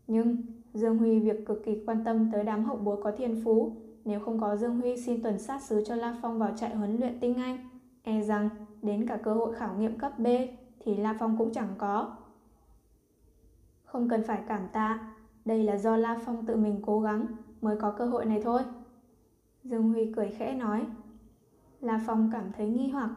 [0.06, 0.36] nhưng
[0.74, 3.76] Dương Huy việc cực kỳ quan tâm tới đám hậu bối có thiên phú.
[4.04, 6.96] Nếu không có Dương Huy xin tuần sát sứ cho La Phong vào trại huấn
[6.96, 7.58] luyện tinh Anh,
[8.02, 8.48] e rằng
[8.82, 10.26] đến cả cơ hội khảo nghiệm cấp B
[10.80, 12.16] thì La Phong cũng chẳng có.
[13.84, 15.14] Không cần phải cảm tạ,
[15.44, 17.26] đây là do La Phong tự mình cố gắng
[17.60, 18.62] mới có cơ hội này thôi.
[19.64, 20.86] Dương Huy cười khẽ nói.
[21.80, 23.10] La Phong cảm thấy nghi hoặc.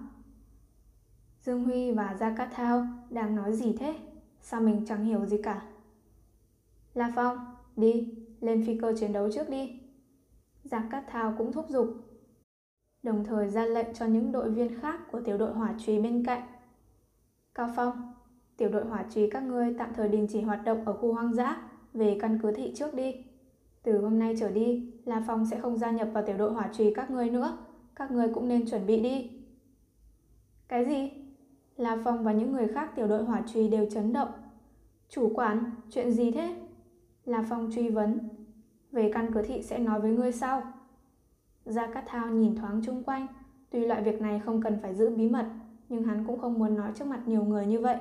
[1.41, 3.95] Dương Huy và Gia Cát Thao đang nói gì thế?
[4.41, 5.61] Sao mình chẳng hiểu gì cả?
[6.93, 7.37] La Phong,
[7.75, 9.80] đi, lên phi cơ chiến đấu trước đi
[10.71, 11.87] giang Cát Thao cũng thúc giục.
[13.03, 16.25] Đồng thời ra lệnh cho những đội viên khác của tiểu đội hỏa trùy bên
[16.25, 16.41] cạnh.
[17.55, 18.13] Cao Phong,
[18.57, 21.33] tiểu đội hỏa trùy các ngươi tạm thời đình chỉ hoạt động ở khu hoang
[21.33, 21.61] dã,
[21.93, 23.15] về căn cứ thị trước đi.
[23.83, 26.69] Từ hôm nay trở đi, La Phong sẽ không gia nhập vào tiểu đội hỏa
[26.73, 27.57] trùy các ngươi nữa.
[27.95, 29.31] Các ngươi cũng nên chuẩn bị đi.
[30.67, 31.11] Cái gì?
[31.75, 34.29] La Phong và những người khác tiểu đội hỏa trùy đều chấn động.
[35.09, 36.55] Chủ quản, chuyện gì thế?
[37.25, 38.19] La Phong truy vấn.
[38.91, 40.63] Về căn cứ thị sẽ nói với ngươi sau.
[41.65, 43.27] Gia Cát Thao nhìn thoáng chung quanh.
[43.69, 45.45] Tuy loại việc này không cần phải giữ bí mật,
[45.89, 47.97] nhưng hắn cũng không muốn nói trước mặt nhiều người như vậy.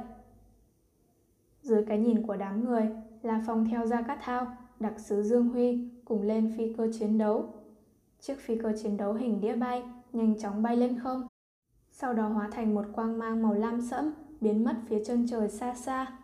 [1.62, 2.90] Dưới cái nhìn của đám người,
[3.22, 7.18] là phòng theo Gia Cát Thao đặc sứ Dương Huy cùng lên phi cơ chiến
[7.18, 7.54] đấu.
[8.20, 11.26] Chiếc phi cơ chiến đấu hình đĩa bay nhanh chóng bay lên không.
[11.90, 15.48] Sau đó hóa thành một quang mang màu lam sẫm biến mất phía chân trời
[15.48, 16.18] xa xa.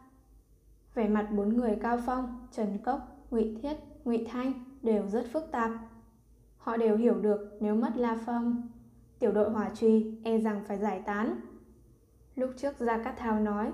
[0.95, 3.77] Vẻ mặt bốn người Cao Phong, Trần Cốc, Ngụy Thiết,
[4.07, 4.53] Ngụy Thanh
[4.83, 5.71] đều rất phức tạp.
[6.57, 8.69] Họ đều hiểu được nếu mất La Phong,
[9.19, 11.41] tiểu đội hỏa truy e rằng phải giải tán.
[12.35, 13.73] Lúc trước Gia Cát Thao nói,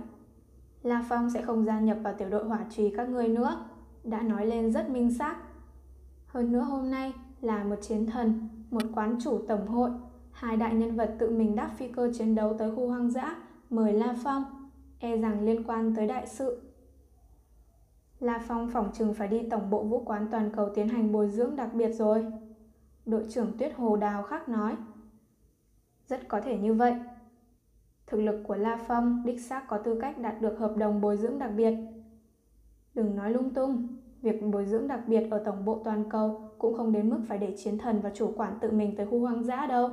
[0.83, 3.65] La Phong sẽ không gia nhập vào tiểu đội hỏa truy các ngươi nữa
[4.05, 5.37] đã nói lên rất minh xác.
[6.27, 9.91] Hơn nữa hôm nay là một chiến thần, một quán chủ tổng hội,
[10.31, 13.37] hai đại nhân vật tự mình đáp phi cơ chiến đấu tới khu hoang dã,
[13.71, 14.45] mời La Phong,
[14.99, 16.72] e rằng liên quan tới đại sự.
[18.23, 21.31] La Phong phỏng chừng phải đi tổng bộ vũ quán toàn cầu tiến hành bồi
[21.31, 22.27] dưỡng đặc biệt rồi.
[23.07, 24.77] Đội trưởng Tuyết Hồ Đào khác nói.
[26.09, 26.95] Rất có thể như vậy.
[28.07, 31.17] Thực lực của La Phong đích xác có tư cách đạt được hợp đồng bồi
[31.17, 31.75] dưỡng đặc biệt
[32.95, 33.87] Đừng nói lung tung,
[34.23, 37.39] việc bồi dưỡng đặc biệt ở tổng bộ toàn cầu cũng không đến mức phải
[37.39, 39.91] để chiến thần và chủ quản tự mình tới khu hoang dã đâu.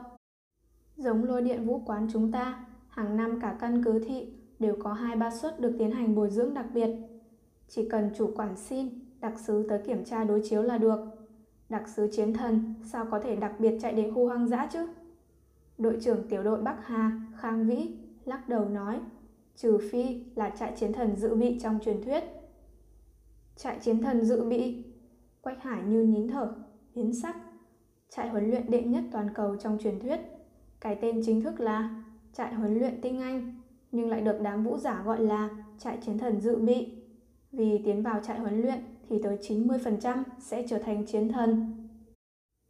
[0.96, 4.94] Giống lôi điện vũ quán chúng ta, hàng năm cả căn cứ thị đều có
[4.94, 7.09] hai ba suất được tiến hành bồi dưỡng đặc biệt.
[7.70, 8.90] Chỉ cần chủ quản xin,
[9.20, 11.00] đặc sứ tới kiểm tra đối chiếu là được.
[11.70, 14.88] Đặc sứ chiến thần sao có thể đặc biệt chạy đến khu hoang dã chứ?
[15.78, 19.00] Đội trưởng tiểu đội Bắc Hà, Khang Vĩ, lắc đầu nói,
[19.56, 22.24] trừ phi là trại chiến thần dự bị trong truyền thuyết.
[23.56, 24.84] Trại chiến thần dự bị?
[25.42, 26.54] Quách Hải như nín thở,
[26.96, 27.36] biến sắc.
[28.10, 30.20] Trại huấn luyện đệ nhất toàn cầu trong truyền thuyết.
[30.80, 33.56] Cái tên chính thức là trại huấn luyện tinh anh,
[33.92, 36.99] nhưng lại được đám vũ giả gọi là trại chiến thần dự bị.
[37.52, 41.76] Vì tiến vào trại huấn luyện thì tới 90% sẽ trở thành chiến thần.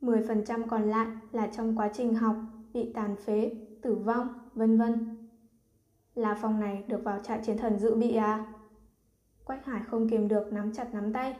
[0.01, 2.35] 10% còn lại là trong quá trình học
[2.73, 3.51] bị tàn phế,
[3.81, 5.17] tử vong, vân vân.
[6.15, 8.53] Là phòng này được vào trại chiến thần dự bị à?
[9.43, 11.35] Quách Hải không kiềm được nắm chặt nắm tay.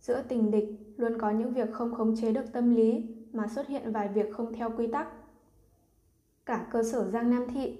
[0.00, 3.68] Giữa tình địch luôn có những việc không khống chế được tâm lý mà xuất
[3.68, 5.08] hiện vài việc không theo quy tắc.
[6.46, 7.78] Cả cơ sở Giang Nam Thị,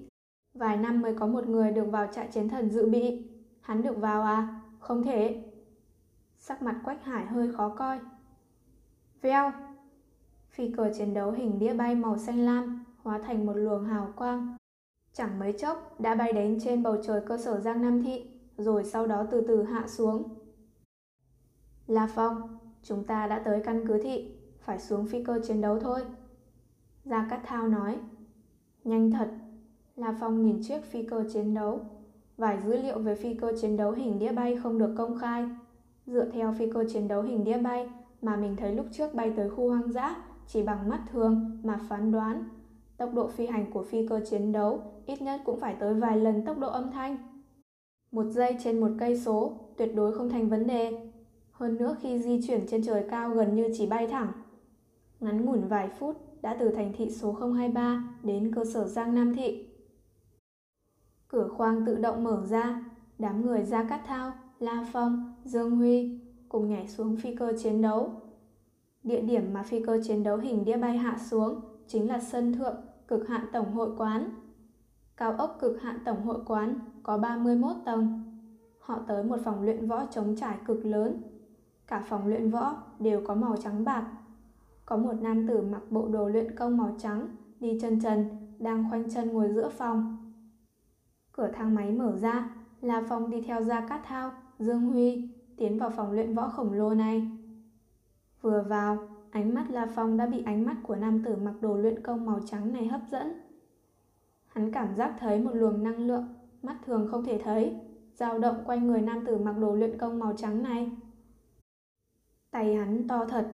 [0.55, 3.34] vài năm mới có một người được vào trại chiến thần dự bị.
[3.65, 4.61] Hắn được vào à?
[4.79, 5.45] Không thể.
[6.39, 8.01] Sắc mặt Quách Hải hơi khó coi.
[9.23, 9.53] Veo!
[10.49, 14.13] Phi cờ chiến đấu hình đĩa bay màu xanh lam hóa thành một luồng hào
[14.17, 14.57] quang.
[15.13, 18.27] Chẳng mấy chốc đã bay đến trên bầu trời cơ sở Giang Nam Thị,
[18.57, 20.29] rồi sau đó từ từ hạ xuống.
[21.87, 25.81] La Phong, chúng ta đã tới căn cứ thị, phải xuống phi cơ chiến đấu
[25.81, 26.01] thôi.
[27.05, 27.99] Gia Cát Thao nói.
[28.85, 29.31] Nhanh thật.
[29.97, 31.94] La Phong nhìn chiếc phi cơ chiến đấu.
[32.37, 35.45] Vài dữ liệu về phi cơ chiến đấu hình đĩa bay không được công khai.
[36.07, 37.89] Dựa theo phi cơ chiến đấu hình đĩa bay
[38.23, 40.17] mà mình thấy lúc trước bay tới khu hoang dã,
[40.47, 42.45] chỉ bằng mắt thường mà phán đoán.
[42.97, 46.17] Tốc độ phi hành của phi cơ chiến đấu ít nhất cũng phải tới vài
[46.17, 47.17] lần tốc độ âm thanh.
[48.13, 51.11] Một giây trên một cây số, tuyệt đối không thành vấn đề.
[51.53, 54.33] Hơn nữa khi di chuyển trên trời cao gần như chỉ bay thẳng.
[55.21, 59.35] Ngắn ngủn vài phút đã từ thành thị số 023 đến cơ sở Giang Nam
[59.35, 59.67] Thị.
[61.35, 62.85] Cửa khoang tự động mở ra,
[63.19, 67.83] đám người ra cát thao, La Phong, Dương Huy cùng nhảy xuống phi cơ chiến
[67.83, 68.11] đấu.
[69.03, 72.53] Địa điểm mà phi cơ chiến đấu hình đĩa bay hạ xuống chính là sân
[72.53, 72.77] thượng
[73.09, 74.31] cực hạn tổng hội quán.
[75.17, 78.23] Cao ốc cực hạn tổng hội quán có 31 tầng.
[78.79, 81.23] Họ tới một phòng luyện võ chống trải cực lớn.
[81.87, 84.07] Cả phòng luyện võ đều có màu trắng bạc.
[84.87, 87.29] Có một nam tử mặc bộ đồ luyện công màu trắng,
[87.61, 88.25] đi chân trần,
[88.59, 90.24] đang khoanh chân ngồi giữa phòng.
[91.37, 92.51] Cửa thang máy mở ra,
[92.81, 96.73] La Phong đi theo Gia Cát Thao, Dương Huy, tiến vào phòng luyện võ khổng
[96.73, 97.29] lồ này.
[98.41, 101.77] Vừa vào, ánh mắt La Phong đã bị ánh mắt của nam tử mặc đồ
[101.77, 103.33] luyện công màu trắng này hấp dẫn.
[104.47, 106.27] Hắn cảm giác thấy một luồng năng lượng
[106.63, 107.77] mắt thường không thể thấy,
[108.15, 110.91] dao động quanh người nam tử mặc đồ luyện công màu trắng này.
[112.51, 113.51] Tay hắn to thật.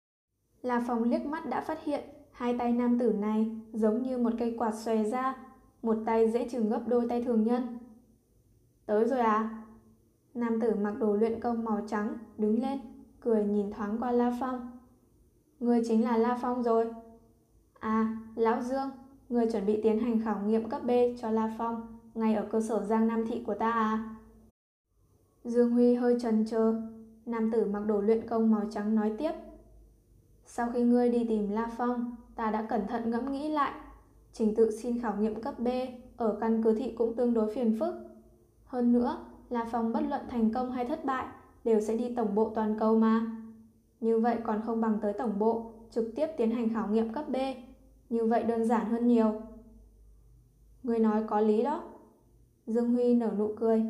[0.62, 4.32] La Phong liếc mắt đã phát hiện hai tay nam tử này giống như một
[4.38, 5.45] cây quạt xòe ra,
[5.86, 7.78] một tay dễ chừng gấp đôi tay thường nhân.
[8.86, 9.62] Tới rồi à?
[10.34, 12.78] Nam tử mặc đồ luyện công màu trắng đứng lên,
[13.20, 14.70] cười nhìn thoáng qua La Phong.
[15.60, 16.94] Người chính là La Phong rồi.
[17.80, 18.90] À, Lão Dương,
[19.28, 20.90] người chuẩn bị tiến hành khảo nghiệm cấp B
[21.20, 24.16] cho La Phong ngay ở cơ sở Giang Nam Thị của ta à?
[25.44, 26.74] Dương Huy hơi chần chờ,
[27.26, 29.32] nam tử mặc đồ luyện công màu trắng nói tiếp.
[30.46, 33.72] Sau khi ngươi đi tìm La Phong, ta đã cẩn thận ngẫm nghĩ lại.
[34.38, 35.68] Trình tự xin khảo nghiệm cấp B
[36.16, 37.94] ở căn cứ thị cũng tương đối phiền phức.
[38.64, 39.18] Hơn nữa,
[39.50, 41.26] là phòng bất luận thành công hay thất bại
[41.64, 43.26] đều sẽ đi tổng bộ toàn cầu mà.
[44.00, 47.28] Như vậy còn không bằng tới tổng bộ, trực tiếp tiến hành khảo nghiệm cấp
[47.28, 47.36] B.
[48.08, 49.32] Như vậy đơn giản hơn nhiều.
[50.82, 51.82] Người nói có lý đó.
[52.66, 53.82] Dương Huy nở nụ cười.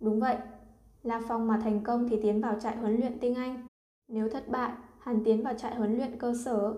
[0.00, 0.36] Đúng vậy,
[1.02, 3.66] La Phong mà thành công thì tiến vào trại huấn luyện tinh Anh.
[4.08, 6.74] Nếu thất bại, hắn tiến vào trại huấn luyện cơ sở.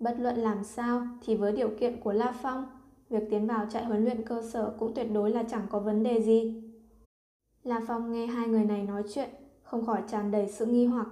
[0.00, 2.66] Bất luận làm sao thì với điều kiện của La Phong,
[3.08, 6.02] việc tiến vào trại huấn luyện cơ sở cũng tuyệt đối là chẳng có vấn
[6.02, 6.62] đề gì.
[7.62, 9.30] La Phong nghe hai người này nói chuyện,
[9.62, 11.06] không khỏi tràn đầy sự nghi hoặc.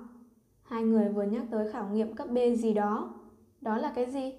[0.63, 3.15] Hai người vừa nhắc tới khảo nghiệm cấp B gì đó.
[3.61, 4.35] Đó là cái gì?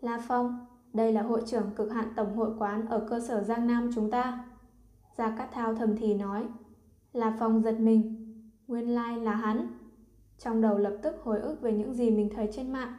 [0.00, 3.66] La Phong, đây là hội trưởng cực hạn tổng hội quán ở cơ sở Giang
[3.66, 4.44] Nam chúng ta.
[5.16, 6.46] Gia Cát Thao thầm thì nói.
[7.12, 8.26] La Phong giật mình.
[8.66, 9.68] Nguyên lai like là hắn.
[10.38, 12.96] Trong đầu lập tức hồi ức về những gì mình thấy trên mạng.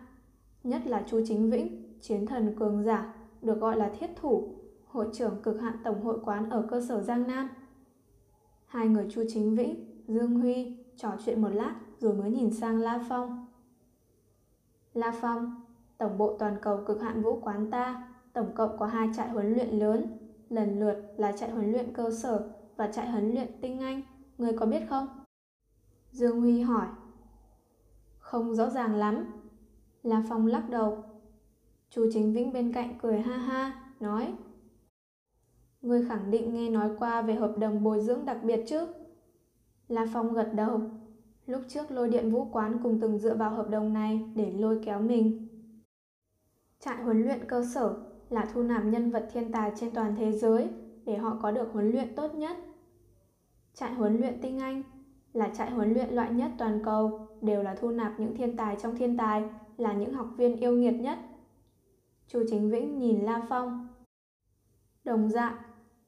[0.67, 5.09] Nhất là Chu Chính Vĩnh, chiến thần cường giả, được gọi là thiết thủ, hội
[5.13, 7.49] trưởng cực hạn tổng hội quán ở cơ sở Giang Nam.
[8.65, 12.79] Hai người Chu Chính Vĩnh, Dương Huy trò chuyện một lát rồi mới nhìn sang
[12.79, 13.47] La Phong.
[14.93, 15.61] La Phong,
[15.97, 19.53] tổng bộ toàn cầu cực hạn vũ quán ta, tổng cộng có hai trại huấn
[19.53, 20.17] luyện lớn,
[20.49, 24.01] lần lượt là trại huấn luyện cơ sở và trại huấn luyện tinh anh,
[24.37, 25.07] người có biết không?
[26.11, 26.87] Dương Huy hỏi.
[28.19, 29.25] Không rõ ràng lắm.
[30.03, 31.03] La Phong lắc đầu.
[31.89, 33.83] Chú Chính Vĩnh bên cạnh cười ha ha.
[33.99, 34.33] nói
[35.81, 38.87] Ngươi khẳng định nghe nói qua về hợp đồng bồi dưỡng đặc biệt chứ?
[39.87, 40.81] La Phong gật đầu.
[41.45, 44.79] Lúc trước lôi điện vũ quán cùng từng dựa vào hợp đồng này để lôi
[44.85, 45.47] kéo mình.
[46.79, 47.95] Trại huấn luyện cơ sở
[48.29, 50.67] là thu nạp nhân vật thiên tài trên toàn thế giới
[51.05, 52.57] để họ có được huấn luyện tốt nhất.
[53.73, 54.83] Trại huấn luyện tinh anh
[55.33, 58.75] là trại huấn luyện loại nhất toàn cầu, đều là thu nạp những thiên tài
[58.81, 59.43] trong thiên tài,
[59.77, 61.19] là những học viên yêu nghiệt nhất.
[62.27, 63.87] Chu Chính Vĩnh nhìn La Phong.
[65.03, 65.57] Đồng dạng,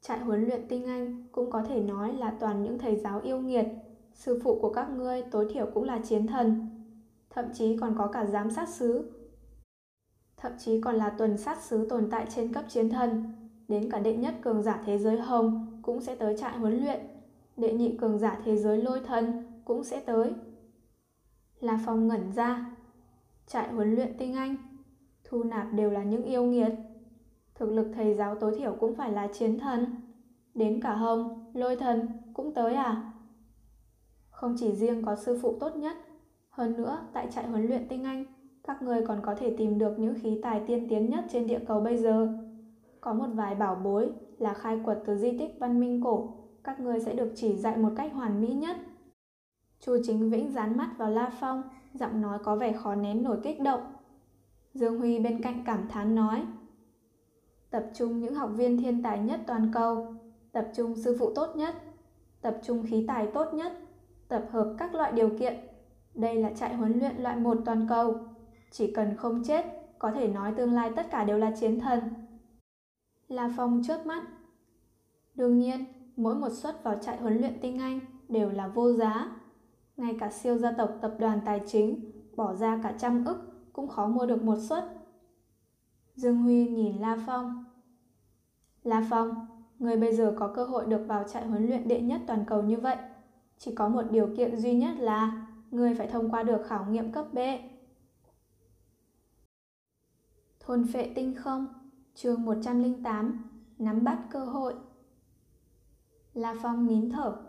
[0.02, 3.40] trại huấn luyện tinh anh cũng có thể nói là toàn những thầy giáo yêu
[3.40, 3.66] nghiệt.
[4.14, 6.70] Sư phụ của các ngươi tối thiểu cũng là chiến thần.
[7.30, 9.12] Thậm chí còn có cả giám sát sứ.
[10.38, 13.34] Thậm chí còn là tuần sát sứ tồn tại trên cấp chiến thần.
[13.68, 17.00] Đến cả đệ nhất cường giả thế giới hồng cũng sẽ tới trại huấn luyện.
[17.58, 20.34] Đệ nhị cường giả thế giới lôi thần cũng sẽ tới.
[21.60, 22.76] La Phong ngẩn ra.
[23.50, 24.56] Trại huấn luyện tinh anh.
[25.24, 26.72] Thu nạp đều là những yêu nghiệt.
[27.56, 29.86] Thực lực thầy giáo tối thiểu cũng phải là chiến thần.
[30.54, 33.12] Đến cả hồng, lôi thần cũng tới à?
[34.30, 35.98] Không chỉ riêng có sư phụ tốt nhất,
[36.50, 38.26] hơn nữa tại trại huấn luyện tinh anh,
[38.64, 41.60] các người còn có thể tìm được những khí tài tiên tiến nhất trên địa
[41.68, 42.28] cầu bây giờ.
[43.02, 46.80] Có một vài bảo bối là khai quật từ di tích văn minh cổ, các
[46.80, 48.78] người sẽ được chỉ dạy một cách hoàn mỹ nhất.
[49.80, 51.64] Chu Chính Vĩnh dán mắt vào La Phong,
[51.94, 53.94] giọng nói có vẻ khó nén nổi kích động.
[54.74, 56.46] Dương Huy bên cạnh cảm thán nói,
[57.70, 60.16] tập trung những học viên thiên tài nhất toàn cầu,
[60.52, 61.76] tập trung sư phụ tốt nhất,
[62.42, 63.74] tập trung khí tài tốt nhất,
[64.28, 65.56] tập hợp các loại điều kiện.
[66.14, 68.18] Đây là trại huấn luyện loại một toàn cầu.
[68.72, 69.66] Chỉ cần không chết,
[70.00, 72.00] có thể nói tương lai tất cả đều là chiến thần.
[73.28, 74.24] La Phong chớp mắt.
[75.36, 75.86] Đương nhiên,
[76.16, 79.39] mỗi một suất vào trại huấn luyện tinh anh đều là vô giá.
[80.00, 83.38] Ngay cả siêu gia tộc tập đoàn tài chính bỏ ra cả trăm ức
[83.74, 84.84] cũng khó mua được một suất.
[86.16, 87.66] Dương Huy nhìn La Phong.
[88.84, 89.48] La Phong,
[89.80, 92.64] người bây giờ có cơ hội được vào trại huấn luyện đệ nhất toàn cầu
[92.64, 92.98] như vậy.
[93.58, 97.12] Chỉ có một điều kiện duy nhất là người phải thông qua được khảo nghiệm
[97.12, 97.38] cấp B.
[100.60, 101.68] Thôn phệ tinh không,
[102.16, 103.44] chương 108,
[103.80, 104.76] nắm bắt cơ hội.
[106.34, 107.49] La Phong nín thở.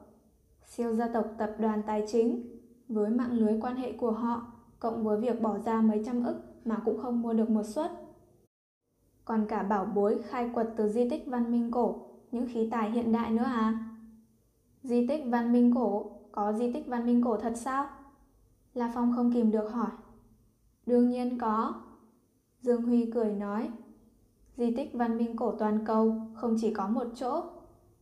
[0.70, 5.04] Siêu gia tộc tập đoàn tài chính, với mạng lưới quan hệ của họ, cộng
[5.04, 7.92] với việc bỏ ra mấy trăm ức mà cũng không mua được một suất.
[9.24, 12.90] Còn cả bảo bối khai quật từ di tích văn minh cổ, những khí tài
[12.90, 13.90] hiện đại nữa à?
[14.82, 17.86] Di tích văn minh cổ, có di tích văn minh cổ thật sao?
[18.74, 19.90] La Phong không kìm được hỏi.
[20.86, 21.74] Đương nhiên có.
[22.60, 23.70] Dương Huy cười nói.
[24.56, 27.42] Di tích văn minh cổ toàn cầu không chỉ có một chỗ.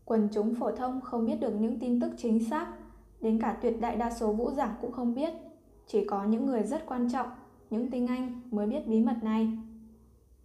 [0.09, 2.67] Quần chúng phổ thông không biết được những tin tức chính xác.
[3.21, 5.33] Đến cả tuyệt đại đa số vũ giảng cũng không biết.
[5.87, 7.29] Chỉ có những người rất quan trọng,
[7.71, 9.59] những tinh anh mới biết bí mật này.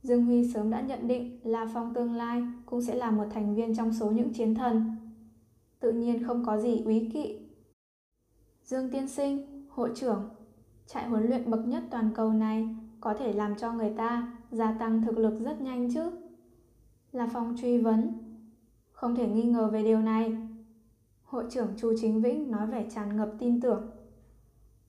[0.02, 3.56] Dương Huy sớm đã nhận định La Phong tương lai cũng sẽ là một thành
[3.56, 4.96] viên trong số những chiến thần.
[5.80, 7.40] Tự nhiên không có gì úy kỵ.
[8.64, 10.30] Dương Tiên Sinh, hội trưởng,
[10.88, 12.68] trại huấn luyện bậc nhất toàn cầu này
[13.02, 16.12] có thể làm cho người ta gia tăng thực lực rất nhanh chứ?
[17.12, 18.23] La Phong truy vấn.
[19.04, 20.36] Không thể nghi ngờ về điều này.
[21.24, 23.92] Hội trưởng Chu Chính Vĩnh nói vẻ tràn ngập tin tưởng.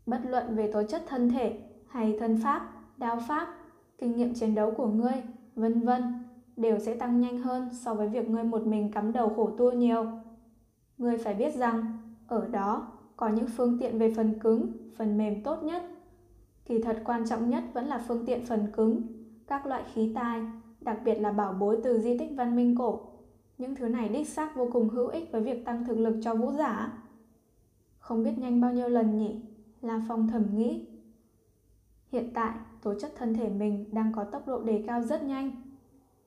[0.07, 1.59] Bất luận về tố chất thân thể
[1.89, 3.55] hay thân pháp, đao pháp,
[3.99, 5.13] kinh nghiệm chiến đấu của ngươi,
[5.55, 6.03] vân vân,
[6.57, 9.73] đều sẽ tăng nhanh hơn so với việc ngươi một mình cắm đầu khổ tu
[9.73, 10.07] nhiều.
[10.99, 15.43] Ngươi phải biết rằng, ở đó có những phương tiện về phần cứng, phần mềm
[15.43, 15.83] tốt nhất.
[16.65, 19.03] Kỳ thật quan trọng nhất vẫn là phương tiện phần cứng,
[19.47, 20.41] các loại khí tài,
[20.81, 23.14] đặc biệt là bảo bối từ di tích văn minh cổ.
[23.59, 26.35] Những thứ này đích xác vô cùng hữu ích với việc tăng thực lực cho
[26.35, 27.03] vũ giả.
[27.99, 29.41] Không biết nhanh bao nhiêu lần nhỉ?
[29.83, 30.87] La Phong thầm nghĩ.
[32.13, 35.51] Hiện tại, tố chất thân thể mình đang có tốc độ đề cao rất nhanh.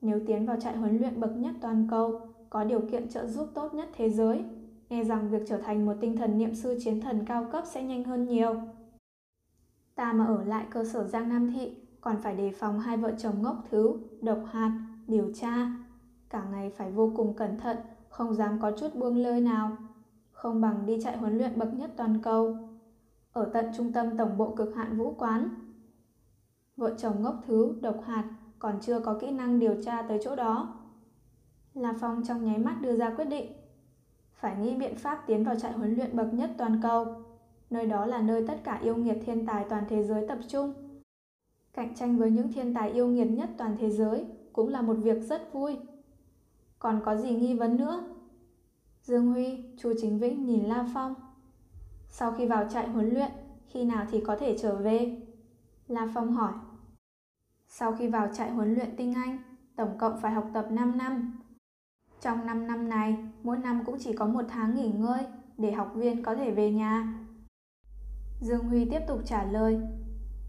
[0.02, 3.50] Nếu tiến vào trại huấn luyện bậc nhất toàn cầu, có điều kiện trợ giúp
[3.54, 4.44] tốt nhất thế giới,
[4.90, 7.84] nghe rằng việc trở thành một tinh thần niệm sư chiến thần cao cấp sẽ
[7.84, 8.56] nhanh hơn nhiều.
[9.96, 13.14] Ta mà ở lại cơ sở Giang Nam Thị, còn phải đề phòng hai vợ
[13.18, 14.72] chồng ngốc thứ, độc hạt,
[15.08, 15.72] điều tra.
[16.30, 17.78] Cả ngày phải vô cùng cẩn thận,
[18.10, 19.78] không dám có chút buông lơi nào.
[20.32, 22.58] Không bằng đi chạy huấn luyện bậc nhất toàn cầu.
[23.32, 25.50] Ở tận trung tâm tổng bộ cực hạn vũ quán.
[26.78, 28.24] Vợ chồng ngốc thứ, độc hạt,
[28.60, 30.74] còn chưa có kỹ năng điều tra tới chỗ đó.
[31.74, 33.52] La Phong trong nháy mắt đưa ra quyết định.
[34.34, 37.06] Phải nghĩ biện pháp tiến vào trại huấn luyện bậc nhất toàn cầu.
[37.70, 40.74] Nơi đó là nơi tất cả yêu nghiệt thiên tài toàn thế giới tập trung.
[41.74, 44.94] Cạnh tranh với những thiên tài yêu nghiệt nhất toàn thế giới cũng là một
[44.94, 45.78] việc rất vui.
[46.80, 48.04] Còn có gì nghi vấn nữa?
[49.04, 51.16] Dương Huy, Chu Chính Vĩnh nhìn La Phong.
[52.10, 53.32] Sau khi vào trại huấn luyện,
[53.68, 55.22] khi nào thì có thể trở về?
[55.88, 56.54] La Phong hỏi.
[57.68, 59.38] Sau khi vào trại huấn luyện tinh anh,
[59.76, 61.40] tổng cộng phải học tập 5 năm.
[62.22, 65.24] Trong 5 năm này, mỗi năm cũng chỉ có một tháng nghỉ ngơi
[65.58, 67.14] để học viên có thể về nhà.
[68.42, 69.82] Dương Huy tiếp tục trả lời.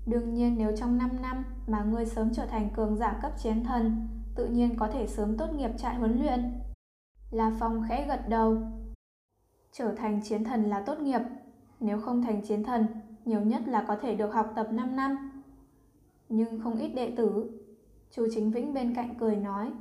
[0.07, 3.65] Đương nhiên nếu trong 5 năm mà ngươi sớm trở thành cường giả cấp chiến
[3.65, 4.09] thần,
[4.39, 6.53] tự nhiên có thể sớm tốt nghiệp trại huấn luyện.
[7.31, 8.59] La Phong khẽ gật đầu.
[9.73, 11.21] Trở thành chiến thần là tốt nghiệp,
[11.81, 12.87] nếu không thành chiến thần,
[13.25, 15.43] nhiều nhất là có thể được học tập 5 năm.
[16.29, 17.61] Nhưng không ít đệ tử.
[18.11, 19.73] chú Chính Vĩnh bên cạnh cười nói,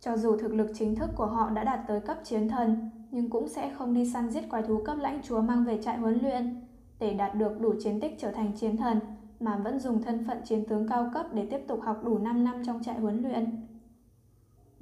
[0.00, 3.30] cho dù thực lực chính thức của họ đã đạt tới cấp chiến thần, nhưng
[3.30, 6.18] cũng sẽ không đi săn giết quái thú cấp lãnh chúa mang về trại huấn
[6.22, 6.60] luyện.
[6.98, 9.00] Để đạt được đủ chiến tích trở thành chiến thần,
[9.40, 12.44] mà vẫn dùng thân phận chiến tướng cao cấp để tiếp tục học đủ 5
[12.44, 13.66] năm trong trại huấn luyện.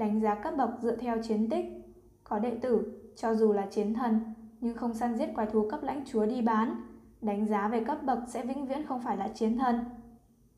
[0.00, 1.64] Đánh giá cấp bậc dựa theo chiến tích.
[2.24, 4.20] Có đệ tử, cho dù là chiến thần,
[4.60, 6.82] nhưng không săn giết quái thú cấp lãnh chúa đi bán.
[7.20, 9.84] Đánh giá về cấp bậc sẽ vĩnh viễn không phải là chiến thần.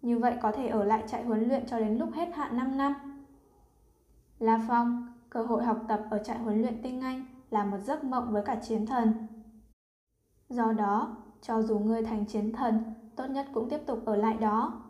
[0.02, 2.76] Như vậy có thể ở lại trại huấn luyện cho đến lúc hết hạn 5
[2.76, 2.94] năm.
[4.38, 8.04] La Phong, cơ hội học tập ở trại huấn luyện tinh anh là một giấc
[8.04, 9.12] mộng với cả chiến thần.
[10.48, 12.82] Do đó, cho dù ngươi thành chiến thần,
[13.16, 14.82] tốt nhất cũng tiếp tục ở lại đó.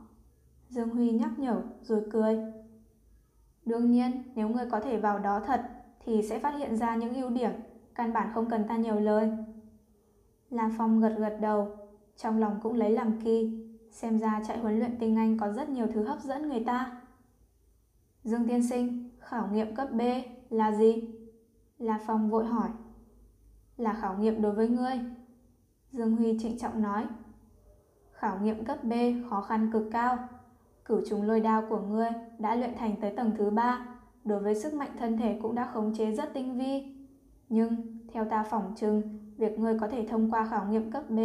[0.69, 2.62] Dương Huy nhắc nhở rồi cười.
[3.65, 5.63] Đương nhiên, nếu ngươi có thể vào đó thật
[6.05, 7.51] thì sẽ phát hiện ra những ưu điểm,
[7.95, 9.31] căn bản không cần ta nhiều lời.
[10.51, 11.77] La Phong gật gật đầu,
[12.17, 15.69] trong lòng cũng lấy làm kỳ, xem ra trại huấn luyện tinh anh có rất
[15.69, 17.01] nhiều thứ hấp dẫn người ta.
[18.25, 20.01] Dương Tiên Sinh, khảo nghiệm cấp B
[20.51, 21.09] là gì?
[21.79, 22.69] La Phong vội hỏi.
[23.77, 25.01] Là khảo nghiệm đối với ngươi.
[25.93, 27.07] Dương Huy trịnh trọng nói.
[28.13, 28.93] Khảo nghiệm cấp B
[29.31, 30.29] khó khăn cực cao.
[30.85, 33.87] Cửu trùng lôi đao của ngươi đã luyện thành tới tầng thứ ba,
[34.25, 36.95] đối với sức mạnh thân thể cũng đã khống chế rất tinh vi.
[37.49, 39.03] Nhưng, theo ta phỏng chừng,
[39.37, 41.19] việc ngươi có thể thông qua khảo nghiệm cấp B.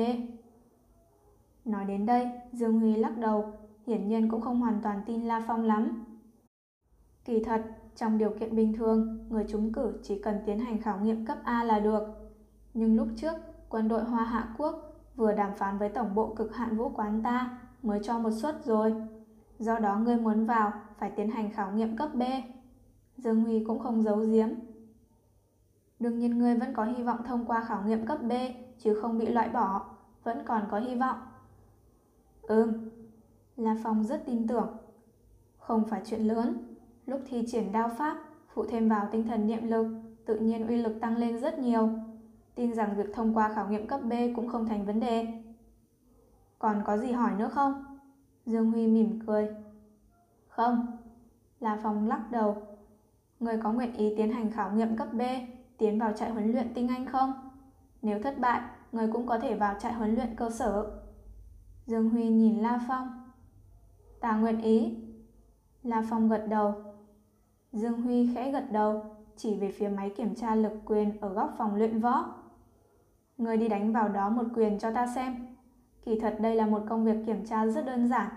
[1.66, 3.54] Nói đến đây, Dương Huy lắc đầu,
[3.88, 6.06] hiển nhiên cũng không hoàn toàn tin La Phong lắm.
[7.26, 7.62] Kỳ thật,
[7.96, 11.38] trong điều kiện bình thường, người trúng cử chỉ cần tiến hành khảo nghiệm cấp
[11.44, 12.04] A là được.
[12.74, 13.34] Nhưng lúc trước,
[13.70, 17.24] quân đội Hoa Hạ Quốc vừa đàm phán với tổng bộ cực hạn vũ quán
[17.24, 18.94] ta mới cho một suất rồi.
[19.60, 22.22] Do đó ngươi muốn vào phải tiến hành khảo nghiệm cấp B.
[23.18, 24.50] Dương Huy cũng không giấu giếm.
[26.00, 28.32] Đương nhiên ngươi vẫn có hy vọng thông qua khảo nghiệm cấp B
[28.80, 29.86] chứ không bị loại bỏ,
[30.24, 31.18] vẫn còn có hy vọng.
[32.42, 32.74] Ừm,
[33.56, 34.78] La Phong rất tin tưởng.
[35.58, 36.76] Không phải chuyện lớn,
[37.06, 38.18] lúc thi triển đao pháp,
[38.54, 39.88] phụ thêm vào tinh thần niệm lực,
[40.26, 41.90] tự nhiên uy lực tăng lên rất nhiều.
[42.56, 45.28] Tin rằng việc thông qua khảo nghiệm cấp B cũng không thành vấn đề.
[46.60, 47.97] Còn có gì hỏi nữa không?
[48.48, 49.48] Dương Huy mỉm cười.
[50.48, 50.98] Không.
[51.60, 52.58] La Phong lắc đầu.
[53.40, 55.22] Người có nguyện ý tiến hành khảo nghiệm cấp B,
[55.78, 57.34] tiến vào trại huấn luyện tinh anh không?
[58.02, 58.62] Nếu thất bại,
[58.92, 61.02] người cũng có thể vào trại huấn luyện cơ sở.
[61.86, 63.32] Dương Huy nhìn La Phong.
[64.22, 64.98] Ta nguyện ý.
[65.84, 66.74] La Phong gật đầu.
[67.72, 69.04] Dương Huy khẽ gật đầu,
[69.36, 72.34] chỉ về phía máy kiểm tra lực quyền ở góc phòng luyện võ.
[73.38, 75.57] Người đi đánh vào đó một quyền cho ta xem.
[76.08, 78.30] Kỳ thật đây là một công việc kiểm tra rất đơn giản.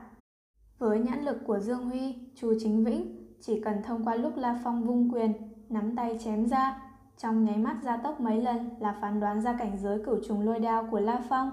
[0.78, 4.60] Với nhãn lực của Dương Huy, Chu Chính Vĩnh chỉ cần thông qua lúc La
[4.64, 5.32] Phong vung quyền,
[5.68, 6.82] nắm tay chém ra,
[7.18, 10.40] trong nháy mắt gia tốc mấy lần là phán đoán ra cảnh giới cửu trùng
[10.40, 11.50] lôi đao của La Phong.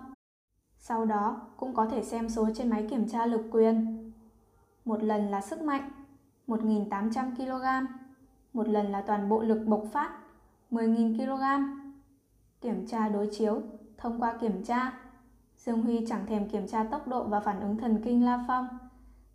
[0.80, 4.11] Sau đó cũng có thể xem số trên máy kiểm tra lực quyền.
[4.85, 5.89] Một lần là sức mạnh,
[6.48, 7.94] 1.800 kg.
[8.53, 10.11] Một lần là toàn bộ lực bộc phát,
[10.72, 11.44] 10.000 kg.
[12.61, 13.61] Kiểm tra đối chiếu,
[13.98, 14.94] thông qua kiểm tra,
[15.57, 18.67] Dương Huy chẳng thèm kiểm tra tốc độ và phản ứng thần kinh La Phong.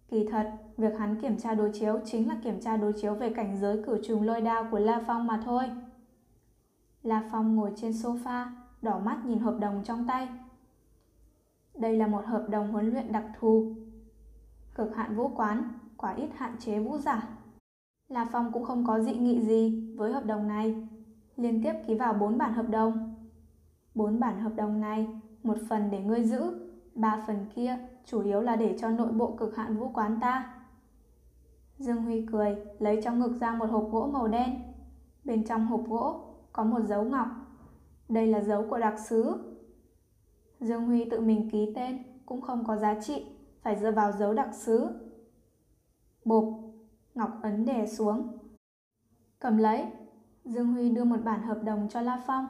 [0.09, 3.31] Kỳ thật, việc hắn kiểm tra đối chiếu chính là kiểm tra đối chiếu về
[3.31, 5.71] cảnh giới cửu trùng lôi đao của La Phong mà thôi.
[7.03, 8.47] La Phong ngồi trên sofa,
[8.83, 10.29] đỏ mắt nhìn hợp đồng trong tay.
[11.75, 13.75] Đây là một hợp đồng huấn luyện đặc thù.
[14.75, 15.63] Cực hạn vũ quán,
[15.97, 17.29] quả ít hạn chế vũ giả.
[18.09, 20.89] La Phong cũng không có dị nghị gì với hợp đồng này.
[21.37, 23.15] Liên tiếp ký vào 4 bản hợp đồng.
[23.95, 25.09] 4 bản hợp đồng này,
[25.43, 29.37] một phần để ngươi giữ, ba phần kia chủ yếu là để cho nội bộ
[29.39, 30.55] cực hạn vũ quán ta.
[31.79, 34.63] Dương Huy cười, lấy trong ngực ra một hộp gỗ màu đen.
[35.25, 36.21] Bên trong hộp gỗ
[36.53, 37.27] có một dấu ngọc.
[38.09, 39.35] Đây là dấu của đặc sứ.
[40.61, 43.27] Dương Huy tự mình ký tên cũng không có giá trị,
[43.63, 44.89] phải dựa vào dấu đặc sứ.
[46.25, 46.45] Bộp,
[47.15, 48.39] Ngọc ấn đè xuống.
[49.39, 49.87] Cầm lấy,
[50.45, 52.47] Dương Huy đưa một bản hợp đồng cho La Phong.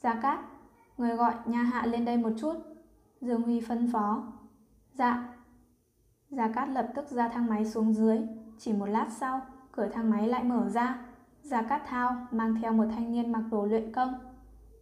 [0.00, 0.40] Gia Cát,
[0.96, 2.54] người gọi nha hạ lên đây một chút.
[3.20, 4.32] Dương Huy phân phó.
[4.92, 5.28] Dạ.
[6.30, 8.20] Gia Cát lập tức ra thang máy xuống dưới.
[8.58, 9.40] Chỉ một lát sau,
[9.72, 10.98] cửa thang máy lại mở ra.
[11.42, 14.14] Gia Cát Thao mang theo một thanh niên mặc đồ luyện công.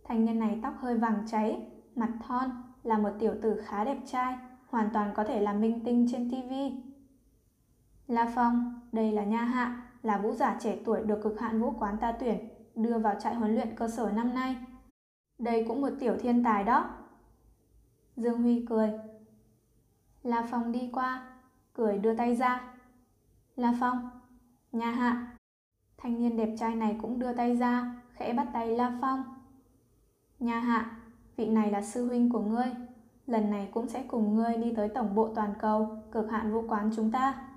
[0.05, 2.51] Thanh niên này tóc hơi vàng cháy, mặt thon,
[2.83, 4.37] là một tiểu tử khá đẹp trai,
[4.67, 6.53] hoàn toàn có thể là minh tinh trên TV.
[8.07, 11.71] La Phong, đây là Nha Hạ, là vũ giả trẻ tuổi được cực hạn vũ
[11.79, 14.57] quán ta tuyển, đưa vào trại huấn luyện cơ sở năm nay.
[15.45, 16.91] Đây cũng một tiểu thiên tài đó.
[18.17, 18.91] Dương Huy cười.
[20.23, 21.27] La Phong đi qua,
[21.73, 22.75] cười đưa tay ra.
[23.57, 24.11] La Phong,
[24.73, 25.37] nhà Hạ.
[25.97, 29.25] Thanh niên đẹp trai này cũng đưa tay ra, khẽ bắt tay La Phong.
[30.41, 30.97] nhà Hạ,
[31.37, 32.67] vị này là sư huynh của ngươi.
[33.27, 36.65] Lần này cũng sẽ cùng ngươi đi tới tổng bộ toàn cầu, cực hạn vũ
[36.69, 37.49] quán chúng ta.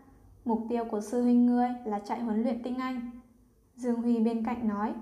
[0.45, 3.11] Mục tiêu của sư huynh ngươi là chạy huấn luyện tinh anh.
[3.75, 4.93] Dương Huy bên cạnh nói.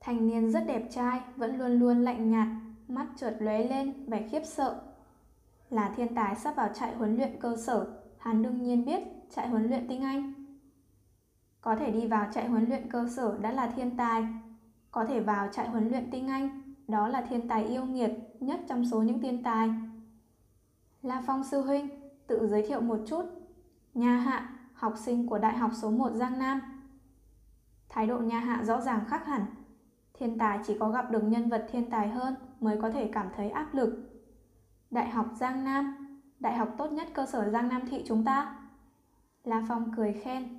[0.00, 2.48] Thanh niên rất đẹp trai, vẫn luôn luôn lạnh nhạt,
[2.88, 4.80] mắt chợt lóe lên vẻ khiếp sợ.
[5.70, 7.86] Là thiên tài sắp vào trại huấn luyện cơ sở,
[8.18, 10.32] hắn đương nhiên biết trại huấn luyện tiếng anh.
[11.60, 14.26] Có thể đi vào trại huấn luyện cơ sở đã là thiên tài,
[14.90, 18.10] có thể vào trại huấn luyện tiếng anh, đó là thiên tài yêu nghiệt
[18.40, 19.70] nhất trong số những thiên tài.
[21.02, 21.88] La Phong sư huynh,
[22.26, 23.24] tự giới thiệu một chút.
[23.94, 26.60] Nha Hạ, học sinh của Đại học số 1 Giang Nam.
[27.88, 29.46] Thái độ Nha Hạ rõ ràng khác hẳn.
[30.20, 33.28] Thiên tài chỉ có gặp được nhân vật thiên tài hơn mới có thể cảm
[33.36, 34.10] thấy áp lực.
[34.90, 35.96] Đại học Giang Nam,
[36.40, 38.56] đại học tốt nhất cơ sở Giang Nam thị chúng ta.
[39.44, 40.58] La Phong cười khen.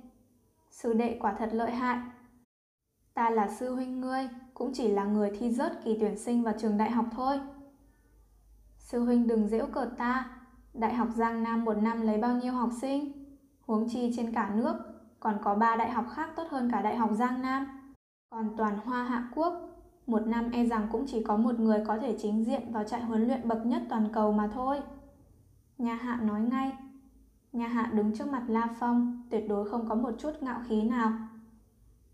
[0.70, 1.98] Sư đệ quả thật lợi hại.
[3.14, 6.54] Ta là sư huynh ngươi, cũng chỉ là người thi rớt kỳ tuyển sinh vào
[6.58, 7.40] trường đại học thôi.
[8.78, 10.30] Sư huynh đừng giễu cợt ta,
[10.74, 13.12] Đại học Giang Nam một năm lấy bao nhiêu học sinh?
[13.66, 14.74] Huống chi trên cả nước,
[15.20, 17.81] còn có ba đại học khác tốt hơn cả Đại học Giang Nam.
[18.32, 19.68] Còn toàn Hoa Hạ Quốc,
[20.06, 23.02] một năm e rằng cũng chỉ có một người có thể chính diện vào trại
[23.02, 24.80] huấn luyện bậc nhất toàn cầu mà thôi.
[25.78, 26.72] Nhà Hạ nói ngay.
[27.52, 30.82] Nhà Hạ đứng trước mặt La Phong, tuyệt đối không có một chút ngạo khí
[30.82, 31.12] nào.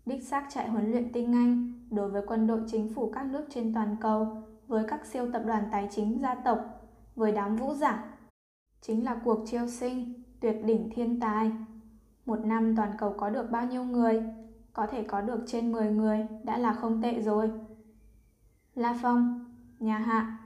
[0.05, 3.45] Đích xác trại huấn luyện tinh anh đối với quân đội chính phủ các nước
[3.49, 6.59] trên toàn cầu, với các siêu tập đoàn tài chính gia tộc,
[7.15, 8.03] với đám vũ giả.
[8.81, 11.51] Chính là cuộc chiêu sinh, tuyệt đỉnh thiên tài.
[12.25, 14.23] Một năm toàn cầu có được bao nhiêu người,
[14.73, 17.51] có thể có được trên 10 người đã là không tệ rồi.
[18.75, 19.45] La Phong,
[19.79, 20.37] nhà hạ.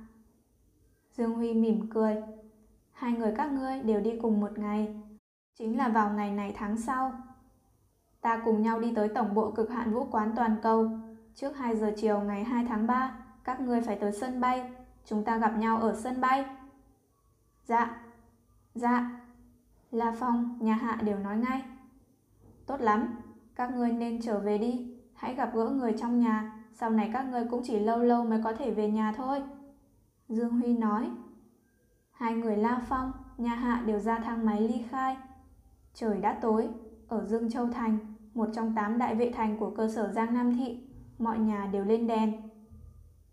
[1.11, 2.15] Dương Huy mỉm cười.
[2.91, 4.95] Hai người các ngươi đều đi cùng một ngày.
[5.53, 7.13] Chính là vào ngày này tháng sau.
[8.21, 10.89] Ta cùng nhau đi tới tổng bộ cực hạn vũ quán toàn cầu.
[11.35, 14.71] Trước 2 giờ chiều ngày 2 tháng 3, các ngươi phải tới sân bay.
[15.05, 16.45] Chúng ta gặp nhau ở sân bay.
[17.65, 18.01] Dạ,
[18.75, 19.21] dạ.
[19.91, 21.63] La Phong, nhà hạ đều nói ngay.
[22.65, 23.15] Tốt lắm,
[23.55, 24.93] các ngươi nên trở về đi.
[25.13, 26.63] Hãy gặp gỡ người trong nhà.
[26.73, 29.41] Sau này các ngươi cũng chỉ lâu lâu mới có thể về nhà thôi.
[30.30, 31.09] Dương Huy nói.
[32.11, 35.17] Hai người La Phong, nhà hạ đều ra thang máy ly khai.
[35.93, 36.69] Trời đã tối,
[37.07, 37.97] ở Dương Châu Thành,
[38.34, 40.80] một trong tám đại vệ thành của cơ sở Giang Nam Thị,
[41.19, 42.34] mọi nhà đều lên đèn.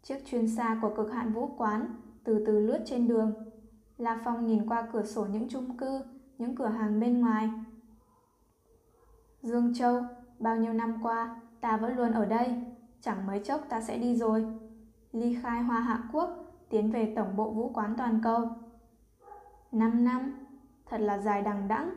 [0.03, 1.95] Chiếc chuyên xa của cực hạn vũ quán
[2.25, 3.33] từ từ lướt trên đường.
[3.99, 6.01] La Phong nhìn qua cửa sổ những chung cư,
[6.39, 7.51] những cửa hàng bên ngoài.
[9.43, 10.03] Dương Châu,
[10.39, 12.55] bao nhiêu năm qua, ta vẫn luôn ở đây,
[13.01, 14.47] chẳng mấy chốc ta sẽ đi rồi.
[15.13, 16.31] Ly khai Hoa Hạ Quốc,
[16.69, 18.49] tiến về tổng bộ vũ quán toàn cầu.
[19.73, 20.47] 5 năm,
[20.87, 21.91] thật là dài đằng đẵng.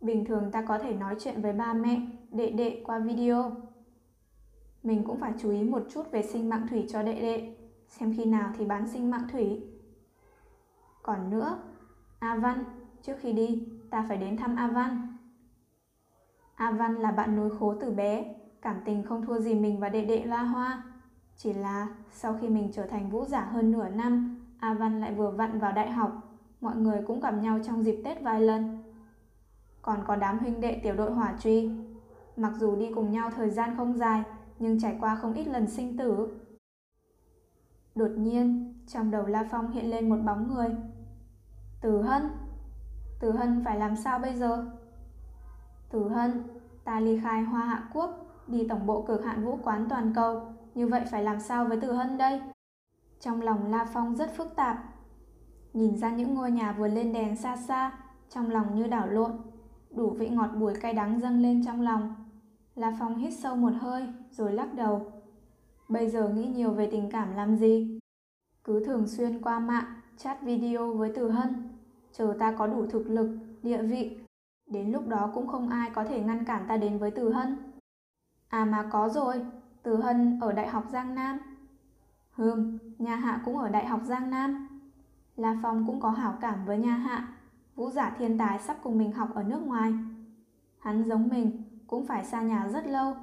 [0.00, 2.00] Bình thường ta có thể nói chuyện với ba mẹ,
[2.30, 3.52] đệ đệ qua video.
[4.82, 7.56] Mình cũng phải chú ý một chút về sinh mạng thủy cho đệ đệ,
[7.88, 9.62] xem khi nào thì bán sinh mạng thủy.
[11.02, 11.58] Còn nữa,
[12.18, 12.64] A Văn,
[13.02, 15.05] trước khi đi, ta phải đến thăm A Văn.
[16.56, 19.88] A Văn là bạn nối khố từ bé, cảm tình không thua gì mình và
[19.88, 20.82] đệ đệ La Hoa.
[21.36, 25.14] Chỉ là sau khi mình trở thành vũ giả hơn nửa năm, A Văn lại
[25.14, 28.82] vừa vặn vào đại học, mọi người cũng gặp nhau trong dịp Tết vài lần.
[29.82, 31.70] Còn có đám huynh đệ tiểu đội hỏa truy,
[32.36, 34.22] mặc dù đi cùng nhau thời gian không dài,
[34.58, 36.28] nhưng trải qua không ít lần sinh tử.
[37.94, 40.68] Đột nhiên, trong đầu La Phong hiện lên một bóng người.
[41.80, 42.22] Từ Hân.
[43.20, 44.75] Từ Hân phải làm sao bây giờ?
[45.90, 46.42] Từ Hân,
[46.84, 50.42] ta ly khai Hoa Hạ Quốc, đi tổng bộ cực hạn vũ quán toàn cầu,
[50.74, 52.40] như vậy phải làm sao với Từ Hân đây?
[53.20, 54.84] Trong lòng La Phong rất phức tạp.
[55.72, 57.98] Nhìn ra những ngôi nhà vừa lên đèn xa xa,
[58.30, 59.32] trong lòng như đảo lộn,
[59.90, 62.14] đủ vị ngọt bùi cay đắng dâng lên trong lòng.
[62.74, 65.12] La Phong hít sâu một hơi, rồi lắc đầu.
[65.88, 67.98] Bây giờ nghĩ nhiều về tình cảm làm gì?
[68.64, 69.84] Cứ thường xuyên qua mạng,
[70.16, 71.68] chat video với Từ Hân.
[72.12, 74.25] Chờ ta có đủ thực lực, địa vị.
[74.66, 77.56] Đến lúc đó cũng không ai có thể ngăn cản ta đến với Từ Hân.
[78.48, 79.46] À mà có rồi,
[79.82, 81.38] Từ Hân ở Đại học Giang Nam.
[82.30, 84.68] Hừm, nhà hạ cũng ở Đại học Giang Nam.
[85.36, 87.28] La Phong cũng có hảo cảm với nhà hạ.
[87.74, 89.94] Vũ giả thiên tài sắp cùng mình học ở nước ngoài.
[90.78, 93.14] Hắn giống mình, cũng phải xa nhà rất lâu.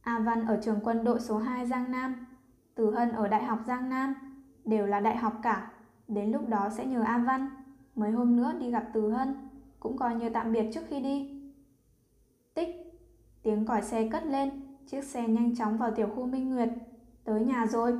[0.00, 2.26] A Văn ở trường quân đội số 2 Giang Nam,
[2.74, 4.14] Từ Hân ở Đại học Giang Nam,
[4.64, 5.70] đều là đại học cả.
[6.08, 7.48] Đến lúc đó sẽ nhờ A Văn,
[7.94, 9.45] mấy hôm nữa đi gặp Từ Hân,
[9.86, 11.42] cũng coi như tạm biệt trước khi đi.
[12.54, 12.68] Tích,
[13.42, 14.50] tiếng còi xe cất lên,
[14.86, 16.68] chiếc xe nhanh chóng vào tiểu khu Minh Nguyệt.
[17.24, 17.98] Tới nhà rồi.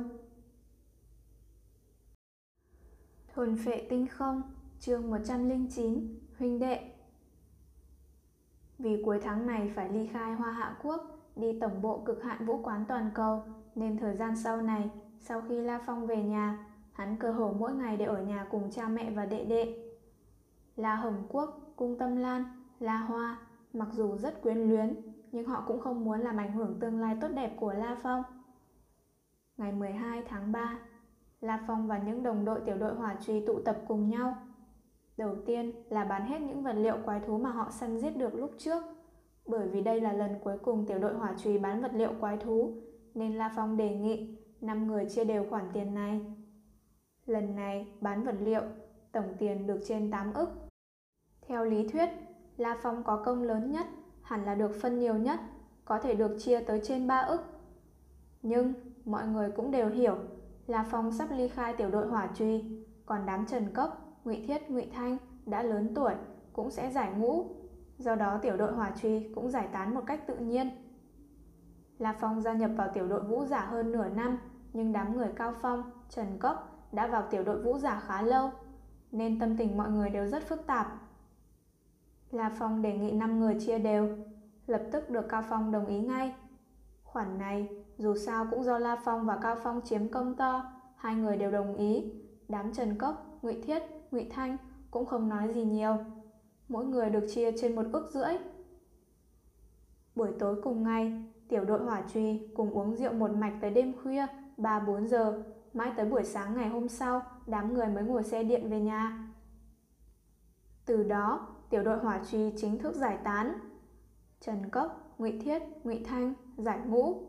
[3.33, 4.41] Thuần phệ tinh không,
[4.79, 6.79] chương 109, huynh đệ.
[8.79, 11.01] Vì cuối tháng này phải ly khai Hoa Hạ Quốc,
[11.35, 13.43] đi tổng bộ cực hạn vũ quán toàn cầu,
[13.75, 14.89] nên thời gian sau này,
[15.19, 18.71] sau khi La Phong về nhà, hắn cơ hồ mỗi ngày đều ở nhà cùng
[18.71, 19.86] cha mẹ và đệ đệ.
[20.77, 22.43] La Hồng Quốc, Cung Tâm Lan,
[22.79, 23.37] La Hoa,
[23.73, 24.95] mặc dù rất quyến luyến,
[25.31, 28.23] nhưng họ cũng không muốn làm ảnh hưởng tương lai tốt đẹp của La Phong.
[29.57, 30.79] Ngày 12 tháng 3,
[31.41, 34.35] La Phong và những đồng đội tiểu đội hỏa truy tụ tập cùng nhau.
[35.17, 38.35] Đầu tiên là bán hết những vật liệu quái thú mà họ săn giết được
[38.35, 38.83] lúc trước.
[39.45, 42.37] Bởi vì đây là lần cuối cùng tiểu đội hỏa truy bán vật liệu quái
[42.37, 42.73] thú,
[43.13, 46.21] nên La Phong đề nghị 5 người chia đều khoản tiền này.
[47.25, 48.61] Lần này bán vật liệu,
[49.11, 50.66] tổng tiền được trên 8 ức.
[51.47, 52.09] Theo lý thuyết,
[52.57, 53.85] La Phong có công lớn nhất,
[54.21, 55.39] hẳn là được phân nhiều nhất,
[55.85, 57.41] có thể được chia tới trên 3 ức.
[58.41, 58.73] Nhưng
[59.05, 60.17] mọi người cũng đều hiểu,
[60.67, 62.65] La Phong sắp ly khai tiểu đội hỏa truy,
[63.05, 63.89] còn đám Trần cấp
[64.23, 66.13] Ngụy Thiết, Ngụy Thanh đã lớn tuổi
[66.53, 67.45] cũng sẽ giải ngũ.
[67.97, 70.69] Do đó tiểu đội hỏa truy cũng giải tán một cách tự nhiên.
[71.99, 74.39] La Phong gia nhập vào tiểu đội vũ giả hơn nửa năm,
[74.73, 78.51] nhưng đám người Cao Phong, Trần cấp đã vào tiểu đội vũ giả khá lâu,
[79.11, 81.06] nên tâm tình mọi người đều rất phức tạp.
[82.31, 84.17] La Phong đề nghị 5 người chia đều,
[84.67, 86.35] lập tức được Cao Phong đồng ý ngay.
[87.03, 91.15] Khoản này dù sao cũng do La Phong và Cao Phong chiếm công to, hai
[91.15, 92.11] người đều đồng ý.
[92.47, 94.57] Đám Trần Cốc, Ngụy Thiết, Ngụy Thanh
[94.91, 95.97] cũng không nói gì nhiều.
[96.67, 98.37] Mỗi người được chia trên một ức rưỡi.
[100.15, 103.93] Buổi tối cùng ngày, tiểu đội hỏa truy cùng uống rượu một mạch tới đêm
[104.03, 104.25] khuya,
[104.57, 105.43] 3-4 giờ.
[105.73, 109.27] Mãi tới buổi sáng ngày hôm sau, đám người mới ngồi xe điện về nhà.
[110.85, 113.59] Từ đó, tiểu đội hỏa truy chính thức giải tán.
[114.39, 117.27] Trần Cốc, Ngụy Thiết, Ngụy Thanh giải ngũ.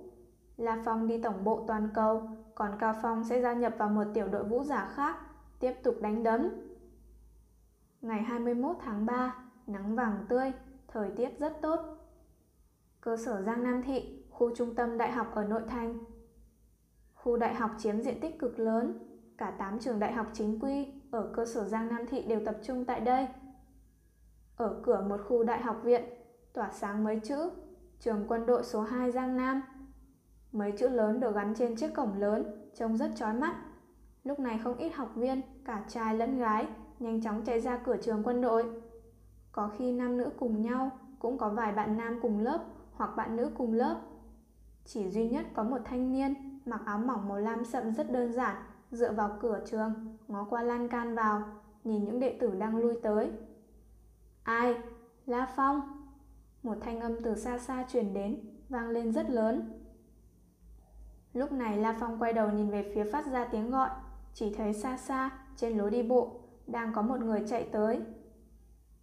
[0.56, 2.22] La Phong đi tổng bộ toàn cầu,
[2.54, 5.16] còn Cao Phong sẽ gia nhập vào một tiểu đội vũ giả khác,
[5.60, 6.48] tiếp tục đánh đấm.
[8.00, 9.34] Ngày 21 tháng 3,
[9.66, 10.52] nắng vàng tươi,
[10.88, 11.80] thời tiết rất tốt.
[13.00, 15.98] Cơ sở Giang Nam Thị, khu trung tâm đại học ở nội thành.
[17.14, 18.98] Khu đại học chiếm diện tích cực lớn,
[19.38, 22.56] cả 8 trường đại học chính quy ở cơ sở Giang Nam Thị đều tập
[22.62, 23.26] trung tại đây.
[24.58, 26.04] Ở cửa một khu đại học viện,
[26.52, 27.50] tỏa sáng mấy chữ
[28.00, 29.62] Trường quân đội số 2 Giang Nam.
[30.52, 33.56] Mấy chữ lớn được gắn trên chiếc cổng lớn, trông rất chói mắt.
[34.24, 36.66] Lúc này không ít học viên, cả trai lẫn gái,
[36.98, 38.82] nhanh chóng chạy ra cửa trường quân đội.
[39.52, 43.36] Có khi nam nữ cùng nhau, cũng có vài bạn nam cùng lớp hoặc bạn
[43.36, 44.00] nữ cùng lớp.
[44.84, 48.32] Chỉ duy nhất có một thanh niên mặc áo mỏng màu lam sậm rất đơn
[48.32, 48.56] giản,
[48.90, 51.42] dựa vào cửa trường, ngó qua lan can vào,
[51.84, 53.30] nhìn những đệ tử đang lui tới.
[54.48, 54.74] Ai?
[55.26, 55.80] La Phong.
[56.62, 59.82] Một thanh âm từ xa xa truyền đến, vang lên rất lớn.
[61.32, 63.90] Lúc này La Phong quay đầu nhìn về phía phát ra tiếng gọi,
[64.34, 68.00] chỉ thấy xa xa, trên lối đi bộ, đang có một người chạy tới.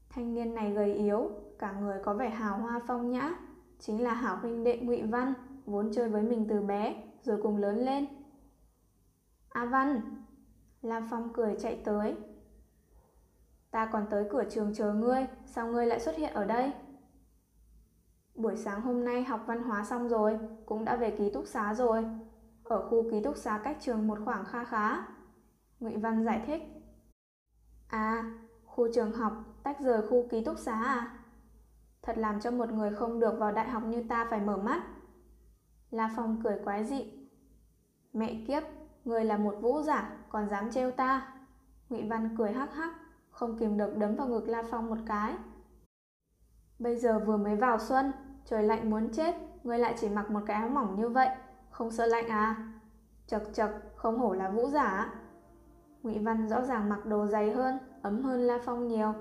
[0.10, 3.36] Thanh niên này gầy yếu, cả người có vẻ hào hoa phong nhã,
[3.80, 5.34] chính là hảo huynh đệ Ngụy Văn,
[5.66, 8.06] vốn chơi với mình từ bé, rồi cùng lớn lên.
[9.50, 10.02] A Văn!
[10.82, 12.16] La Phong cười chạy tới.
[13.76, 16.72] Ta còn tới cửa trường chờ ngươi, sao ngươi lại xuất hiện ở đây?
[18.36, 21.74] Buổi sáng hôm nay học văn hóa xong rồi, cũng đã về ký túc xá
[21.74, 22.06] rồi.
[22.64, 25.08] Ở khu ký túc xá cách trường một khoảng kha khá.
[25.80, 26.62] Ngụy Văn giải thích.
[27.88, 28.34] À,
[28.66, 29.34] khu trường học
[29.64, 31.18] tách rời khu ký túc xá à?
[32.02, 34.84] Thật làm cho một người không được vào đại học như ta phải mở mắt.
[35.92, 37.28] La Phong cười quái dị.
[38.14, 38.64] Mẹ kiếp,
[39.06, 41.34] người là một vũ giả, còn dám trêu ta.
[41.90, 43.05] Ngụy Văn cười hắc hắc,
[43.36, 45.34] không kìm được đấm vào ngực La Phong một cái.
[46.80, 48.12] Bây giờ vừa mới vào xuân,
[48.46, 51.30] trời lạnh muốn chết, ngươi lại chỉ mặc một cái áo mỏng như vậy,
[51.70, 52.74] không sợ lạnh à?
[53.28, 55.14] Chật chật, không hổ là vũ giả.
[56.04, 59.14] Ngụy Văn rõ ràng mặc đồ dày hơn, ấm hơn La Phong nhiều.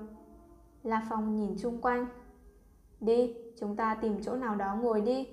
[0.83, 2.07] La Phong nhìn chung quanh.
[3.01, 5.29] Đi, chúng ta tìm chỗ nào đó ngồi đi.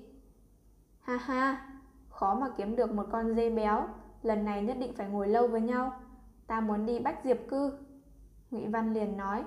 [1.00, 1.68] Ha ha,
[2.08, 3.88] khó mà kiếm được một con dê béo,
[4.22, 5.92] lần này nhất định phải ngồi lâu với nhau.
[6.46, 7.72] Ta muốn đi Bách Diệp Cư.
[8.52, 9.44] Ngụy Văn liền nói.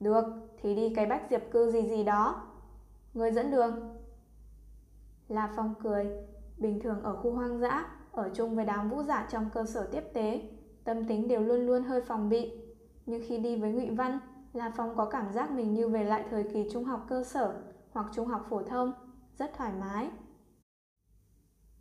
[0.00, 0.24] Được,
[0.62, 2.42] thì đi cái Bách Diệp Cư gì gì đó.
[3.14, 3.96] Người dẫn đường.
[5.28, 6.06] La Phong cười,
[6.58, 9.88] bình thường ở khu hoang dã, ở chung với đám vũ giả trong cơ sở
[9.92, 10.42] tiếp tế,
[10.84, 12.52] tâm tính đều luôn luôn hơi phòng bị.
[13.06, 14.18] Nhưng khi đi với Ngụy Văn,
[14.52, 17.62] La Phong có cảm giác mình như về lại thời kỳ trung học cơ sở
[17.92, 18.92] hoặc trung học phổ thông,
[19.38, 20.10] rất thoải mái.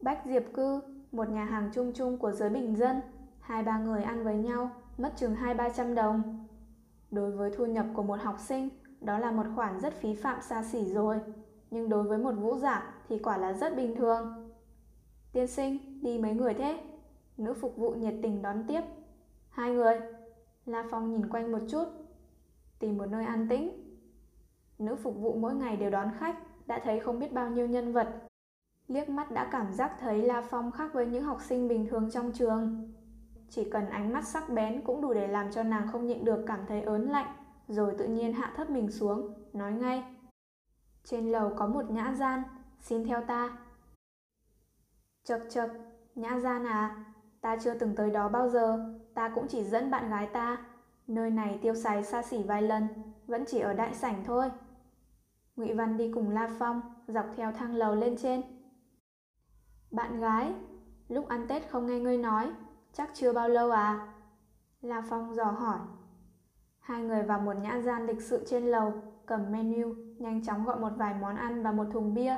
[0.01, 3.01] Bách Diệp Cư, một nhà hàng chung chung của giới bình dân,
[3.39, 6.47] hai ba người ăn với nhau, mất chừng hai ba trăm đồng.
[7.11, 8.69] Đối với thu nhập của một học sinh,
[9.01, 11.19] đó là một khoản rất phí phạm xa xỉ rồi,
[11.71, 14.51] nhưng đối với một vũ giả thì quả là rất bình thường.
[15.33, 16.83] Tiên sinh, đi mấy người thế?
[17.37, 18.81] Nữ phục vụ nhiệt tình đón tiếp.
[19.49, 19.99] Hai người.
[20.65, 21.85] La Phong nhìn quanh một chút.
[22.79, 23.95] Tìm một nơi an tĩnh.
[24.79, 26.37] Nữ phục vụ mỗi ngày đều đón khách,
[26.67, 28.07] đã thấy không biết bao nhiêu nhân vật.
[28.87, 32.09] Liếc mắt đã cảm giác thấy La Phong khác với những học sinh bình thường
[32.11, 32.93] trong trường.
[33.55, 36.43] Chỉ cần ánh mắt sắc bén cũng đủ để làm cho nàng không nhịn được
[36.47, 37.35] cảm thấy ớn lạnh,
[37.67, 40.03] rồi tự nhiên hạ thấp mình xuống, nói ngay.
[41.03, 42.43] Trên lầu có một nhã gian,
[42.79, 43.57] xin theo ta.
[45.23, 45.71] Chật chật,
[46.15, 47.05] nhã gian à,
[47.41, 50.65] ta chưa từng tới đó bao giờ, ta cũng chỉ dẫn bạn gái ta.
[51.07, 52.87] Nơi này tiêu xài xa xỉ vài lần,
[53.27, 54.51] vẫn chỉ ở đại sảnh thôi.
[55.55, 58.41] Ngụy Văn đi cùng La Phong, dọc theo thang lầu lên trên.
[59.91, 60.53] Bạn gái,
[61.07, 62.51] lúc ăn Tết không nghe ngươi nói,
[62.93, 64.13] chắc chưa bao lâu à?
[64.81, 65.79] La Phong dò hỏi.
[66.79, 68.93] Hai người vào một nhã gian lịch sự trên lầu,
[69.25, 72.35] cầm menu, nhanh chóng gọi một vài món ăn và một thùng bia.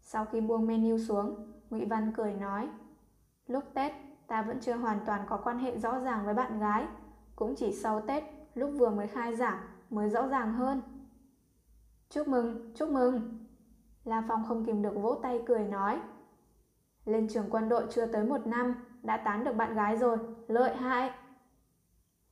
[0.00, 2.68] Sau khi buông menu xuống, Ngụy Văn cười nói,
[3.46, 3.92] lúc Tết
[4.26, 6.86] ta vẫn chưa hoàn toàn có quan hệ rõ ràng với bạn gái,
[7.36, 9.58] cũng chỉ sau Tết, lúc vừa mới khai giảng
[9.90, 10.82] mới rõ ràng hơn.
[12.10, 13.46] Chúc mừng, chúc mừng.
[14.04, 16.00] La Phong không kìm được vỗ tay cười nói.
[17.04, 20.18] Lên trường quân đội chưa tới một năm, đã tán được bạn gái rồi,
[20.48, 21.10] lợi hại.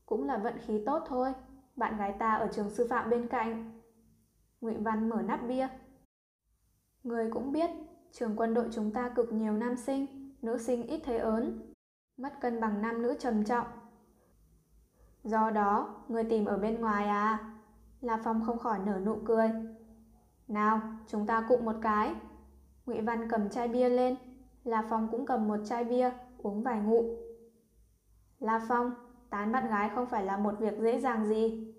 [0.06, 1.32] Cũng là vận khí tốt thôi,
[1.76, 3.80] bạn gái ta ở trường sư phạm bên cạnh.
[4.60, 5.68] Ngụy Văn mở nắp bia.
[7.02, 7.70] Người cũng biết,
[8.12, 10.06] trường quân đội chúng ta cực nhiều nam sinh,
[10.42, 11.72] nữ sinh ít thấy ớn.
[12.16, 13.66] Mất cân bằng nam nữ trầm trọng.
[15.24, 17.54] Do đó, người tìm ở bên ngoài à?
[18.00, 19.50] La Phong không khỏi nở nụ cười.
[20.48, 22.14] Nào, chúng ta cụng một cái.
[22.86, 24.16] Ngụy Văn cầm chai bia lên,
[24.64, 27.06] La Phong cũng cầm một chai bia, uống vài ngụm.
[28.38, 28.90] La Phong,
[29.30, 31.74] tán bạn gái không phải là một việc dễ dàng gì.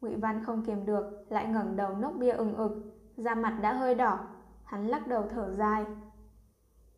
[0.00, 2.72] Ngụy Văn không kiềm được, lại ngẩng đầu nốc bia ừng ực,
[3.16, 4.18] da mặt đã hơi đỏ,
[4.64, 5.86] hắn lắc đầu thở dài.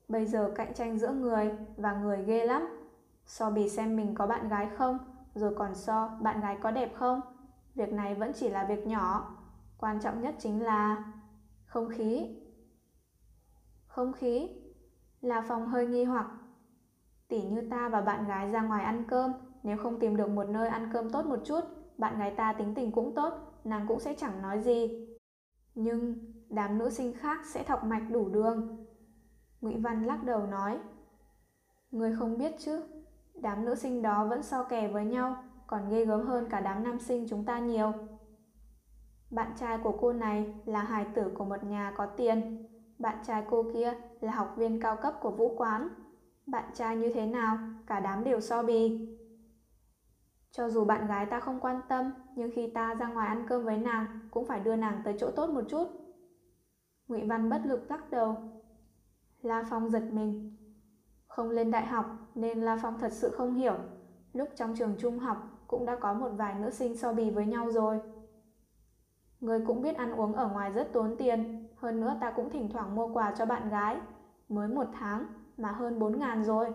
[0.09, 2.67] Bây giờ cạnh tranh giữa người và người ghê lắm.
[3.27, 4.99] So bì xem mình có bạn gái không,
[5.35, 7.21] rồi còn so bạn gái có đẹp không.
[7.75, 9.37] Việc này vẫn chỉ là việc nhỏ,
[9.79, 11.13] quan trọng nhất chính là
[11.67, 12.37] không khí.
[13.87, 14.51] Không khí?
[15.21, 16.27] Là phòng hơi nghi hoặc.
[17.29, 19.33] Tỉ như ta và bạn gái ra ngoài ăn cơm,
[19.63, 21.61] nếu không tìm được một nơi ăn cơm tốt một chút,
[21.99, 23.33] bạn gái ta tính tình cũng tốt,
[23.65, 25.07] nàng cũng sẽ chẳng nói gì.
[25.75, 26.15] Nhưng
[26.49, 28.87] đám nữ sinh khác sẽ thọc mạch đủ đường.
[29.61, 30.79] Ngụy Văn lắc đầu nói,
[31.95, 32.83] Người không biết chứ,
[33.35, 35.37] đám nữ sinh đó vẫn so kè với nhau,
[35.67, 37.93] còn ghê gớm hơn cả đám nam sinh chúng ta nhiều.
[39.31, 42.67] Bạn trai của cô này là hài tử của một nhà có tiền,
[42.99, 45.89] bạn trai cô kia là học viên cao cấp của vũ quán.
[46.47, 49.09] Bạn trai như thế nào, cả đám đều so bì.
[50.51, 53.65] Cho dù bạn gái ta không quan tâm, nhưng khi ta ra ngoài ăn cơm
[53.65, 55.89] với nàng, cũng phải đưa nàng tới chỗ tốt một chút.
[57.09, 58.37] Ngụy Văn bất lực lắc đầu.
[59.43, 60.57] La Phong giật mình.
[61.29, 63.75] Không lên đại học nên La Phong thật sự không hiểu.
[64.33, 67.47] Lúc trong trường trung học cũng đã có một vài nữ sinh so bì với
[67.47, 68.01] nhau rồi.
[69.41, 72.69] Người cũng biết ăn uống ở ngoài rất tốn tiền, hơn nữa ta cũng thỉnh
[72.73, 73.97] thoảng mua quà cho bạn gái.
[74.49, 75.27] Mới một tháng
[75.57, 76.73] mà hơn 4 ngàn rồi.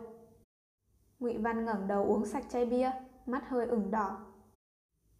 [1.20, 2.92] Ngụy Văn ngẩng đầu uống sạch chai bia,
[3.26, 4.18] mắt hơi ửng đỏ.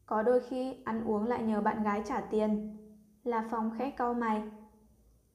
[0.06, 2.78] Có đôi khi ăn uống lại nhờ bạn gái trả tiền.
[3.24, 4.44] Là phòng khẽ cau mày.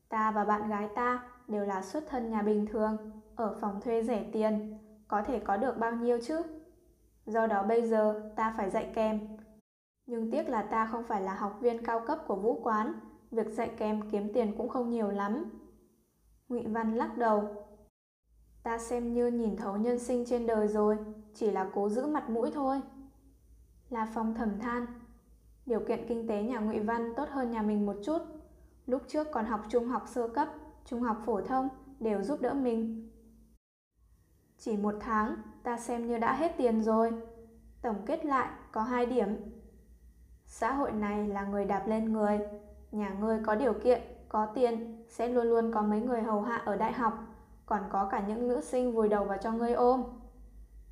[0.09, 2.97] Ta và bạn gái ta đều là xuất thân nhà bình thường,
[3.37, 4.79] ở phòng thuê rẻ tiền,
[5.09, 6.43] có thể có được bao nhiêu chứ?
[7.27, 9.37] Do đó bây giờ ta phải dạy kèm.
[10.07, 12.95] Nhưng tiếc là ta không phải là học viên cao cấp của vũ quán,
[13.31, 15.45] việc dạy kèm kiếm tiền cũng không nhiều lắm.
[16.49, 17.64] Ngụy Văn lắc đầu.
[18.65, 20.99] Ta xem như nhìn thấu nhân sinh trên đời rồi,
[21.35, 22.81] chỉ là cố giữ mặt mũi thôi.
[23.91, 24.87] La Phong thầm than.
[25.67, 28.19] Điều kiện kinh tế nhà Ngụy Văn tốt hơn nhà mình một chút.
[28.87, 30.49] Lúc trước còn học trung học sơ cấp,
[30.85, 31.69] trung học phổ thông
[32.01, 33.11] đều giúp đỡ mình.
[34.59, 37.13] Chỉ một tháng, ta xem như đã hết tiền rồi.
[37.83, 39.29] Tổng kết lại có hai điểm.
[40.47, 42.41] Xã hội này là người đạp lên người.
[42.93, 46.57] Nhà ngươi có điều kiện, có tiền, sẽ luôn luôn có mấy người hầu hạ
[46.57, 47.34] ở đại học,
[47.67, 50.03] còn có cả những nữ sinh vùi đầu vào cho ngươi ôm.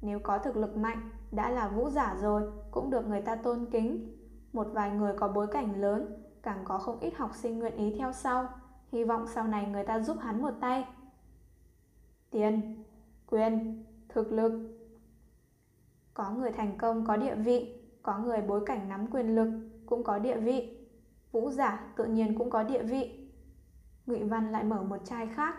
[0.01, 3.66] Nếu có thực lực mạnh, đã là vũ giả rồi, cũng được người ta tôn
[3.70, 4.16] kính.
[4.53, 7.94] Một vài người có bối cảnh lớn, càng có không ít học sinh nguyện ý
[7.99, 8.49] theo sau,
[8.93, 10.85] hy vọng sau này người ta giúp hắn một tay.
[12.31, 12.85] Tiền,
[13.27, 14.53] quyền, thực lực.
[16.15, 19.49] Có người thành công có địa vị, có người bối cảnh nắm quyền lực
[19.86, 20.78] cũng có địa vị.
[21.32, 23.28] Vũ giả tự nhiên cũng có địa vị.
[24.07, 25.55] Ngụy Văn lại mở một chai khác.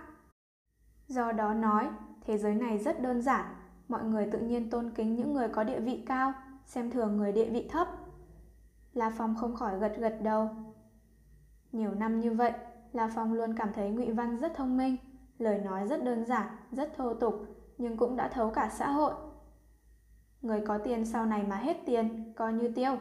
[1.14, 1.90] Do đó nói,
[2.22, 3.46] thế giới này rất đơn giản,
[3.88, 6.34] mọi người tự nhiên tôn kính những người có địa vị cao,
[6.66, 7.88] xem thường người địa vị thấp.
[8.94, 10.50] La Phong không khỏi gật gật đầu.
[11.72, 12.52] Nhiều năm như vậy,
[12.94, 14.96] La Phong luôn cảm thấy Ngụy Văn rất thông minh,
[15.38, 17.46] lời nói rất đơn giản, rất thô tục,
[17.78, 19.14] nhưng cũng đã thấu cả xã hội.
[20.42, 22.98] Người có tiền sau này mà hết tiền, coi như tiêu.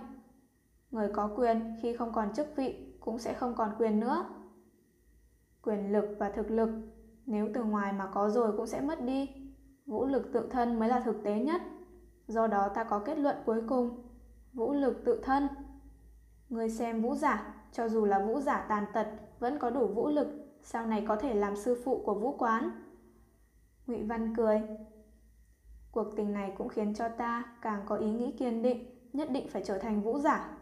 [0.91, 4.25] Người có quyền khi không còn chức vị cũng sẽ không còn quyền nữa.
[5.63, 6.71] Quyền lực và thực lực,
[7.27, 9.31] nếu từ ngoài mà có rồi cũng sẽ mất đi.
[9.87, 11.63] Vũ lực tự thân mới là thực tế nhất.
[12.27, 14.11] Do đó ta có kết luận cuối cùng,
[14.53, 15.49] vũ lực tự thân.
[16.49, 19.07] Người xem vũ giả, cho dù là vũ giả tàn tật,
[19.39, 20.29] vẫn có đủ vũ lực,
[20.63, 22.71] sau này có thể làm sư phụ của vũ quán.
[23.87, 24.63] Ngụy Văn cười.
[25.93, 29.49] Cuộc tình này cũng khiến cho ta càng có ý nghĩ kiên định, nhất định
[29.49, 30.59] phải trở thành vũ giả.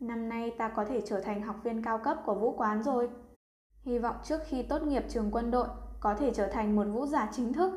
[0.00, 3.10] Năm nay ta có thể trở thành học viên cao cấp của vũ quán rồi.
[3.84, 5.68] Hy vọng trước khi tốt nghiệp trường quân đội
[6.00, 7.72] có thể trở thành một vũ giả chính thức.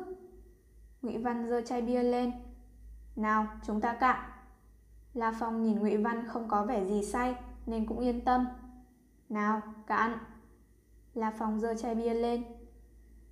[1.02, 2.32] Ngụy Văn giơ chai bia lên.
[3.16, 4.30] Nào, chúng ta cạn.
[5.14, 7.34] La Phong nhìn Ngụy Văn không có vẻ gì say
[7.66, 8.46] nên cũng yên tâm.
[9.28, 10.18] Nào, cạn.
[11.14, 12.44] La Phong giơ chai bia lên.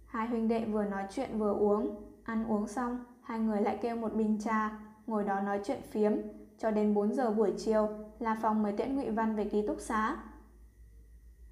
[0.06, 3.96] Hai huynh đệ vừa nói chuyện vừa uống, ăn uống xong, hai người lại kêu
[3.96, 6.12] một bình trà, ngồi đó nói chuyện phiếm,
[6.58, 7.88] cho đến 4 giờ buổi chiều,
[8.18, 10.16] La Phong mới tiễn Ngụy Văn về ký túc xá.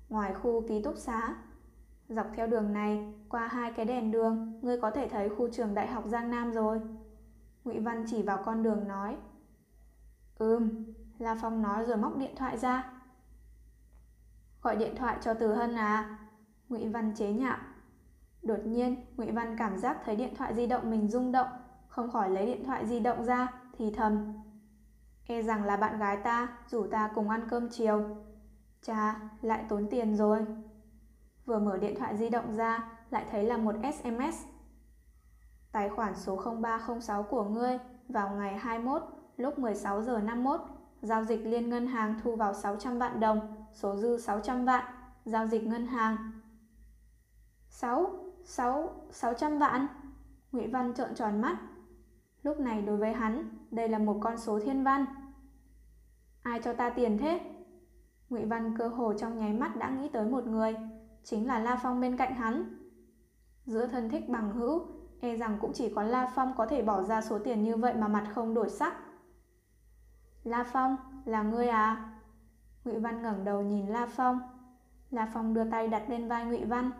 [0.08, 1.34] Ngoài khu ký túc xá,
[2.08, 5.74] dọc theo đường này, qua hai cái đèn đường, ngươi có thể thấy khu trường
[5.74, 6.80] Đại học Giang Nam rồi.
[7.64, 9.16] Ngụy Văn chỉ vào con đường nói.
[10.38, 10.84] Ừm,
[11.18, 12.92] La Phong nói rồi móc điện thoại ra.
[14.62, 16.18] Gọi điện thoại cho Từ Hân à?
[16.68, 17.58] Ngụy Văn chế nhạo.
[18.42, 21.48] Đột nhiên, Ngụy Văn cảm giác thấy điện thoại di động mình rung động,
[21.88, 24.32] không khỏi lấy điện thoại di động ra, thì thầm.
[25.26, 28.16] E rằng là bạn gái ta, rủ ta cùng ăn cơm chiều.
[28.84, 30.46] Chà, lại tốn tiền rồi.
[31.46, 34.44] Vừa mở điện thoại di động ra, lại thấy là một SMS.
[35.72, 37.78] Tài khoản số 0306 của ngươi
[38.08, 39.02] vào ngày 21
[39.36, 40.60] lúc 16 giờ 51,
[41.02, 44.84] giao dịch liên ngân hàng thu vào 600 vạn đồng, số dư 600 vạn,
[45.24, 46.16] giao dịch ngân hàng.
[47.68, 48.10] 6,
[48.44, 49.86] 6, 600 vạn.
[50.52, 51.58] Ngụy Văn trợn tròn mắt.
[52.42, 55.04] Lúc này đối với hắn, đây là một con số thiên văn.
[56.42, 57.53] Ai cho ta tiền thế?
[58.34, 60.76] Ngụy Văn cơ hồ trong nháy mắt đã nghĩ tới một người,
[61.24, 62.78] chính là La Phong bên cạnh hắn.
[63.66, 64.86] Giữa thân thích bằng hữu,
[65.20, 67.94] e rằng cũng chỉ có La Phong có thể bỏ ra số tiền như vậy
[67.94, 68.94] mà mặt không đổi sắc.
[70.44, 72.12] La Phong, là ngươi à?
[72.84, 74.40] Ngụy Văn ngẩng đầu nhìn La Phong.
[75.10, 76.90] La Phong đưa tay đặt lên vai Ngụy Văn.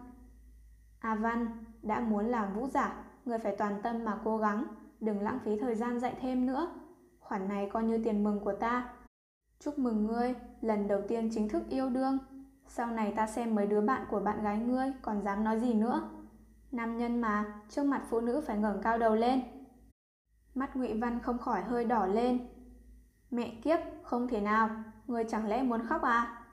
[0.99, 4.65] A Văn, đã muốn làm vũ giả, người phải toàn tâm mà cố gắng,
[5.01, 6.69] đừng lãng phí thời gian dạy thêm nữa.
[7.21, 8.89] Khoản này coi như tiền mừng của ta.
[9.61, 10.35] Chúc mừng ngươi,
[10.65, 12.19] lần đầu tiên chính thức yêu đương.
[12.69, 15.75] Sau này ta xem mấy đứa bạn của bạn gái ngươi còn dám nói gì
[15.75, 16.11] nữa.
[16.73, 19.43] Nam nhân mà, trước mặt phụ nữ phải ngẩng cao đầu lên.
[20.55, 22.49] Mắt Ngụy Văn không khỏi hơi đỏ lên.
[23.31, 24.71] Mẹ kiếp, không thể nào,
[25.07, 26.45] ngươi chẳng lẽ muốn khóc à?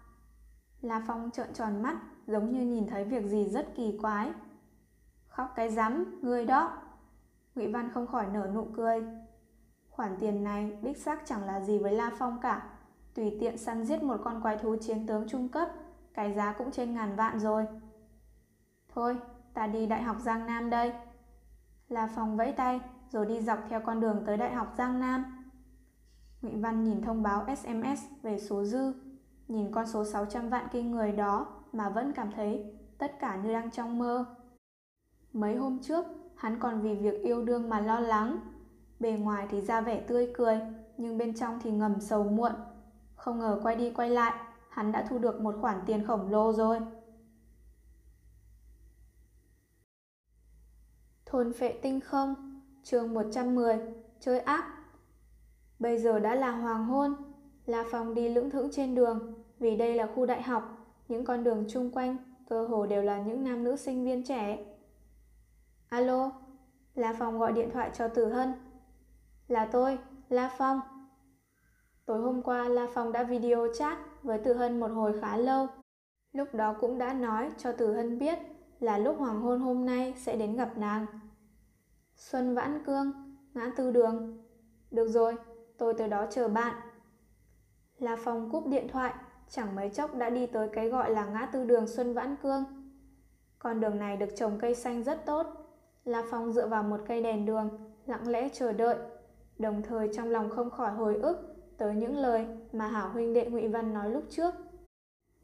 [0.82, 1.98] La Phong trợn tròn mắt,
[2.28, 4.32] giống như nhìn thấy việc gì rất kỳ quái.
[5.28, 6.78] Khóc cái rắm, ngươi đó.
[7.56, 9.06] Ngụy Văn không khỏi nở nụ cười.
[9.90, 12.71] Khoản tiền này đích xác chẳng là gì với La Phong cả.
[13.14, 15.70] Tùy tiện săn giết một con quái thú chiến tướng trung cấp,
[16.14, 17.66] cái giá cũng trên ngàn vạn rồi.
[18.94, 19.18] Thôi,
[19.54, 20.94] ta đi Đại học Giang Nam đây.
[21.90, 22.80] La Phong vẫy tay,
[23.10, 25.48] rồi đi dọc theo con đường tới Đại học Giang Nam.
[26.42, 28.94] Ngụy Văn nhìn thông báo SMS về số dư,
[29.48, 32.66] nhìn con số 600 vạn kinh người đó mà vẫn cảm thấy
[32.98, 34.26] tất cả như đang trong mơ.
[35.34, 36.06] Mấy hôm trước,
[36.36, 38.40] hắn còn vì việc yêu đương mà lo lắng.
[39.00, 40.60] Bề ngoài thì ra vẻ tươi cười,
[40.98, 42.52] nhưng bên trong thì ngầm sầu muộn.
[43.22, 44.34] Không ngờ quay đi quay lại,
[44.70, 46.80] hắn đã thu được một khoản tiền khổng lồ rồi.
[51.26, 53.80] Thôn phệ tinh không, chương 110,
[54.20, 54.78] chơi áp.
[55.80, 57.16] Bây giờ đã là hoàng hôn,
[57.66, 60.64] La Phong đi lững thững trên đường, vì đây là khu đại học,
[61.08, 62.18] những con đường chung quanh
[62.50, 64.66] cơ hồ đều là những nam nữ sinh viên trẻ.
[65.90, 66.32] Alo,
[66.96, 68.54] La Phong gọi điện thoại cho Tử Hân.
[69.48, 70.00] Là tôi,
[70.30, 70.91] La Phong.
[72.12, 75.68] Tối hôm qua La Phong đã video chat với Tử Hân một hồi khá lâu.
[76.34, 78.40] Lúc đó cũng đã nói cho Tử Hân biết
[78.80, 81.06] là lúc hoàng hôn hôm nay sẽ đến gặp nàng.
[82.16, 83.12] Xuân Vãn Cương,
[83.54, 84.44] ngã tư đường.
[84.92, 85.36] Được rồi,
[85.78, 86.76] tôi tới đó chờ bạn.
[87.98, 89.14] La Phong cúp điện thoại,
[89.50, 92.64] chẳng mấy chốc đã đi tới cái gọi là ngã tư đường Xuân Vãn Cương.
[93.60, 95.48] Con đường này được trồng cây xanh rất tốt.
[96.06, 97.70] La Phong dựa vào một cây đèn đường,
[98.06, 98.98] lặng lẽ chờ đợi,
[99.60, 101.51] đồng thời trong lòng không khỏi hồi ức
[101.82, 104.54] tới những lời mà hảo huynh đệ Ngụy Văn nói lúc trước.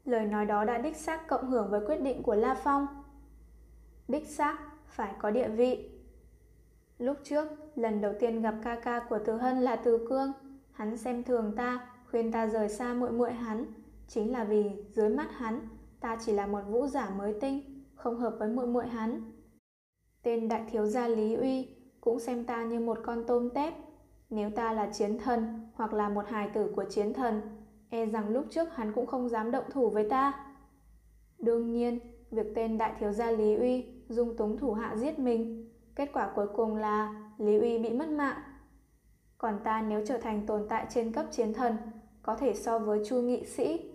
[0.04, 2.86] Lời nói đó đã đích xác cộng hưởng với quyết định của La Phong.
[4.08, 5.90] Đích xác phải có địa vị.
[6.98, 10.32] Lúc trước, lần đầu tiên gặp ca ca của Từ Hân là Từ Cương,
[10.72, 13.64] hắn xem thường ta, khuyên ta rời xa muội muội hắn,
[14.08, 15.68] chính là vì dưới mắt hắn,
[16.00, 19.32] ta chỉ là một vũ giả mới tinh, không hợp với muội muội hắn.
[20.22, 21.68] Tên đại thiếu gia Lý Uy
[22.00, 23.74] cũng xem ta như một con tôm tép.
[24.30, 27.40] Nếu ta là chiến thần hoặc là một hài tử của chiến thần,
[27.90, 30.46] e rằng lúc trước hắn cũng không dám động thủ với ta.
[31.38, 31.98] Đương nhiên,
[32.30, 36.32] việc tên đại thiếu gia Lý Uy dung túng thủ hạ giết mình, kết quả
[36.34, 38.38] cuối cùng là Lý Uy bị mất mạng.
[39.38, 41.76] Còn ta nếu trở thành tồn tại trên cấp chiến thần,
[42.22, 43.92] có thể so với Chu nghị sĩ.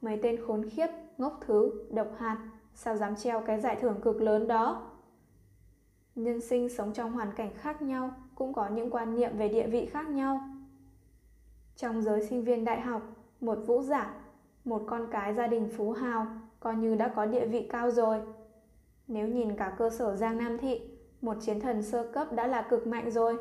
[0.00, 0.86] Mấy tên khốn khiếp,
[1.18, 4.90] ngốc thứ, độc hạt, sao dám treo cái giải thưởng cực lớn đó?
[6.14, 9.66] Nhân sinh sống trong hoàn cảnh khác nhau cũng có những quan niệm về địa
[9.66, 10.40] vị khác nhau.
[11.76, 13.02] Trong giới sinh viên đại học,
[13.40, 14.14] một vũ giả,
[14.64, 16.26] một con cái gia đình phú hào
[16.60, 18.20] coi như đã có địa vị cao rồi.
[19.08, 20.80] Nếu nhìn cả cơ sở Giang Nam Thị,
[21.20, 23.36] một chiến thần sơ cấp đã là cực mạnh rồi.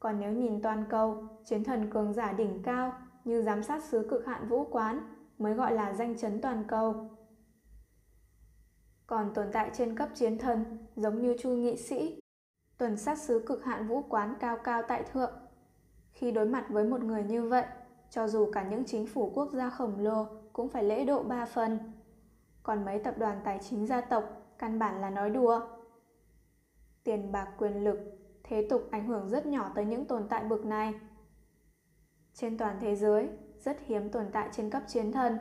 [0.00, 2.92] Còn nếu nhìn toàn cầu, chiến thần cường giả đỉnh cao
[3.24, 5.00] như giám sát sứ cực hạn vũ quán
[5.38, 7.10] mới gọi là danh chấn toàn cầu.
[9.06, 12.19] Còn tồn tại trên cấp chiến thần giống như chu nghị sĩ,
[12.80, 15.32] tuần sát sứ cực hạn vũ quán cao cao tại thượng.
[16.12, 17.64] Khi đối mặt với một người như vậy,
[18.10, 21.44] cho dù cả những chính phủ quốc gia khổng lồ cũng phải lễ độ ba
[21.46, 21.78] phần.
[22.62, 24.24] Còn mấy tập đoàn tài chính gia tộc
[24.58, 25.60] căn bản là nói đùa.
[27.04, 27.98] Tiền bạc quyền lực,
[28.44, 30.94] thế tục ảnh hưởng rất nhỏ tới những tồn tại bực này.
[32.34, 33.28] Trên toàn thế giới,
[33.58, 35.38] rất hiếm tồn tại trên cấp chiến thần.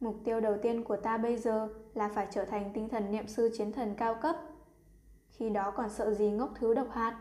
[0.00, 3.28] Mục tiêu đầu tiên của ta bây giờ là phải trở thành tinh thần niệm
[3.28, 4.36] sư chiến thần cao cấp.
[5.38, 7.18] Khi đó còn sợ gì ngốc thứ độc hạt.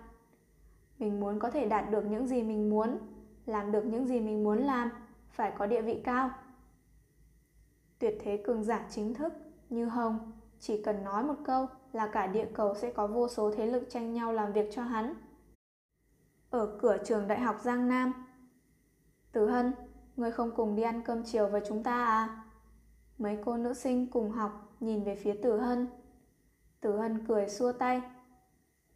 [1.00, 2.98] Mình muốn có thể đạt được những gì mình muốn,
[3.46, 4.90] làm được những gì mình muốn làm,
[5.30, 6.30] phải có địa vị cao.
[8.00, 9.34] Tuyệt thế cường giả chính thức
[9.70, 13.52] như Hồng chỉ cần nói một câu là cả địa cầu sẽ có vô số
[13.58, 15.14] thế lực tranh nhau làm việc cho hắn.
[16.50, 18.14] Ở cửa trường đại học Giang Nam
[19.32, 19.74] Tử Hân,
[20.16, 22.44] người không cùng đi ăn cơm chiều với chúng ta à?
[23.18, 25.88] Mấy cô nữ sinh cùng học nhìn về phía Tử Hân.
[26.82, 28.02] Tử Hân cười xua tay.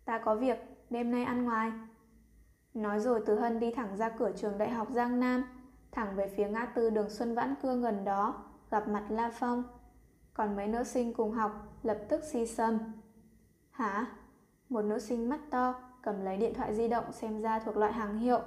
[0.05, 0.57] Ta có việc,
[0.89, 1.71] đêm nay ăn ngoài.
[2.73, 5.43] Nói rồi Tử Hân đi thẳng ra cửa trường đại học Giang Nam,
[5.91, 9.63] thẳng về phía ngã tư đường Xuân Vãn Cương gần đó, gặp mặt La Phong.
[10.33, 11.51] Còn mấy nữ sinh cùng học
[11.83, 12.79] lập tức si sâm.
[13.71, 14.05] Hả?
[14.69, 17.93] Một nữ sinh mắt to cầm lấy điện thoại di động xem ra thuộc loại
[17.93, 18.39] hàng hiệu,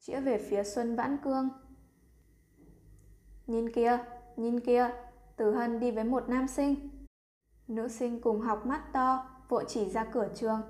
[0.00, 1.48] chĩa về phía Xuân Vãn Cương.
[3.46, 3.98] Nhìn kia,
[4.36, 4.90] nhìn kia,
[5.36, 6.95] Tử Hân đi với một nam sinh.
[7.68, 10.60] Nữ sinh cùng học mắt to, vội chỉ ra cửa trường,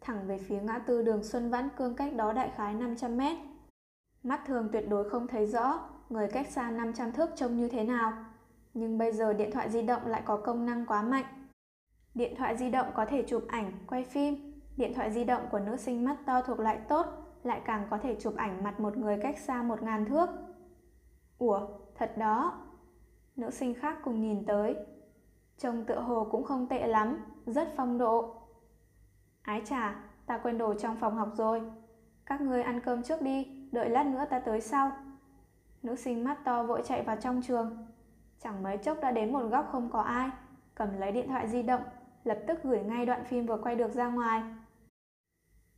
[0.00, 3.36] thẳng về phía ngã tư đường Xuân Vãn Cương cách đó đại khái 500 mét.
[4.22, 7.84] Mắt thường tuyệt đối không thấy rõ người cách xa 500 thước trông như thế
[7.84, 8.12] nào.
[8.74, 11.24] Nhưng bây giờ điện thoại di động lại có công năng quá mạnh.
[12.14, 14.60] Điện thoại di động có thể chụp ảnh, quay phim.
[14.76, 17.06] Điện thoại di động của nữ sinh mắt to thuộc loại tốt
[17.42, 20.28] lại càng có thể chụp ảnh mặt một người cách xa một ngàn thước.
[21.38, 22.62] Ủa, thật đó.
[23.36, 24.76] Nữ sinh khác cùng nhìn tới.
[25.58, 28.34] Trông tựa hồ cũng không tệ lắm, rất phong độ.
[29.42, 29.96] Ái chà,
[30.26, 31.62] ta quên đồ trong phòng học rồi.
[32.26, 34.92] Các ngươi ăn cơm trước đi, đợi lát nữa ta tới sau.
[35.82, 37.86] Nữ sinh mắt to vội chạy vào trong trường.
[38.42, 40.30] Chẳng mấy chốc đã đến một góc không có ai,
[40.74, 41.82] cầm lấy điện thoại di động,
[42.24, 44.42] lập tức gửi ngay đoạn phim vừa quay được ra ngoài.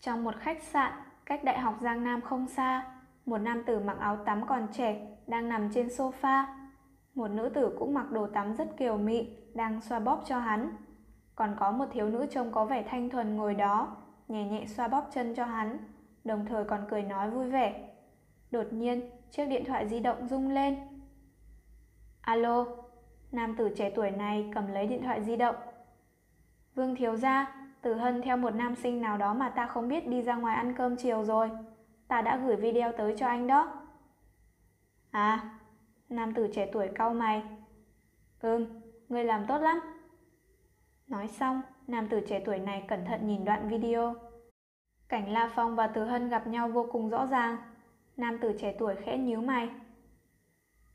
[0.00, 0.92] Trong một khách sạn,
[1.26, 2.92] cách Đại học Giang Nam không xa,
[3.26, 6.44] một nam tử mặc áo tắm còn trẻ đang nằm trên sofa.
[7.14, 10.76] Một nữ tử cũng mặc đồ tắm rất kiều mị, đang xoa bóp cho hắn.
[11.34, 13.96] Còn có một thiếu nữ trông có vẻ thanh thuần ngồi đó,
[14.28, 15.78] nhẹ nhẹ xoa bóp chân cho hắn,
[16.24, 17.88] đồng thời còn cười nói vui vẻ.
[18.50, 20.76] Đột nhiên, chiếc điện thoại di động rung lên.
[22.20, 22.66] Alo,
[23.32, 25.56] nam tử trẻ tuổi này cầm lấy điện thoại di động.
[26.74, 30.08] Vương thiếu gia, Tử Hân theo một nam sinh nào đó mà ta không biết
[30.08, 31.50] đi ra ngoài ăn cơm chiều rồi.
[32.08, 33.72] Ta đã gửi video tới cho anh đó.
[35.10, 35.57] À,
[36.08, 37.42] nam tử trẻ tuổi cau mày.
[38.40, 38.66] Ừm,
[39.08, 39.80] ngươi làm tốt lắm.
[41.06, 44.14] Nói xong, nam tử trẻ tuổi này cẩn thận nhìn đoạn video.
[45.08, 47.56] Cảnh La Phong và Từ Hân gặp nhau vô cùng rõ ràng.
[48.16, 49.68] Nam tử trẻ tuổi khẽ nhíu mày.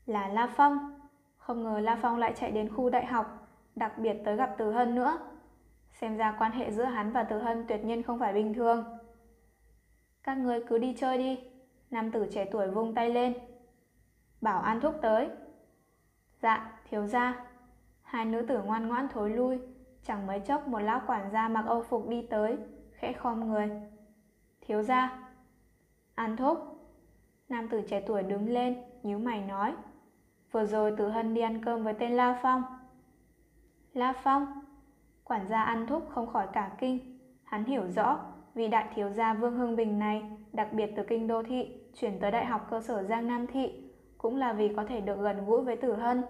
[0.06, 1.00] Là La Phong.
[1.36, 4.72] Không ngờ La Phong lại chạy đến khu đại học, đặc biệt tới gặp Từ
[4.72, 5.18] Hân nữa.
[5.92, 8.84] Xem ra quan hệ giữa hắn và Từ Hân tuyệt nhiên không phải bình thường.
[10.22, 11.40] Các người cứ đi chơi đi.
[11.90, 13.34] Nam tử trẻ tuổi vung tay lên.
[14.44, 15.28] Bảo An Thúc tới.
[16.42, 17.44] Dạ, thiếu gia.
[18.02, 19.58] Hai nữ tử ngoan ngoãn thối lui.
[20.02, 22.56] Chẳng mấy chốc một lão quản gia mặc âu phục đi tới,
[22.92, 23.70] khẽ khom người.
[24.60, 25.28] Thiếu gia.
[26.14, 26.58] An Thúc.
[27.48, 29.74] Nam tử trẻ tuổi đứng lên, nhíu mày nói.
[30.52, 32.62] Vừa rồi Tử Hân đi ăn cơm với tên La Phong.
[33.92, 34.46] La Phong?
[35.24, 37.18] Quản gia ăn thúc không khỏi cả kinh.
[37.44, 38.18] Hắn hiểu rõ,
[38.54, 40.22] vì đại thiếu gia Vương Hưng Bình này,
[40.52, 43.83] đặc biệt từ kinh đô thị, chuyển tới đại học cơ sở Giang Nam Thị,
[44.24, 46.22] cũng là vì có thể được gần gũi với Tử Hân.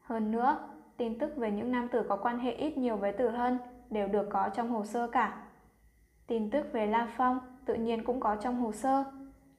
[0.00, 0.58] Hơn nữa,
[0.96, 3.58] tin tức về những nam tử có quan hệ ít nhiều với Tử Hân
[3.90, 5.42] đều được có trong hồ sơ cả.
[6.26, 9.04] Tin tức về La Phong tự nhiên cũng có trong hồ sơ.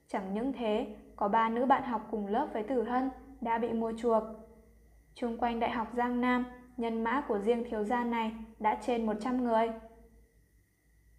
[0.07, 3.09] Chẳng những thế, có ba nữ bạn học cùng lớp với Tử Hân
[3.41, 4.23] đã bị mua chuộc.
[5.13, 6.45] Trung quanh Đại học Giang Nam,
[6.77, 9.71] nhân mã của riêng thiếu gia này đã trên 100 người.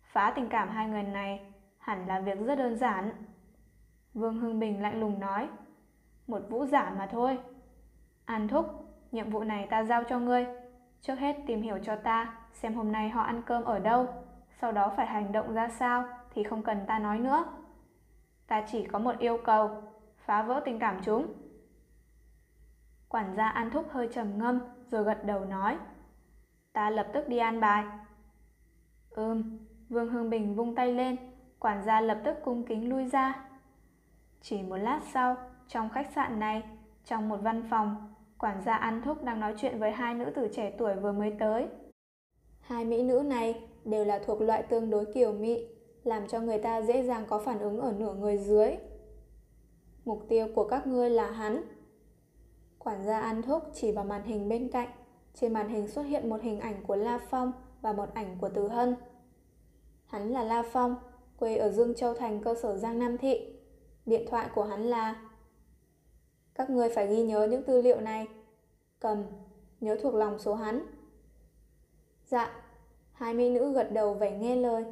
[0.02, 1.40] Phá tình cảm hai người này
[1.78, 3.10] hẳn là việc rất đơn giản.
[4.14, 5.48] Vương Hưng Bình lạnh lùng nói,
[6.26, 7.38] một vũ giả mà thôi.
[8.24, 8.66] An Thúc,
[9.12, 10.46] nhiệm vụ này ta giao cho ngươi.
[11.00, 14.06] Trước hết tìm hiểu cho ta xem hôm nay họ ăn cơm ở đâu,
[14.60, 16.04] sau đó phải hành động ra sao
[16.34, 17.44] thì không cần ta nói nữa.
[18.46, 19.82] Ta chỉ có một yêu cầu,
[20.24, 21.34] phá vỡ tình cảm chúng.
[23.08, 25.78] Quản gia An Thúc hơi trầm ngâm rồi gật đầu nói.
[26.72, 27.84] Ta lập tức đi an bài.
[29.10, 29.58] Ừm,
[29.88, 31.16] Vương Hương Bình vung tay lên,
[31.58, 33.48] quản gia lập tức cung kính lui ra.
[34.40, 35.36] Chỉ một lát sau,
[35.68, 36.62] trong khách sạn này,
[37.04, 40.48] trong một văn phòng, quản gia An Thúc đang nói chuyện với hai nữ tử
[40.52, 41.66] trẻ tuổi vừa mới tới.
[42.60, 45.66] Hai mỹ nữ này đều là thuộc loại tương đối kiều mị,
[46.04, 48.76] làm cho người ta dễ dàng có phản ứng ở nửa người dưới.
[50.04, 51.64] Mục tiêu của các ngươi là hắn.
[52.78, 54.88] Quản gia An Thúc chỉ vào màn hình bên cạnh.
[55.34, 57.52] Trên màn hình xuất hiện một hình ảnh của La Phong
[57.82, 58.96] và một ảnh của Từ Hân.
[60.06, 60.96] Hắn là La Phong,
[61.38, 63.56] quê ở Dương Châu Thành cơ sở Giang Nam Thị.
[64.06, 65.31] Điện thoại của hắn là...
[66.54, 68.26] Các ngươi phải ghi nhớ những tư liệu này.
[68.98, 69.22] Cầm,
[69.80, 70.86] nhớ thuộc lòng số hắn.
[72.26, 72.62] Dạ,
[73.12, 74.84] hai mỹ nữ gật đầu vẻ nghe lời.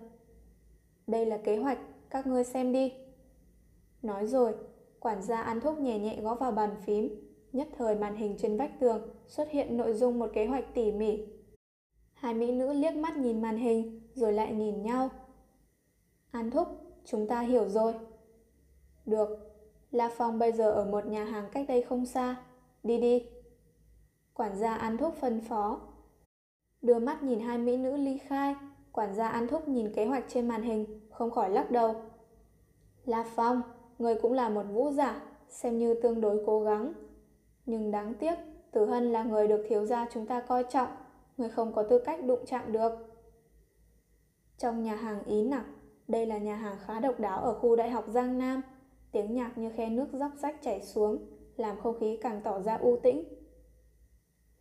[1.07, 1.79] Đây là kế hoạch,
[2.11, 2.93] các ngươi xem đi.
[4.03, 4.55] Nói rồi,
[5.01, 7.31] quản gia ăn thuốc nhẹ nhẹ gõ vào bàn phím.
[7.53, 10.93] Nhất thời màn hình trên vách tường xuất hiện nội dung một kế hoạch tỉ
[10.93, 11.27] mỉ.
[12.13, 15.11] Hai mỹ nữ liếc mắt nhìn màn hình rồi lại nhìn nhau.
[16.31, 16.69] An thúc,
[17.05, 17.95] chúng ta hiểu rồi.
[19.07, 19.50] Được,
[19.91, 22.37] La Phong bây giờ ở một nhà hàng cách đây không xa.
[22.83, 23.27] Đi đi.
[24.35, 25.81] Quản gia An thúc phân phó.
[26.83, 28.55] Đưa mắt nhìn hai mỹ nữ ly khai,
[28.93, 31.95] quản gia An thúc nhìn kế hoạch trên màn hình, không khỏi lắc đầu.
[33.05, 33.63] La Phong,
[33.99, 36.93] người cũng là một vũ giả, xem như tương đối cố gắng.
[37.67, 38.35] Nhưng đáng tiếc,
[38.71, 40.89] Tử Hân là người được thiếu gia chúng ta coi trọng,
[41.37, 42.93] người không có tư cách đụng chạm được.
[44.59, 45.65] Trong nhà hàng Ý Nặc,
[46.09, 48.63] đây là nhà hàng khá độc đáo ở khu Đại học Giang Nam.
[49.13, 51.27] Tiếng nhạc như khe nước róc rách chảy xuống,
[51.57, 53.25] làm không khí càng tỏ ra u tĩnh.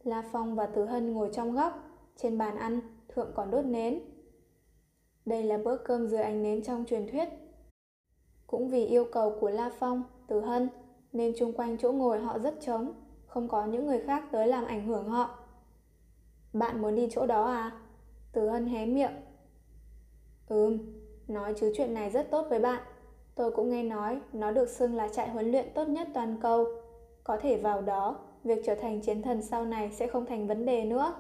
[0.04, 1.74] La Phong và Từ Hân ngồi trong góc,
[2.16, 4.00] trên bàn ăn, thượng còn đốt nến.
[5.26, 7.30] Đây là bữa cơm dưới ánh nến trong truyền thuyết.
[8.48, 10.70] Cũng vì yêu cầu của La Phong, Từ Hân,
[11.12, 12.94] nên chung quanh chỗ ngồi họ rất trống,
[13.26, 15.40] không có những người khác tới làm ảnh hưởng họ.
[16.54, 17.82] Bạn muốn đi chỗ đó à?
[18.32, 19.22] Từ Hân hé miệng.
[20.48, 20.78] Ừm,
[21.28, 22.84] nói chứ chuyện này rất tốt với bạn.
[23.40, 26.66] Tôi cũng nghe nói nó được xưng là trại huấn luyện tốt nhất toàn cầu.
[27.24, 30.66] Có thể vào đó, việc trở thành chiến thần sau này sẽ không thành vấn
[30.66, 31.14] đề nữa.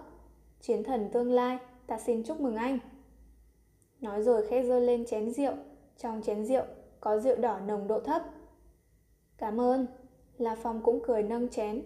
[0.61, 2.79] Chiến thần tương lai, ta xin chúc mừng anh.
[4.01, 5.53] Nói rồi khẽ giơ lên chén rượu,
[5.97, 6.63] trong chén rượu
[6.99, 8.21] có rượu đỏ nồng độ thấp.
[9.37, 9.85] Cảm ơn.
[10.37, 11.83] La Phong cũng cười nâng chén.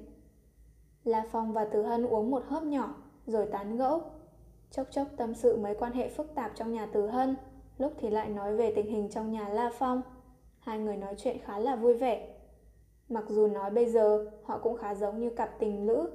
[1.03, 2.95] La Phong và Từ Hân uống một hớp nhỏ,
[3.26, 4.01] rồi tán gẫu.
[4.72, 7.35] Chốc chốc tâm sự mấy quan hệ phức tạp trong nhà Từ Hân,
[7.77, 10.01] lúc thì lại nói về tình hình trong nhà La Phong.
[10.64, 12.27] Hai người nói chuyện khá là vui vẻ.
[13.10, 16.10] Mặc dù nói bây giờ họ cũng khá giống như cặp tình lữ,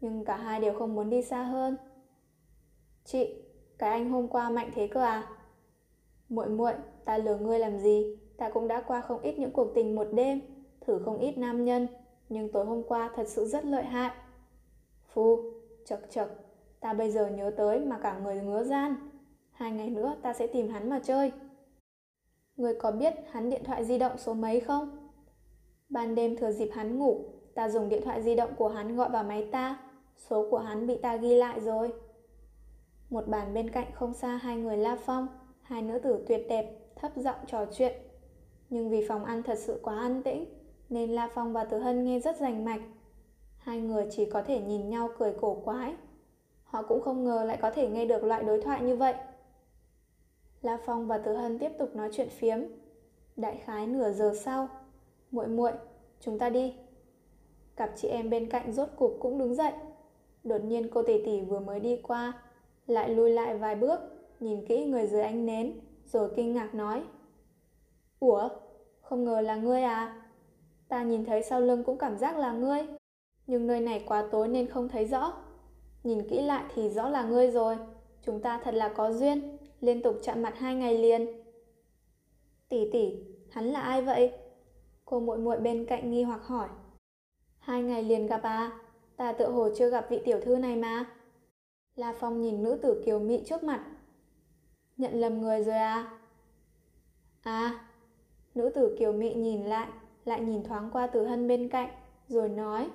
[0.00, 1.76] nhưng cả hai đều không muốn đi xa hơn.
[3.04, 3.42] Chị,
[3.78, 5.28] cái anh hôm qua mạnh thế cơ à?
[6.28, 6.72] Muội muội,
[7.04, 8.18] ta lừa ngươi làm gì?
[8.36, 10.40] Ta cũng đã qua không ít những cuộc tình một đêm
[10.80, 11.86] thử không ít nam nhân,
[12.28, 14.10] nhưng tối hôm qua thật sự rất lợi hại.
[15.12, 15.52] Phu,
[15.84, 16.28] chật chật,
[16.80, 18.94] ta bây giờ nhớ tới mà cả người ngứa gian.
[19.52, 21.32] Hai ngày nữa ta sẽ tìm hắn mà chơi.
[22.56, 25.10] Người có biết hắn điện thoại di động số mấy không?
[25.88, 27.24] Ban đêm thừa dịp hắn ngủ,
[27.54, 29.78] ta dùng điện thoại di động của hắn gọi vào máy ta.
[30.16, 31.92] Số của hắn bị ta ghi lại rồi.
[33.10, 35.28] Một bàn bên cạnh không xa hai người La Phong,
[35.62, 37.92] hai nữ tử tuyệt đẹp, thấp giọng trò chuyện.
[38.70, 40.44] Nhưng vì phòng ăn thật sự quá an tĩnh,
[40.88, 42.80] nên La Phong và Từ Hân nghe rất rành mạch.
[43.56, 45.94] Hai người chỉ có thể nhìn nhau cười cổ quái.
[46.64, 49.14] Họ cũng không ngờ lại có thể nghe được loại đối thoại như vậy.
[50.64, 52.58] La Phong và Từ Hân tiếp tục nói chuyện phiếm.
[53.36, 54.68] Đại khái nửa giờ sau,
[55.30, 55.72] muội muội,
[56.20, 56.74] chúng ta đi.
[57.76, 59.72] Cặp chị em bên cạnh rốt cục cũng đứng dậy.
[60.44, 62.32] Đột nhiên cô tỷ tỷ vừa mới đi qua,
[62.86, 64.00] lại lùi lại vài bước,
[64.40, 67.02] nhìn kỹ người dưới ánh nến, rồi kinh ngạc nói.
[68.20, 68.48] Ủa,
[69.00, 70.22] không ngờ là ngươi à?
[70.88, 72.86] Ta nhìn thấy sau lưng cũng cảm giác là ngươi.
[73.46, 75.32] Nhưng nơi này quá tối nên không thấy rõ.
[76.04, 77.76] Nhìn kỹ lại thì rõ là ngươi rồi.
[78.22, 81.26] Chúng ta thật là có duyên, liên tục chạm mặt hai ngày liền.
[82.68, 83.14] Tỷ tỷ,
[83.50, 84.32] hắn là ai vậy?
[85.04, 86.68] Cô muội muội bên cạnh nghi hoặc hỏi.
[87.58, 88.80] Hai ngày liền gặp à?
[89.16, 91.06] Ta tựa hồ chưa gặp vị tiểu thư này mà.
[91.96, 93.84] La Phong nhìn nữ tử kiều mị trước mặt.
[94.96, 96.18] Nhận lầm người rồi à?
[97.42, 97.88] À,
[98.54, 99.88] nữ tử kiều mị nhìn lại,
[100.24, 101.90] lại nhìn thoáng qua tử hân bên cạnh,
[102.28, 102.90] rồi nói.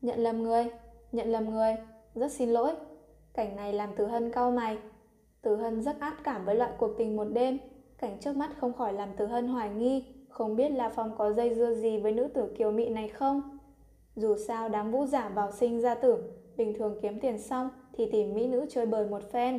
[0.00, 0.70] Nhận lầm người,
[1.12, 1.76] nhận lầm người,
[2.14, 2.74] rất xin lỗi.
[3.34, 4.78] Cảnh này làm tử hân cau mày.
[5.44, 7.58] Tử hân rất át cảm với loại cuộc tình một đêm.
[7.98, 11.32] Cảnh trước mắt không khỏi làm tử hân hoài nghi, không biết La Phong có
[11.32, 13.58] dây dưa gì với nữ tử kiều mị này không.
[14.16, 16.18] Dù sao đám vũ giả vào sinh ra tử,
[16.56, 19.58] bình thường kiếm tiền xong thì tìm mỹ nữ chơi bời một phen.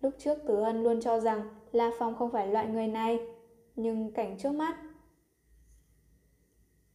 [0.00, 1.42] Lúc trước Tử Hân luôn cho rằng
[1.72, 3.18] La Phong không phải loại người này,
[3.76, 4.76] nhưng cảnh trước mắt